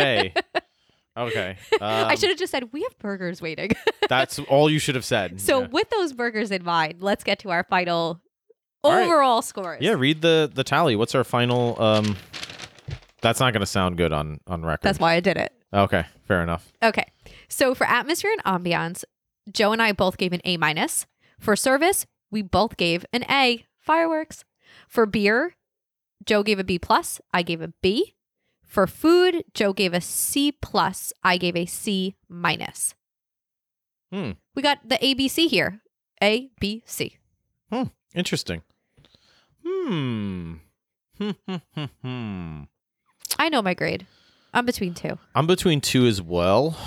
Okay. 1.18 1.58
I 1.82 2.02
Um, 2.12 2.18
should 2.18 2.30
have 2.30 2.38
just 2.38 2.52
said 2.52 2.72
we 2.74 2.82
have 2.84 2.98
burgers 3.00 3.42
waiting. 3.42 3.72
That's 4.10 4.38
all 4.40 4.70
you 4.70 4.80
should 4.80 4.96
have 4.96 5.06
said. 5.06 5.40
so 5.40 5.62
yeah. 5.62 5.68
with 5.68 5.90
those 5.90 6.14
burgers 6.14 6.52
in 6.52 6.64
mind, 6.64 6.96
let's 7.00 7.24
get 7.24 7.40
to 7.40 7.52
our 7.52 7.64
final 7.64 8.22
All 8.84 8.92
right. 8.92 9.06
overall 9.06 9.42
scores. 9.42 9.82
yeah, 9.82 9.94
read 9.94 10.22
the 10.22 10.52
the 10.54 10.64
tally. 10.64 10.96
What's 10.96 11.16
our 11.16 11.24
final? 11.24 11.82
Um, 11.82 12.18
that's 13.22 13.40
not 13.40 13.54
going 13.54 13.62
to 13.62 13.66
sound 13.66 13.98
good 13.98 14.12
on 14.14 14.40
on 14.46 14.64
record. 14.64 14.82
That's 14.84 15.00
why 15.00 15.14
I 15.14 15.20
did 15.20 15.38
it. 15.38 15.52
okay. 15.74 16.06
Fair 16.28 16.44
enough. 16.44 16.72
Okay. 16.84 17.06
So 17.50 17.74
for 17.76 17.86
atmosphere 17.88 18.32
and 18.32 18.44
ambiance, 18.64 19.04
Joe 19.52 19.72
and 19.72 19.82
I 19.82 19.92
both 19.94 20.18
gave 20.18 20.34
an 20.34 20.42
A 20.44 20.58
minus. 20.58 21.06
For 21.40 21.56
service, 21.56 22.06
we 22.32 22.42
both 22.42 22.78
gave 22.78 23.06
an 23.14 23.24
A. 23.30 23.66
Fireworks. 23.80 24.44
For 24.88 25.06
beer, 25.06 25.56
Joe 26.26 26.42
gave 26.44 26.58
a 26.60 26.64
B 26.64 26.80
plus. 26.80 27.22
I 27.34 27.44
gave 27.44 27.62
a 27.62 27.72
B. 27.82 28.15
For 28.66 28.88
food, 28.88 29.44
Joe 29.54 29.74
gave 29.74 29.94
a 29.94 30.02
C 30.02 30.52
plus. 30.52 31.14
I 31.24 31.38
gave 31.38 31.56
a 31.56 31.66
C 31.66 32.16
minus. 32.28 32.96
Hmm. 34.12 34.32
We 34.56 34.62
got 34.62 34.88
the 34.88 34.98
ABC 34.98 35.48
here. 35.48 35.82
A, 36.22 36.50
B, 36.60 36.84
C. 36.86 37.18
Interesting. 38.16 38.62
Hmm. 39.66 40.54
Hmm. 41.18 41.32
Hmm. 41.48 41.56
Hmm. 41.76 41.84
Hmm. 42.02 42.62
I 43.38 43.50
know 43.50 43.62
my 43.62 43.74
grade. 43.74 44.08
I'm 44.54 44.66
between 44.66 44.94
two. 44.94 45.20
I'm 45.36 45.48
between 45.48 45.82
two 45.82 46.06
as 46.06 46.22
well. 46.22 46.78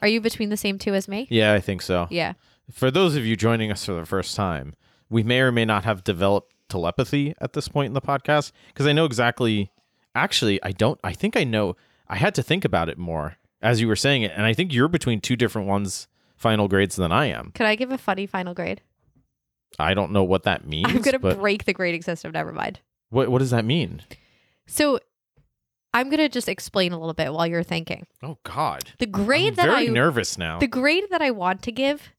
Are 0.00 0.08
you 0.08 0.20
between 0.20 0.50
the 0.50 0.56
same 0.58 0.78
two 0.78 0.92
as 0.92 1.08
me? 1.08 1.26
Yeah, 1.30 1.54
I 1.54 1.60
think 1.60 1.80
so. 1.80 2.06
Yeah. 2.10 2.34
For 2.70 2.90
those 2.90 3.16
of 3.16 3.24
you 3.24 3.36
joining 3.36 3.72
us 3.72 3.86
for 3.86 3.94
the 3.94 4.04
first 4.04 4.36
time, 4.36 4.74
we 5.08 5.22
may 5.22 5.40
or 5.40 5.50
may 5.50 5.64
not 5.64 5.84
have 5.84 6.04
developed 6.04 6.52
telepathy 6.68 7.34
at 7.40 7.54
this 7.54 7.68
point 7.68 7.86
in 7.86 7.94
the 7.94 8.02
podcast 8.02 8.52
because 8.68 8.86
I 8.86 8.92
know 8.92 9.06
exactly. 9.06 9.70
Actually, 10.14 10.62
I 10.62 10.72
don't. 10.72 10.98
I 11.02 11.12
think 11.12 11.36
I 11.36 11.44
know. 11.44 11.76
I 12.08 12.16
had 12.16 12.34
to 12.36 12.42
think 12.42 12.64
about 12.64 12.88
it 12.88 12.98
more 12.98 13.36
as 13.62 13.80
you 13.80 13.88
were 13.88 13.96
saying 13.96 14.22
it, 14.22 14.32
and 14.36 14.44
I 14.46 14.52
think 14.52 14.72
you're 14.72 14.88
between 14.88 15.20
two 15.20 15.36
different 15.36 15.66
ones 15.68 16.06
final 16.36 16.68
grades 16.68 16.96
than 16.96 17.10
I 17.12 17.26
am. 17.26 17.50
Could 17.54 17.66
I 17.66 17.74
give 17.76 17.90
a 17.90 17.98
funny 17.98 18.26
final 18.26 18.54
grade? 18.54 18.82
I 19.78 19.94
don't 19.94 20.12
know 20.12 20.22
what 20.22 20.42
that 20.44 20.66
means. 20.66 20.86
I'm 20.88 21.00
going 21.00 21.12
to 21.12 21.18
but 21.18 21.38
break 21.38 21.64
the 21.64 21.72
grading 21.72 22.02
system. 22.02 22.32
Never 22.32 22.52
mind. 22.52 22.80
what 23.10 23.28
what 23.28 23.38
does 23.38 23.50
that 23.50 23.64
mean? 23.64 24.02
So 24.66 25.00
I'm 25.92 26.08
going 26.10 26.18
to 26.20 26.28
just 26.28 26.48
explain 26.48 26.92
a 26.92 26.98
little 26.98 27.14
bit 27.14 27.32
while 27.32 27.46
you're 27.46 27.62
thinking. 27.62 28.06
Oh 28.22 28.38
God, 28.44 28.92
The 28.98 29.06
grade 29.06 29.56
that 29.56 29.62
I'm 29.62 29.68
that 29.68 29.74
very 29.76 29.88
I 29.88 29.92
nervous 29.92 30.38
now. 30.38 30.58
the 30.58 30.66
grade 30.68 31.04
that 31.10 31.22
I 31.22 31.30
want 31.30 31.62
to 31.62 31.72
give 31.72 32.10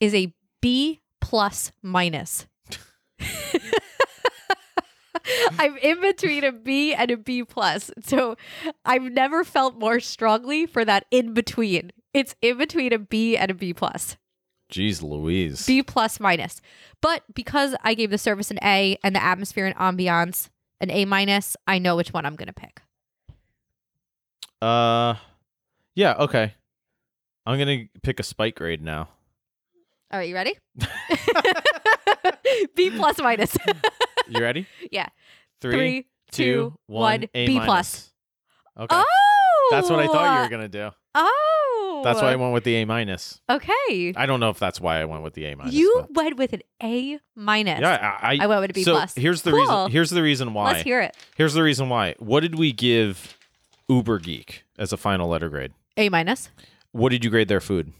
is 0.00 0.14
a 0.14 0.32
B 0.60 1.00
plus 1.20 1.72
minus. 1.82 2.46
I'm 5.58 5.76
in 5.78 6.00
between 6.00 6.44
a 6.44 6.52
B 6.52 6.94
and 6.94 7.10
a 7.10 7.16
B 7.16 7.44
plus. 7.44 7.90
So 8.02 8.36
I've 8.84 9.02
never 9.02 9.44
felt 9.44 9.78
more 9.78 10.00
strongly 10.00 10.66
for 10.66 10.84
that 10.84 11.06
in 11.10 11.34
between. 11.34 11.92
It's 12.14 12.34
in 12.42 12.58
between 12.58 12.92
a 12.92 12.98
B 12.98 13.36
and 13.36 13.50
a 13.50 13.54
B 13.54 13.72
plus. 13.72 14.16
Jeez, 14.70 15.02
Louise. 15.02 15.66
B 15.66 15.82
plus 15.82 16.18
minus. 16.18 16.60
But 17.00 17.22
because 17.34 17.74
I 17.82 17.94
gave 17.94 18.10
the 18.10 18.18
service 18.18 18.50
an 18.50 18.58
A 18.62 18.98
and 19.04 19.14
the 19.14 19.22
atmosphere 19.22 19.66
and 19.66 19.76
ambiance 19.76 20.48
an 20.80 20.90
A 20.90 21.04
minus, 21.04 21.56
I 21.66 21.78
know 21.78 21.96
which 21.96 22.12
one 22.12 22.26
I'm 22.26 22.36
going 22.36 22.48
to 22.48 22.52
pick. 22.52 22.80
uh, 24.62 25.14
yeah, 25.94 26.14
okay. 26.20 26.54
I'm 27.44 27.58
gonna 27.58 27.86
pick 28.02 28.20
a 28.20 28.22
spike 28.22 28.54
grade 28.54 28.82
now. 28.82 29.08
All 30.12 30.18
right, 30.18 30.28
you 30.28 30.34
ready? 30.34 30.56
B 32.76 32.90
plus 32.90 33.18
minus. 33.18 33.56
You 34.28 34.40
ready? 34.40 34.66
Yeah. 34.90 35.08
Three, 35.60 35.72
Three, 35.72 36.06
two, 36.32 36.44
two, 36.44 36.74
one. 36.86 37.26
B 37.32 37.46
minus. 37.58 37.64
plus. 37.64 38.12
Okay. 38.78 38.96
Oh, 38.98 39.68
That's 39.70 39.88
what 39.90 40.00
I 40.00 40.06
thought 40.08 40.34
you 40.34 40.40
were 40.40 40.46
oh! 40.46 40.48
gonna 40.48 40.68
do. 40.68 40.90
Oh, 41.14 42.00
That's 42.04 42.20
why 42.20 42.32
I 42.32 42.36
went 42.36 42.52
with 42.52 42.64
the 42.64 42.74
A 42.76 42.84
minus. 42.84 43.40
Okay. 43.48 44.12
I 44.16 44.26
don't 44.26 44.40
know 44.40 44.48
if 44.50 44.58
that's 44.58 44.80
why 44.80 45.00
I 45.00 45.04
went 45.04 45.22
with 45.22 45.34
the 45.34 45.44
A 45.46 45.54
minus. 45.56 45.74
You 45.74 45.92
but- 46.08 46.14
went 46.24 46.36
with 46.38 46.52
an 46.52 46.62
A 46.82 47.18
minus. 47.36 47.80
yeah, 47.80 48.18
I, 48.20 48.38
I 48.40 48.46
went 48.46 48.60
with 48.62 48.70
a 48.70 48.72
B 48.74 48.82
so 48.82 48.92
plus. 48.92 49.14
here's 49.14 49.42
the 49.42 49.50
Cool. 49.50 49.60
reason. 49.60 49.90
Here's 49.92 50.10
the 50.10 50.22
reason 50.22 50.52
why. 50.54 50.72
Let's 50.72 50.82
hear 50.84 51.00
it. 51.00 51.16
Here's 51.36 51.54
the 51.54 51.62
reason 51.62 51.88
why. 51.88 52.14
What 52.18 52.40
did 52.40 52.56
we 52.58 52.72
give 52.72 53.38
Uber 53.88 54.18
Geek 54.18 54.64
as 54.78 54.92
a 54.92 54.96
final 54.96 55.28
letter 55.28 55.48
grade? 55.48 55.72
A 55.96 56.08
minus. 56.08 56.48
What 56.92 57.10
did 57.10 57.24
you 57.24 57.30
grade 57.30 57.48
their 57.48 57.60
food? 57.60 57.92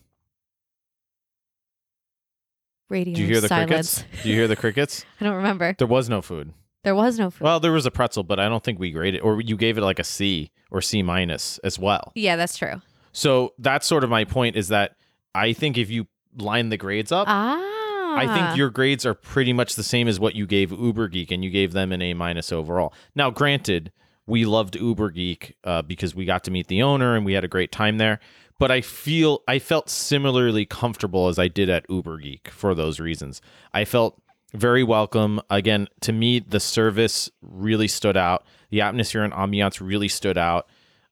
Radio 2.93 3.15
Do 3.15 3.23
you 3.23 3.27
hear 3.27 3.41
the 3.41 3.49
silence. 3.49 4.03
crickets? 4.03 4.23
Do 4.23 4.29
you 4.29 4.35
hear 4.37 4.47
the 4.49 4.57
crickets? 4.57 5.05
I 5.21 5.25
don't 5.25 5.35
remember. 5.37 5.75
There 5.79 5.87
was 5.89 6.09
no 6.09 6.23
food. 6.23 6.53
There 6.85 6.95
was 6.95 7.19
no 7.19 7.31
food. 7.31 7.45
Well, 7.45 7.59
there 7.61 7.73
was 7.73 7.87
a 7.87 7.91
pretzel, 7.91 8.23
but 8.25 8.39
I 8.39 8.49
don't 8.49 8.63
think 8.63 8.79
we 8.79 8.91
graded, 8.91 9.21
or 9.23 9.41
you 9.41 9.57
gave 9.57 9.79
it 9.79 9.83
like 9.83 9.99
a 9.99 10.05
C 10.05 10.51
or 10.71 10.81
C 10.81 11.03
minus 11.03 11.59
as 11.65 11.79
well. 11.79 12.13
yeah, 12.15 12.37
that's 12.37 12.57
true. 12.59 12.83
So 13.13 13.53
that's 13.59 13.87
sort 13.87 14.05
of 14.05 14.11
my 14.11 14.25
point 14.25 14.57
is 14.57 14.69
that 14.69 14.97
I 15.35 15.53
think 15.53 15.77
if 15.79 15.91
you 15.91 16.07
line 16.37 16.69
the 16.71 16.77
grades 16.77 17.13
up, 17.13 17.27
Ah. 17.29 17.69
I 18.15 18.27
think 18.35 18.57
your 18.59 18.69
grades 18.71 19.07
are 19.07 19.15
pretty 19.15 19.53
much 19.55 19.75
the 19.75 19.83
same 19.83 20.07
as 20.09 20.21
what 20.21 20.35
you 20.35 20.47
gave 20.47 20.71
Uber 20.71 21.09
Geek, 21.09 21.31
and 21.31 21.43
you 21.45 21.51
gave 21.51 21.73
them 21.73 21.93
an 21.93 22.03
A 22.03 22.13
minus 22.15 22.53
overall. 22.53 22.93
Now, 23.15 23.31
granted, 23.31 23.91
we 24.27 24.45
loved 24.45 24.77
Uber 24.77 25.11
Geek 25.11 25.57
uh, 25.65 25.83
because 25.83 26.15
we 26.15 26.25
got 26.25 26.45
to 26.45 26.51
meet 26.51 26.67
the 26.69 26.83
owner 26.83 27.17
and 27.17 27.25
we 27.25 27.33
had 27.33 27.43
a 27.45 27.49
great 27.49 27.73
time 27.73 27.97
there. 27.99 28.21
But 28.63 28.71
I 28.71 28.81
feel 28.81 29.43
I 29.49 29.59
felt 29.59 29.91
similarly 29.91 30.67
comfortable 30.67 31.27
as 31.27 31.37
I 31.37 31.49
did 31.49 31.69
at 31.69 31.85
Uber 31.89 32.19
Geek 32.19 32.49
for 32.49 32.77
those 32.77 33.01
reasons. 33.01 33.43
I 33.75 33.85
felt 33.85 34.23
very 34.55 34.85
welcome. 34.85 35.41
Again, 35.51 35.89
to 36.03 36.13
me, 36.13 36.39
the 36.39 36.61
service 36.61 37.29
really 37.41 37.89
stood 37.89 38.17
out. 38.17 38.45
The 38.71 38.81
atmosphere 38.81 39.25
and 39.25 39.33
ambiance 39.33 39.85
really 39.85 40.07
stood 40.07 40.39
out. 40.39 40.69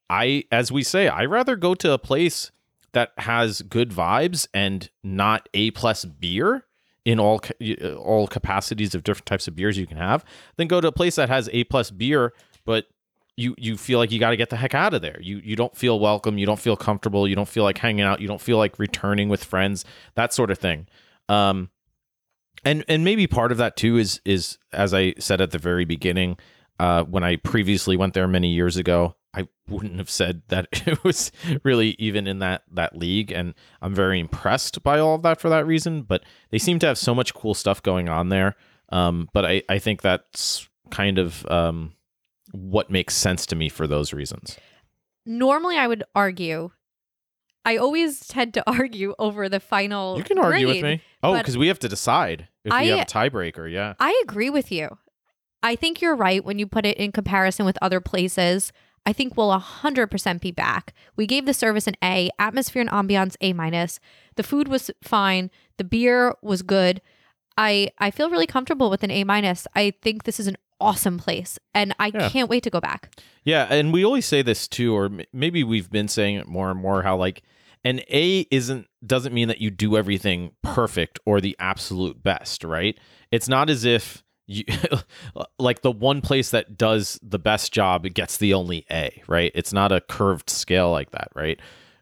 I, 0.09 0.45
as 0.53 0.71
we 0.71 0.85
say, 0.85 1.09
I 1.09 1.25
rather 1.25 1.57
go 1.57 1.75
to 1.75 1.91
a 1.91 1.99
place 1.99 2.53
that 2.93 3.11
has 3.19 3.63
good 3.63 3.91
vibes 3.91 4.47
and 4.55 4.89
not 5.03 5.49
a 5.53 5.73
plus 5.73 6.05
beer 6.05 6.67
in 7.05 7.19
all 7.19 7.41
uh, 7.61 7.95
all 7.95 8.29
capacities 8.29 8.95
of 8.95 9.03
different 9.03 9.27
types 9.27 9.49
of 9.49 9.57
beers 9.57 9.77
you 9.77 9.89
can 9.89 9.97
have 9.97 10.25
than 10.55 10.69
go 10.69 10.81
to 10.81 10.87
a 10.87 10.93
place 10.93 11.17
that 11.17 11.29
has 11.29 11.51
a 11.53 11.65
plus 11.65 11.91
beer 11.91 12.33
but 12.65 12.87
you 13.41 13.55
you 13.59 13.77
feel 13.77 13.99
like 13.99 14.11
you 14.11 14.21
got 14.21 14.31
to 14.31 14.37
get 14.37 14.51
the 14.51 14.57
heck 14.57 14.75
out 14.75 14.95
of 14.95 15.03
there. 15.03 15.19
You 15.21 15.41
you 15.43 15.57
don't 15.57 15.77
feel 15.77 15.99
welcome. 15.99 16.39
You 16.39 16.47
don't 16.47 16.61
feel 16.61 16.77
comfortable. 16.77 17.27
You 17.27 17.35
don't 17.35 17.49
feel 17.49 17.65
like 17.65 17.79
hanging 17.79 18.05
out. 18.05 18.21
You 18.21 18.29
don't 18.29 18.41
feel 18.41 18.59
like 18.59 18.79
returning 18.79 19.29
with 19.29 19.43
friends 19.45 19.85
that 20.15 20.33
sort 20.33 20.51
of 20.51 20.59
thing. 20.59 20.87
Um 21.29 21.71
and 22.65 22.85
and 22.89 23.05
maybe 23.05 23.27
part 23.27 23.53
of 23.53 23.59
that 23.59 23.77
too 23.77 23.97
is 23.97 24.21
is 24.25 24.59
as 24.73 24.93
i 24.93 25.15
said 25.19 25.41
at 25.41 25.51
the 25.51 25.59
very 25.59 25.85
beginning 25.85 26.37
uh 26.79 27.03
when 27.05 27.25
i 27.25 27.37
previously 27.37 27.97
went 27.97 28.15
there 28.15 28.29
many 28.29 28.49
years 28.49 28.77
ago 28.77 29.17
i 29.35 29.47
wouldn't 29.69 29.99
have 29.99 30.11
said 30.11 30.43
that 30.49 30.67
it 30.87 31.03
was 31.05 31.33
really 31.63 31.97
even 31.99 32.27
in 32.27 32.41
that 32.41 32.63
that 32.71 32.97
league. 32.97 33.33
And 33.33 33.55
i'm 33.81 33.95
very 33.95 34.21
impressed 34.21 34.83
by 34.83 34.99
all 34.99 35.15
of 35.15 35.23
that 35.23 35.41
for 35.41 35.49
that 35.49 35.67
reason 35.67 36.03
but 36.03 36.23
they 36.51 36.59
seem 36.59 36.79
to 36.81 36.87
have 36.87 36.99
so 36.99 37.15
much 37.15 37.35
cool 37.35 37.55
stuff 37.55 37.83
going 37.83 38.09
on 38.09 38.29
there. 38.29 38.57
Um 38.91 39.29
but 39.33 39.45
i 39.45 39.63
i 39.69 39.79
think 39.79 40.03
that's 40.03 40.69
kind 40.91 41.19
of 41.19 41.47
um 41.47 41.95
what 42.53 42.91
makes 42.91 43.15
sense 43.15 43.47
to 43.47 43.57
me 43.57 43.69
for 43.69 43.87
those 43.87 44.13
reasons 44.13 44.57
Normally, 45.27 45.77
I 45.77 45.87
would 45.87 46.03
argue. 46.15 46.71
I 47.65 47.77
always 47.77 48.27
tend 48.27 48.55
to 48.55 48.65
argue 48.71 49.15
over 49.19 49.49
the 49.49 49.61
final. 49.61 50.17
you 50.17 50.25
can 50.25 50.39
argue 50.39 50.67
with 50.67 50.83
me 50.83 51.03
oh 51.23 51.37
because 51.37 51.59
we 51.59 51.69
have 51.69 51.79
to 51.81 51.89
decide 51.89 52.49
if 52.65 52.73
I- 52.73 52.83
we 52.83 52.89
have 52.89 53.01
a 53.01 53.05
tiebreaker 53.05 53.71
yeah 53.71 53.95
I 54.01 54.19
agree 54.25 54.51
with 54.51 54.73
you. 54.73 54.97
I 55.63 55.77
think 55.77 56.01
you're 56.01 56.17
right 56.17 56.43
when 56.43 56.59
you 56.59 56.67
put 56.67 56.87
it 56.87 56.97
in 56.97 57.13
comparison 57.13 57.67
with 57.67 57.77
other 57.83 58.01
places. 58.01 58.73
I 59.05 59.13
think 59.13 59.37
we'll 59.37 59.51
100% 59.59 60.41
be 60.41 60.51
back. 60.53 60.95
We 61.17 61.27
gave 61.27 61.45
the 61.47 61.53
service 61.55 61.87
an 61.87 61.97
A, 62.03 62.31
atmosphere 62.39 62.81
and 62.83 62.91
ambiance 62.91 63.37
A 63.43 63.53
minus. 63.53 64.01
The 64.37 64.43
food 64.43 64.69
was 64.69 64.91
fine, 65.03 65.51
the 65.77 65.85
beer 65.85 66.35
was 66.43 66.63
good. 66.63 67.03
I 67.59 67.91
I 67.99 68.11
feel 68.11 68.31
really 68.31 68.47
comfortable 68.47 68.89
with 68.89 69.03
an 69.03 69.11
A 69.11 69.25
minus. 69.25 69.67
I 69.75 69.93
think 70.03 70.25
this 70.25 70.41
is 70.41 70.47
an 70.47 70.57
awesome 70.81 71.19
place 71.19 71.59
and 71.75 71.95
I 71.99 72.11
Yeah. 72.15 72.29
can't 72.31 72.49
wait 72.49 72.63
to 72.65 72.71
go 72.71 72.81
back. 72.81 73.15
Yeah, 73.45 73.67
and 73.71 73.93
we 73.93 74.05
always 74.05 74.27
say 74.27 74.43
this 74.43 74.67
too, 74.69 74.95
or 74.95 75.11
maybe 75.33 75.65
we've 75.65 75.91
been 75.91 76.09
saying 76.09 76.37
it 76.37 76.47
more 76.47 76.71
and 76.71 76.81
more. 76.81 77.03
How 77.03 77.17
like 77.17 77.43
an 77.85 78.01
A 78.11 78.47
isn't 78.51 78.87
doesn't 79.07 79.33
mean 79.33 79.49
that 79.49 79.61
you 79.61 79.71
do 79.71 79.97
everything 79.97 80.53
perfect 80.63 81.19
or 81.25 81.41
the 81.41 81.57
absolute 81.59 82.23
best, 82.23 82.65
right? 82.65 82.99
It's 83.31 83.49
not 83.49 83.71
as 83.71 83.85
if 83.85 84.23
you 84.47 84.65
like 85.59 85.83
the 85.83 85.91
one 85.93 86.21
place 86.21 86.51
that 86.51 86.77
does 86.77 87.19
the 87.23 87.39
best 87.39 87.73
job 87.73 88.05
gets 88.13 88.37
the 88.37 88.53
only 88.53 88.85
A, 88.91 89.23
right? 89.29 89.53
It's 89.55 89.73
not 89.73 89.93
a 89.93 90.01
curved 90.01 90.51
scale 90.51 90.91
like 90.91 91.13
that, 91.13 91.29
right? 91.35 91.59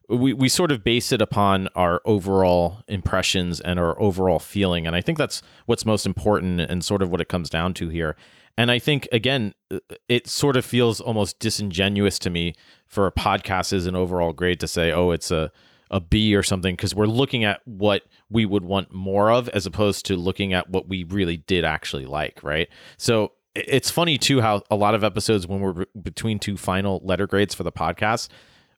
We 0.09 0.33
we 0.33 0.49
sort 0.49 0.73
of 0.73 0.83
base 0.83 1.13
it 1.13 1.21
upon 1.21 1.69
our 1.77 2.01
overall 2.07 2.79
impressions 2.89 3.61
and 3.61 3.79
our 3.79 4.01
overall 4.01 4.39
feeling, 4.39 4.87
and 4.87 4.97
I 4.97 5.03
think 5.03 5.19
that's 5.19 5.43
what's 5.67 5.85
most 5.85 6.07
important 6.07 6.61
and 6.63 6.83
sort 6.83 7.03
of 7.03 7.11
what 7.11 7.21
it 7.21 7.29
comes 7.29 7.51
down 7.51 7.75
to 7.75 7.91
here. 7.91 8.17
And 8.59 8.71
I 8.71 8.79
think 8.79 9.09
again, 9.13 9.55
uh, 9.71 9.79
it 10.09 10.27
sort 10.27 10.57
of 10.57 10.65
feels 10.67 11.01
almost 11.01 11.39
disingenuous 11.39 12.19
to 12.19 12.29
me 12.29 12.55
for 12.87 13.07
a 13.07 13.13
podcast 13.13 13.73
as 13.73 13.87
an 13.87 13.95
overall 13.95 14.35
grade 14.35 14.61
to 14.61 14.69
say, 14.69 14.93
oh, 14.93 15.13
it's 15.13 15.31
a 15.31 15.51
a 15.91 16.01
B 16.01 16.35
or 16.37 16.43
something, 16.43 16.75
because 16.75 16.95
we're 16.95 17.07
looking 17.07 17.45
at 17.45 17.63
what 17.65 18.03
we 18.29 18.45
would 18.45 18.63
want 18.63 18.93
more 18.93 19.31
of 19.31 19.49
as 19.51 19.65
opposed 19.65 20.05
to 20.05 20.17
looking 20.17 20.53
at 20.53 20.69
what 20.69 20.87
we 20.87 21.05
really 21.05 21.39
did 21.39 21.65
actually 21.65 22.05
like, 22.05 22.43
right? 22.43 22.69
So 22.99 23.33
it's 23.55 23.91
funny 23.91 24.19
too 24.19 24.43
how 24.43 24.63
a 24.71 24.77
lot 24.77 24.95
of 24.95 25.03
episodes 25.03 25.47
when 25.47 25.61
we're 25.61 25.87
between 26.03 26.39
two 26.39 26.59
final 26.59 27.01
letter 27.03 27.27
grades 27.27 27.55
for 27.55 27.63
the 27.63 27.73
podcast, 27.73 28.29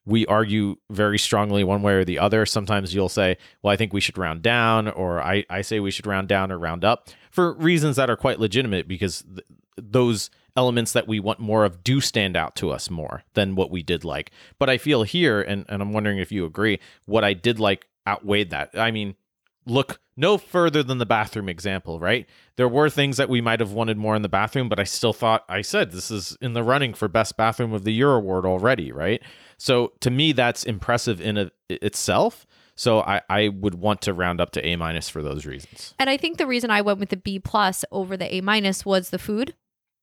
we 0.06 0.26
argue 0.26 0.76
very 0.90 1.18
strongly 1.18 1.62
one 1.62 1.82
way 1.82 1.94
or 1.94 2.04
the 2.04 2.18
other. 2.18 2.46
Sometimes 2.46 2.94
you'll 2.94 3.08
say, 3.08 3.36
well, 3.62 3.72
I 3.72 3.76
think 3.76 3.92
we 3.92 4.00
should 4.00 4.18
round 4.18 4.42
down, 4.42 4.88
or 4.88 5.22
I, 5.22 5.44
I 5.50 5.62
say 5.62 5.80
we 5.80 5.90
should 5.90 6.06
round 6.06 6.28
down 6.28 6.50
or 6.50 6.58
round 6.58 6.84
up 6.84 7.08
for 7.30 7.52
reasons 7.54 7.96
that 7.96 8.10
are 8.10 8.16
quite 8.16 8.40
legitimate 8.40 8.88
because 8.88 9.22
th- 9.22 9.46
those 9.76 10.30
elements 10.56 10.92
that 10.92 11.06
we 11.06 11.20
want 11.20 11.38
more 11.38 11.64
of 11.64 11.84
do 11.84 12.00
stand 12.00 12.36
out 12.36 12.56
to 12.56 12.70
us 12.70 12.90
more 12.90 13.22
than 13.34 13.54
what 13.54 13.70
we 13.70 13.82
did 13.82 14.04
like. 14.04 14.30
But 14.58 14.68
I 14.68 14.78
feel 14.78 15.04
here, 15.04 15.40
and, 15.40 15.64
and 15.68 15.80
I'm 15.80 15.92
wondering 15.92 16.18
if 16.18 16.32
you 16.32 16.44
agree, 16.44 16.80
what 17.06 17.24
I 17.24 17.34
did 17.34 17.60
like 17.60 17.86
outweighed 18.06 18.50
that. 18.50 18.70
I 18.74 18.90
mean, 18.90 19.14
look 19.70 20.00
no 20.16 20.36
further 20.36 20.82
than 20.82 20.98
the 20.98 21.06
bathroom 21.06 21.48
example, 21.48 22.00
right? 22.00 22.26
There 22.56 22.68
were 22.68 22.90
things 22.90 23.16
that 23.16 23.28
we 23.28 23.40
might 23.40 23.60
have 23.60 23.72
wanted 23.72 23.96
more 23.96 24.16
in 24.16 24.22
the 24.22 24.28
bathroom, 24.28 24.68
but 24.68 24.78
I 24.80 24.84
still 24.84 25.12
thought 25.12 25.44
I 25.48 25.62
said 25.62 25.92
this 25.92 26.10
is 26.10 26.36
in 26.40 26.52
the 26.54 26.62
running 26.62 26.92
for 26.92 27.08
best 27.08 27.36
bathroom 27.36 27.72
of 27.72 27.84
the 27.84 27.92
year 27.92 28.12
award 28.14 28.44
already, 28.44 28.90
right? 28.92 29.22
So 29.58 29.92
to 30.00 30.10
me, 30.10 30.32
that's 30.32 30.64
impressive 30.64 31.20
in 31.20 31.38
a, 31.38 31.50
itself. 31.68 32.46
So 32.74 33.00
I, 33.00 33.20
I 33.30 33.48
would 33.48 33.74
want 33.76 34.00
to 34.02 34.12
round 34.14 34.40
up 34.40 34.50
to 34.52 34.66
A 34.66 34.74
minus 34.76 35.08
for 35.08 35.22
those 35.22 35.46
reasons. 35.46 35.94
And 35.98 36.10
I 36.10 36.16
think 36.16 36.38
the 36.38 36.46
reason 36.46 36.70
I 36.70 36.80
went 36.82 36.98
with 36.98 37.10
the 37.10 37.16
B 37.16 37.38
plus 37.38 37.84
over 37.92 38.16
the 38.16 38.34
A 38.34 38.40
minus 38.40 38.84
was 38.84 39.10
the 39.10 39.18
food. 39.18 39.54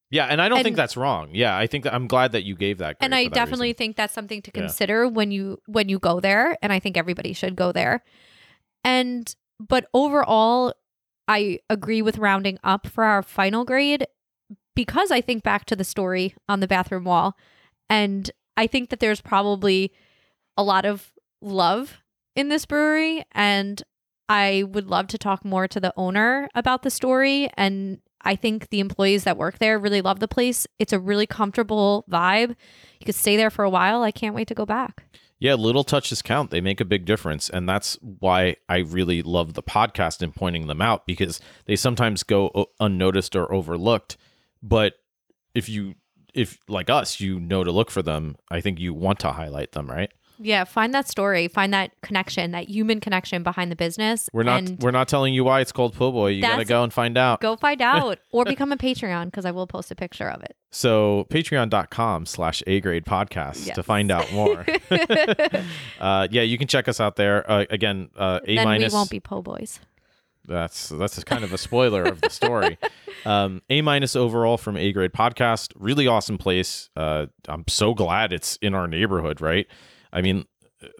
Yeah, 0.09 0.25
and 0.27 0.41
I 0.41 0.47
don't 0.47 0.63
think 0.63 0.77
that's 0.77 0.95
wrong. 0.95 1.31
Yeah, 1.33 1.57
I 1.57 1.67
think 1.67 1.83
that 1.83 1.93
I'm 1.93 2.07
glad 2.07 2.31
that 2.31 2.43
you 2.45 2.55
gave 2.55 2.77
that. 2.77 2.95
and 3.01 3.13
I 3.13 3.25
that 3.25 3.33
definitely 3.33 3.67
reason. 3.69 3.77
think 3.77 3.97
that's 3.97 4.13
something 4.13 4.41
to 4.43 4.51
Yeah. 4.55 4.61
consider 4.61 5.07
when 5.09 5.31
you 5.31 5.59
when 5.65 5.89
you 5.89 5.99
go 5.99 6.21
there 6.21 6.57
and 6.61 6.71
I 6.71 6.79
think 6.79 6.95
everybody 6.95 7.33
should 7.33 7.55
go 7.57 7.71
there. 7.73 8.03
And 8.85 9.35
but 9.59 9.87
overall 9.93 10.73
I 11.27 11.59
agree 11.69 12.01
with 12.01 12.17
rounding 12.17 12.57
up 12.63 12.87
for 12.87 13.03
our 13.03 13.21
final 13.21 13.65
grade 13.65 14.07
because 14.75 15.11
I 15.11 15.21
think 15.21 15.43
back 15.43 15.65
to 15.65 15.75
the 15.75 15.83
story 15.83 16.35
on 16.47 16.59
the 16.59 16.67
bathroom 16.67 17.03
wall 17.03 17.37
and 17.89 18.29
I 18.55 18.67
think 18.67 18.89
that 18.89 18.99
there's 18.99 19.21
probably 19.21 19.91
a 20.55 20.63
lot 20.63 20.85
of 20.85 21.11
love 21.41 22.01
in 22.35 22.49
this 22.49 22.65
brewery 22.65 23.25
and 23.31 23.81
I 24.29 24.63
would 24.67 24.87
love 24.87 25.07
to 25.07 25.17
talk 25.17 25.45
more 25.45 25.67
to 25.67 25.79
the 25.79 25.93
owner 25.95 26.49
about 26.53 26.83
the 26.83 26.89
story 26.89 27.49
and 27.55 27.99
I 28.21 28.35
think 28.35 28.69
the 28.69 28.79
employees 28.79 29.23
that 29.23 29.37
work 29.37 29.59
there 29.59 29.79
really 29.79 30.01
love 30.01 30.19
the 30.19 30.27
place. 30.27 30.67
It's 30.79 30.91
a 30.91 30.99
really 30.99 31.27
comfortable 31.27 32.03
vibe. 32.09 32.55
You 32.99 33.05
could 33.05 33.15
stay 33.15 33.37
there 33.37 33.49
for 33.49 33.63
a 33.63 33.69
while. 33.69 34.03
I 34.03 34.11
can't 34.11 34.35
wait 34.35 34.47
to 34.49 34.55
go 34.55 34.65
back. 34.65 35.05
Yeah, 35.39 35.53
little 35.53 35.83
touches 35.83 36.21
count. 36.21 36.49
They 36.49 36.61
make 36.61 36.81
a 36.81 36.85
big 36.85 37.05
difference. 37.05 37.49
And 37.49 37.69
that's 37.69 37.97
why 38.01 38.55
I 38.67 38.77
really 38.77 39.21
love 39.21 39.53
the 39.53 39.63
podcast 39.63 40.21
and 40.21 40.35
pointing 40.35 40.67
them 40.67 40.81
out 40.81 41.05
because 41.05 41.39
they 41.65 41.75
sometimes 41.75 42.23
go 42.23 42.47
uh, 42.49 42.65
unnoticed 42.79 43.35
or 43.35 43.51
overlooked. 43.53 44.17
But 44.63 44.93
if 45.53 45.69
you, 45.69 45.95
if 46.33 46.57
like 46.67 46.89
us, 46.89 47.19
you 47.19 47.39
know 47.39 47.63
to 47.63 47.71
look 47.71 47.91
for 47.91 48.01
them, 48.01 48.37
I 48.49 48.61
think 48.61 48.79
you 48.79 48.93
want 48.93 49.19
to 49.19 49.31
highlight 49.31 49.73
them, 49.73 49.89
right? 49.89 50.11
Yeah, 50.39 50.65
find 50.65 50.93
that 50.93 51.07
story, 51.07 51.47
find 51.47 51.73
that 51.73 51.91
connection, 52.01 52.51
that 52.51 52.69
human 52.69 52.99
connection 52.99 53.41
behind 53.41 53.71
the 53.71 53.75
business. 53.75 54.29
We're 54.33 54.43
not, 54.43 54.69
we're 54.79 54.91
not 54.91 55.07
telling 55.07 55.33
you 55.33 55.43
why 55.43 55.61
it's 55.61 55.71
called 55.71 55.95
Po' 55.95 56.11
Boy. 56.11 56.27
You 56.29 56.43
got 56.43 56.57
to 56.57 56.65
go 56.65 56.83
and 56.83 56.93
find 56.93 57.17
out. 57.17 57.41
go 57.41 57.55
find 57.55 57.81
out 57.81 58.19
or 58.31 58.45
become 58.45 58.71
a 58.71 58.77
Patreon 58.77 59.25
because 59.25 59.45
I 59.45 59.51
will 59.51 59.65
post 59.65 59.89
a 59.89 59.95
picture 59.95 60.29
of 60.29 60.43
it. 60.43 60.55
So 60.71 61.25
patreon.com 61.29 62.25
slash 62.25 62.61
A 62.67 62.81
grade 62.81 63.05
podcast 63.05 63.73
to 63.73 63.83
find 63.83 64.11
out 64.11 64.31
more. 64.33 64.65
uh, 65.99 66.27
yeah, 66.29 66.41
you 66.41 66.57
can 66.57 66.67
check 66.67 66.87
us 66.87 66.99
out 66.99 67.15
there. 67.15 67.49
Uh, 67.49 67.65
again, 67.69 68.09
uh, 68.17 68.39
A 68.45 68.63
minus. 68.63 68.91
we 68.93 68.97
won't 68.97 69.09
be 69.09 69.19
po' 69.19 69.41
boys. 69.41 69.79
That's 70.45 70.89
that's 70.89 71.21
kind 71.25 71.43
of 71.43 71.51
a 71.51 71.57
spoiler 71.57 72.03
of 72.03 72.21
the 72.21 72.29
story. 72.29 72.77
Um, 73.25 73.63
a 73.69 73.81
minus 73.81 74.15
overall 74.15 74.57
from 74.57 74.77
A 74.77 74.93
grade 74.93 75.11
podcast. 75.11 75.73
Really 75.75 76.07
awesome 76.07 76.37
place. 76.37 76.89
Uh, 76.95 77.25
I'm 77.49 77.65
so 77.67 77.93
glad 77.95 78.31
it's 78.31 78.57
in 78.61 78.73
our 78.75 78.87
neighborhood. 78.87 79.41
Right. 79.41 79.65
I 80.13 80.21
mean, 80.21 80.45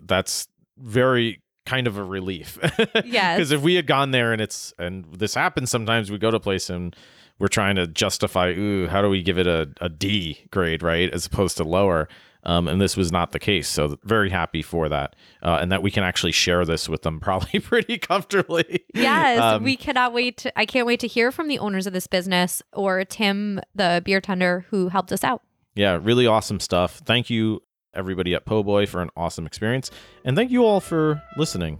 that's 0.01 0.47
very 0.77 1.41
kind 1.65 1.85
of 1.87 1.95
a 1.97 2.03
relief. 2.03 2.57
Yes. 3.05 3.37
Because 3.37 3.51
if 3.51 3.61
we 3.61 3.75
had 3.75 3.85
gone 3.87 4.11
there 4.11 4.33
and 4.33 4.41
it's 4.41 4.73
and 4.79 5.05
this 5.13 5.35
happens 5.35 5.69
sometimes, 5.69 6.11
we 6.11 6.17
go 6.17 6.31
to 6.31 6.37
a 6.37 6.41
place 6.41 6.69
and 6.69 6.93
we're 7.39 7.47
trying 7.47 7.75
to 7.75 7.87
justify, 7.87 8.49
ooh, 8.49 8.87
how 8.87 9.01
do 9.01 9.09
we 9.09 9.21
give 9.21 9.37
it 9.37 9.47
a, 9.47 9.69
a 9.81 9.89
D 9.89 10.47
grade, 10.51 10.81
right, 10.83 11.09
as 11.13 11.25
opposed 11.25 11.57
to 11.57 11.63
lower. 11.63 12.07
Um, 12.43 12.67
and 12.69 12.79
this 12.79 12.95
was 12.95 13.11
not 13.11 13.33
the 13.33 13.39
case. 13.39 13.67
So 13.67 13.97
very 14.03 14.29
happy 14.29 14.61
for 14.61 14.87
that, 14.87 15.15
uh, 15.43 15.57
and 15.59 15.69
that 15.71 15.83
we 15.83 15.91
can 15.91 16.03
actually 16.05 16.31
share 16.31 16.63
this 16.63 16.87
with 16.87 17.01
them 17.01 17.19
probably 17.27 17.59
pretty 17.59 17.97
comfortably. 17.97 18.85
Yes, 18.93 19.41
Um, 19.41 19.63
we 19.63 19.75
cannot 19.75 20.13
wait. 20.13 20.37
To, 20.37 20.57
I 20.59 20.65
can't 20.65 20.87
wait 20.87 20.99
to 21.01 21.07
hear 21.07 21.31
from 21.31 21.49
the 21.49 21.59
owners 21.59 21.87
of 21.87 21.93
this 21.93 22.07
business 22.07 22.61
or 22.71 23.03
Tim, 23.03 23.59
the 23.75 24.01
beer 24.05 24.21
tender 24.21 24.65
who 24.69 24.87
helped 24.89 25.11
us 25.11 25.23
out. 25.23 25.41
Yeah, 25.75 25.99
really 26.01 26.25
awesome 26.25 26.59
stuff. 26.61 26.99
Thank 27.05 27.29
you, 27.29 27.61
everybody 27.93 28.33
at 28.33 28.45
Po' 28.45 28.63
Boy, 28.63 28.85
for 28.85 29.01
an 29.01 29.09
awesome 29.17 29.45
experience. 29.45 29.91
And 30.23 30.37
thank 30.37 30.49
you 30.49 30.63
all 30.63 30.79
for 30.79 31.21
listening, 31.35 31.79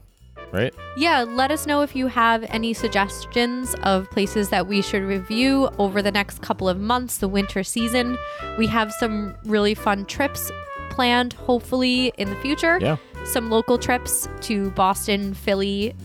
right? 0.51 0.73
Yeah, 0.95 1.23
let 1.23 1.51
us 1.51 1.65
know 1.65 1.81
if 1.81 1.95
you 1.95 2.07
have 2.07 2.43
any 2.49 2.73
suggestions 2.73 3.75
of 3.83 4.09
places 4.11 4.49
that 4.49 4.67
we 4.67 4.81
should 4.81 5.03
review 5.03 5.69
over 5.77 6.01
the 6.01 6.11
next 6.11 6.41
couple 6.41 6.67
of 6.69 6.79
months, 6.79 7.17
the 7.17 7.27
winter 7.27 7.63
season. 7.63 8.17
We 8.57 8.67
have 8.67 8.91
some 8.93 9.35
really 9.45 9.73
fun 9.73 10.05
trips 10.05 10.51
planned, 10.89 11.33
hopefully, 11.33 12.11
in 12.17 12.29
the 12.29 12.35
future. 12.37 12.79
Yeah. 12.81 12.97
Some 13.25 13.49
local 13.49 13.77
trips 13.77 14.27
to 14.41 14.71
Boston, 14.71 15.33
Philly. 15.33 15.95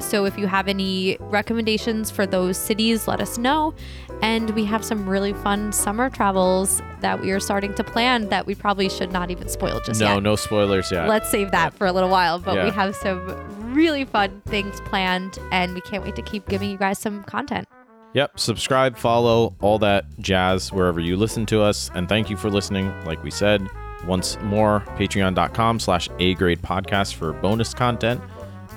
So 0.00 0.24
if 0.26 0.38
you 0.38 0.46
have 0.46 0.68
any 0.68 1.16
recommendations 1.20 2.10
for 2.10 2.26
those 2.26 2.56
cities, 2.56 3.08
let 3.08 3.20
us 3.20 3.38
know. 3.38 3.74
And 4.22 4.50
we 4.50 4.64
have 4.64 4.84
some 4.84 5.08
really 5.08 5.32
fun 5.32 5.72
summer 5.72 6.10
travels 6.10 6.82
that 7.00 7.20
we 7.20 7.30
are 7.30 7.40
starting 7.40 7.74
to 7.74 7.84
plan 7.84 8.28
that 8.28 8.46
we 8.46 8.54
probably 8.54 8.88
should 8.88 9.12
not 9.12 9.30
even 9.30 9.48
spoil 9.48 9.80
just 9.80 10.00
no, 10.00 10.08
yet. 10.08 10.14
no 10.14 10.20
no 10.20 10.36
spoilers 10.36 10.90
yet. 10.90 11.08
Let's 11.08 11.30
save 11.30 11.50
that 11.52 11.72
for 11.74 11.86
a 11.86 11.92
little 11.92 12.10
while, 12.10 12.38
but 12.38 12.64
we 12.64 12.70
have 12.70 12.94
some 12.96 13.57
really 13.74 14.04
fun 14.04 14.42
things 14.46 14.80
planned 14.82 15.38
and 15.52 15.74
we 15.74 15.80
can't 15.82 16.02
wait 16.04 16.16
to 16.16 16.22
keep 16.22 16.46
giving 16.48 16.70
you 16.70 16.76
guys 16.78 16.98
some 16.98 17.22
content. 17.24 17.68
Yep. 18.14 18.40
Subscribe, 18.40 18.96
follow, 18.96 19.54
all 19.60 19.78
that 19.80 20.06
jazz 20.18 20.72
wherever 20.72 21.00
you 21.00 21.16
listen 21.16 21.46
to 21.46 21.62
us. 21.62 21.90
And 21.94 22.08
thank 22.08 22.30
you 22.30 22.36
for 22.36 22.50
listening. 22.50 22.92
Like 23.04 23.22
we 23.22 23.30
said, 23.30 23.68
once 24.06 24.38
more, 24.42 24.80
patreon.com 24.96 25.78
slash 25.80 26.08
A 26.18 26.34
grade 26.34 26.62
podcast 26.62 27.14
for 27.14 27.32
bonus 27.34 27.74
content. 27.74 28.20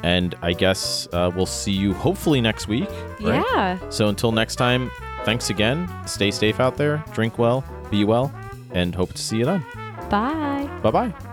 And 0.04 0.36
I 0.42 0.54
guess 0.54 1.08
uh, 1.14 1.32
we'll 1.36 1.46
see 1.46 1.72
you 1.72 1.94
hopefully 1.94 2.42
next 2.42 2.68
week. 2.68 2.90
Right? 3.22 3.44
Yeah. 3.54 3.90
So 3.90 4.10
until 4.10 4.32
next 4.32 4.56
time, 4.56 4.92
thanks 5.24 5.50
again. 5.50 5.90
Stay 6.08 6.32
safe 6.32 6.60
out 6.60 6.78
there, 6.78 7.04
drink 7.14 7.38
well, 7.38 7.64
be 7.90 8.04
well, 8.04 8.34
and 8.72 8.96
hope 8.96 9.14
to 9.14 9.22
see 9.22 9.38
you 9.38 9.46
then. 9.46 9.64
Bye. 10.10 10.70
Bye 10.82 10.92
bye. 10.92 11.31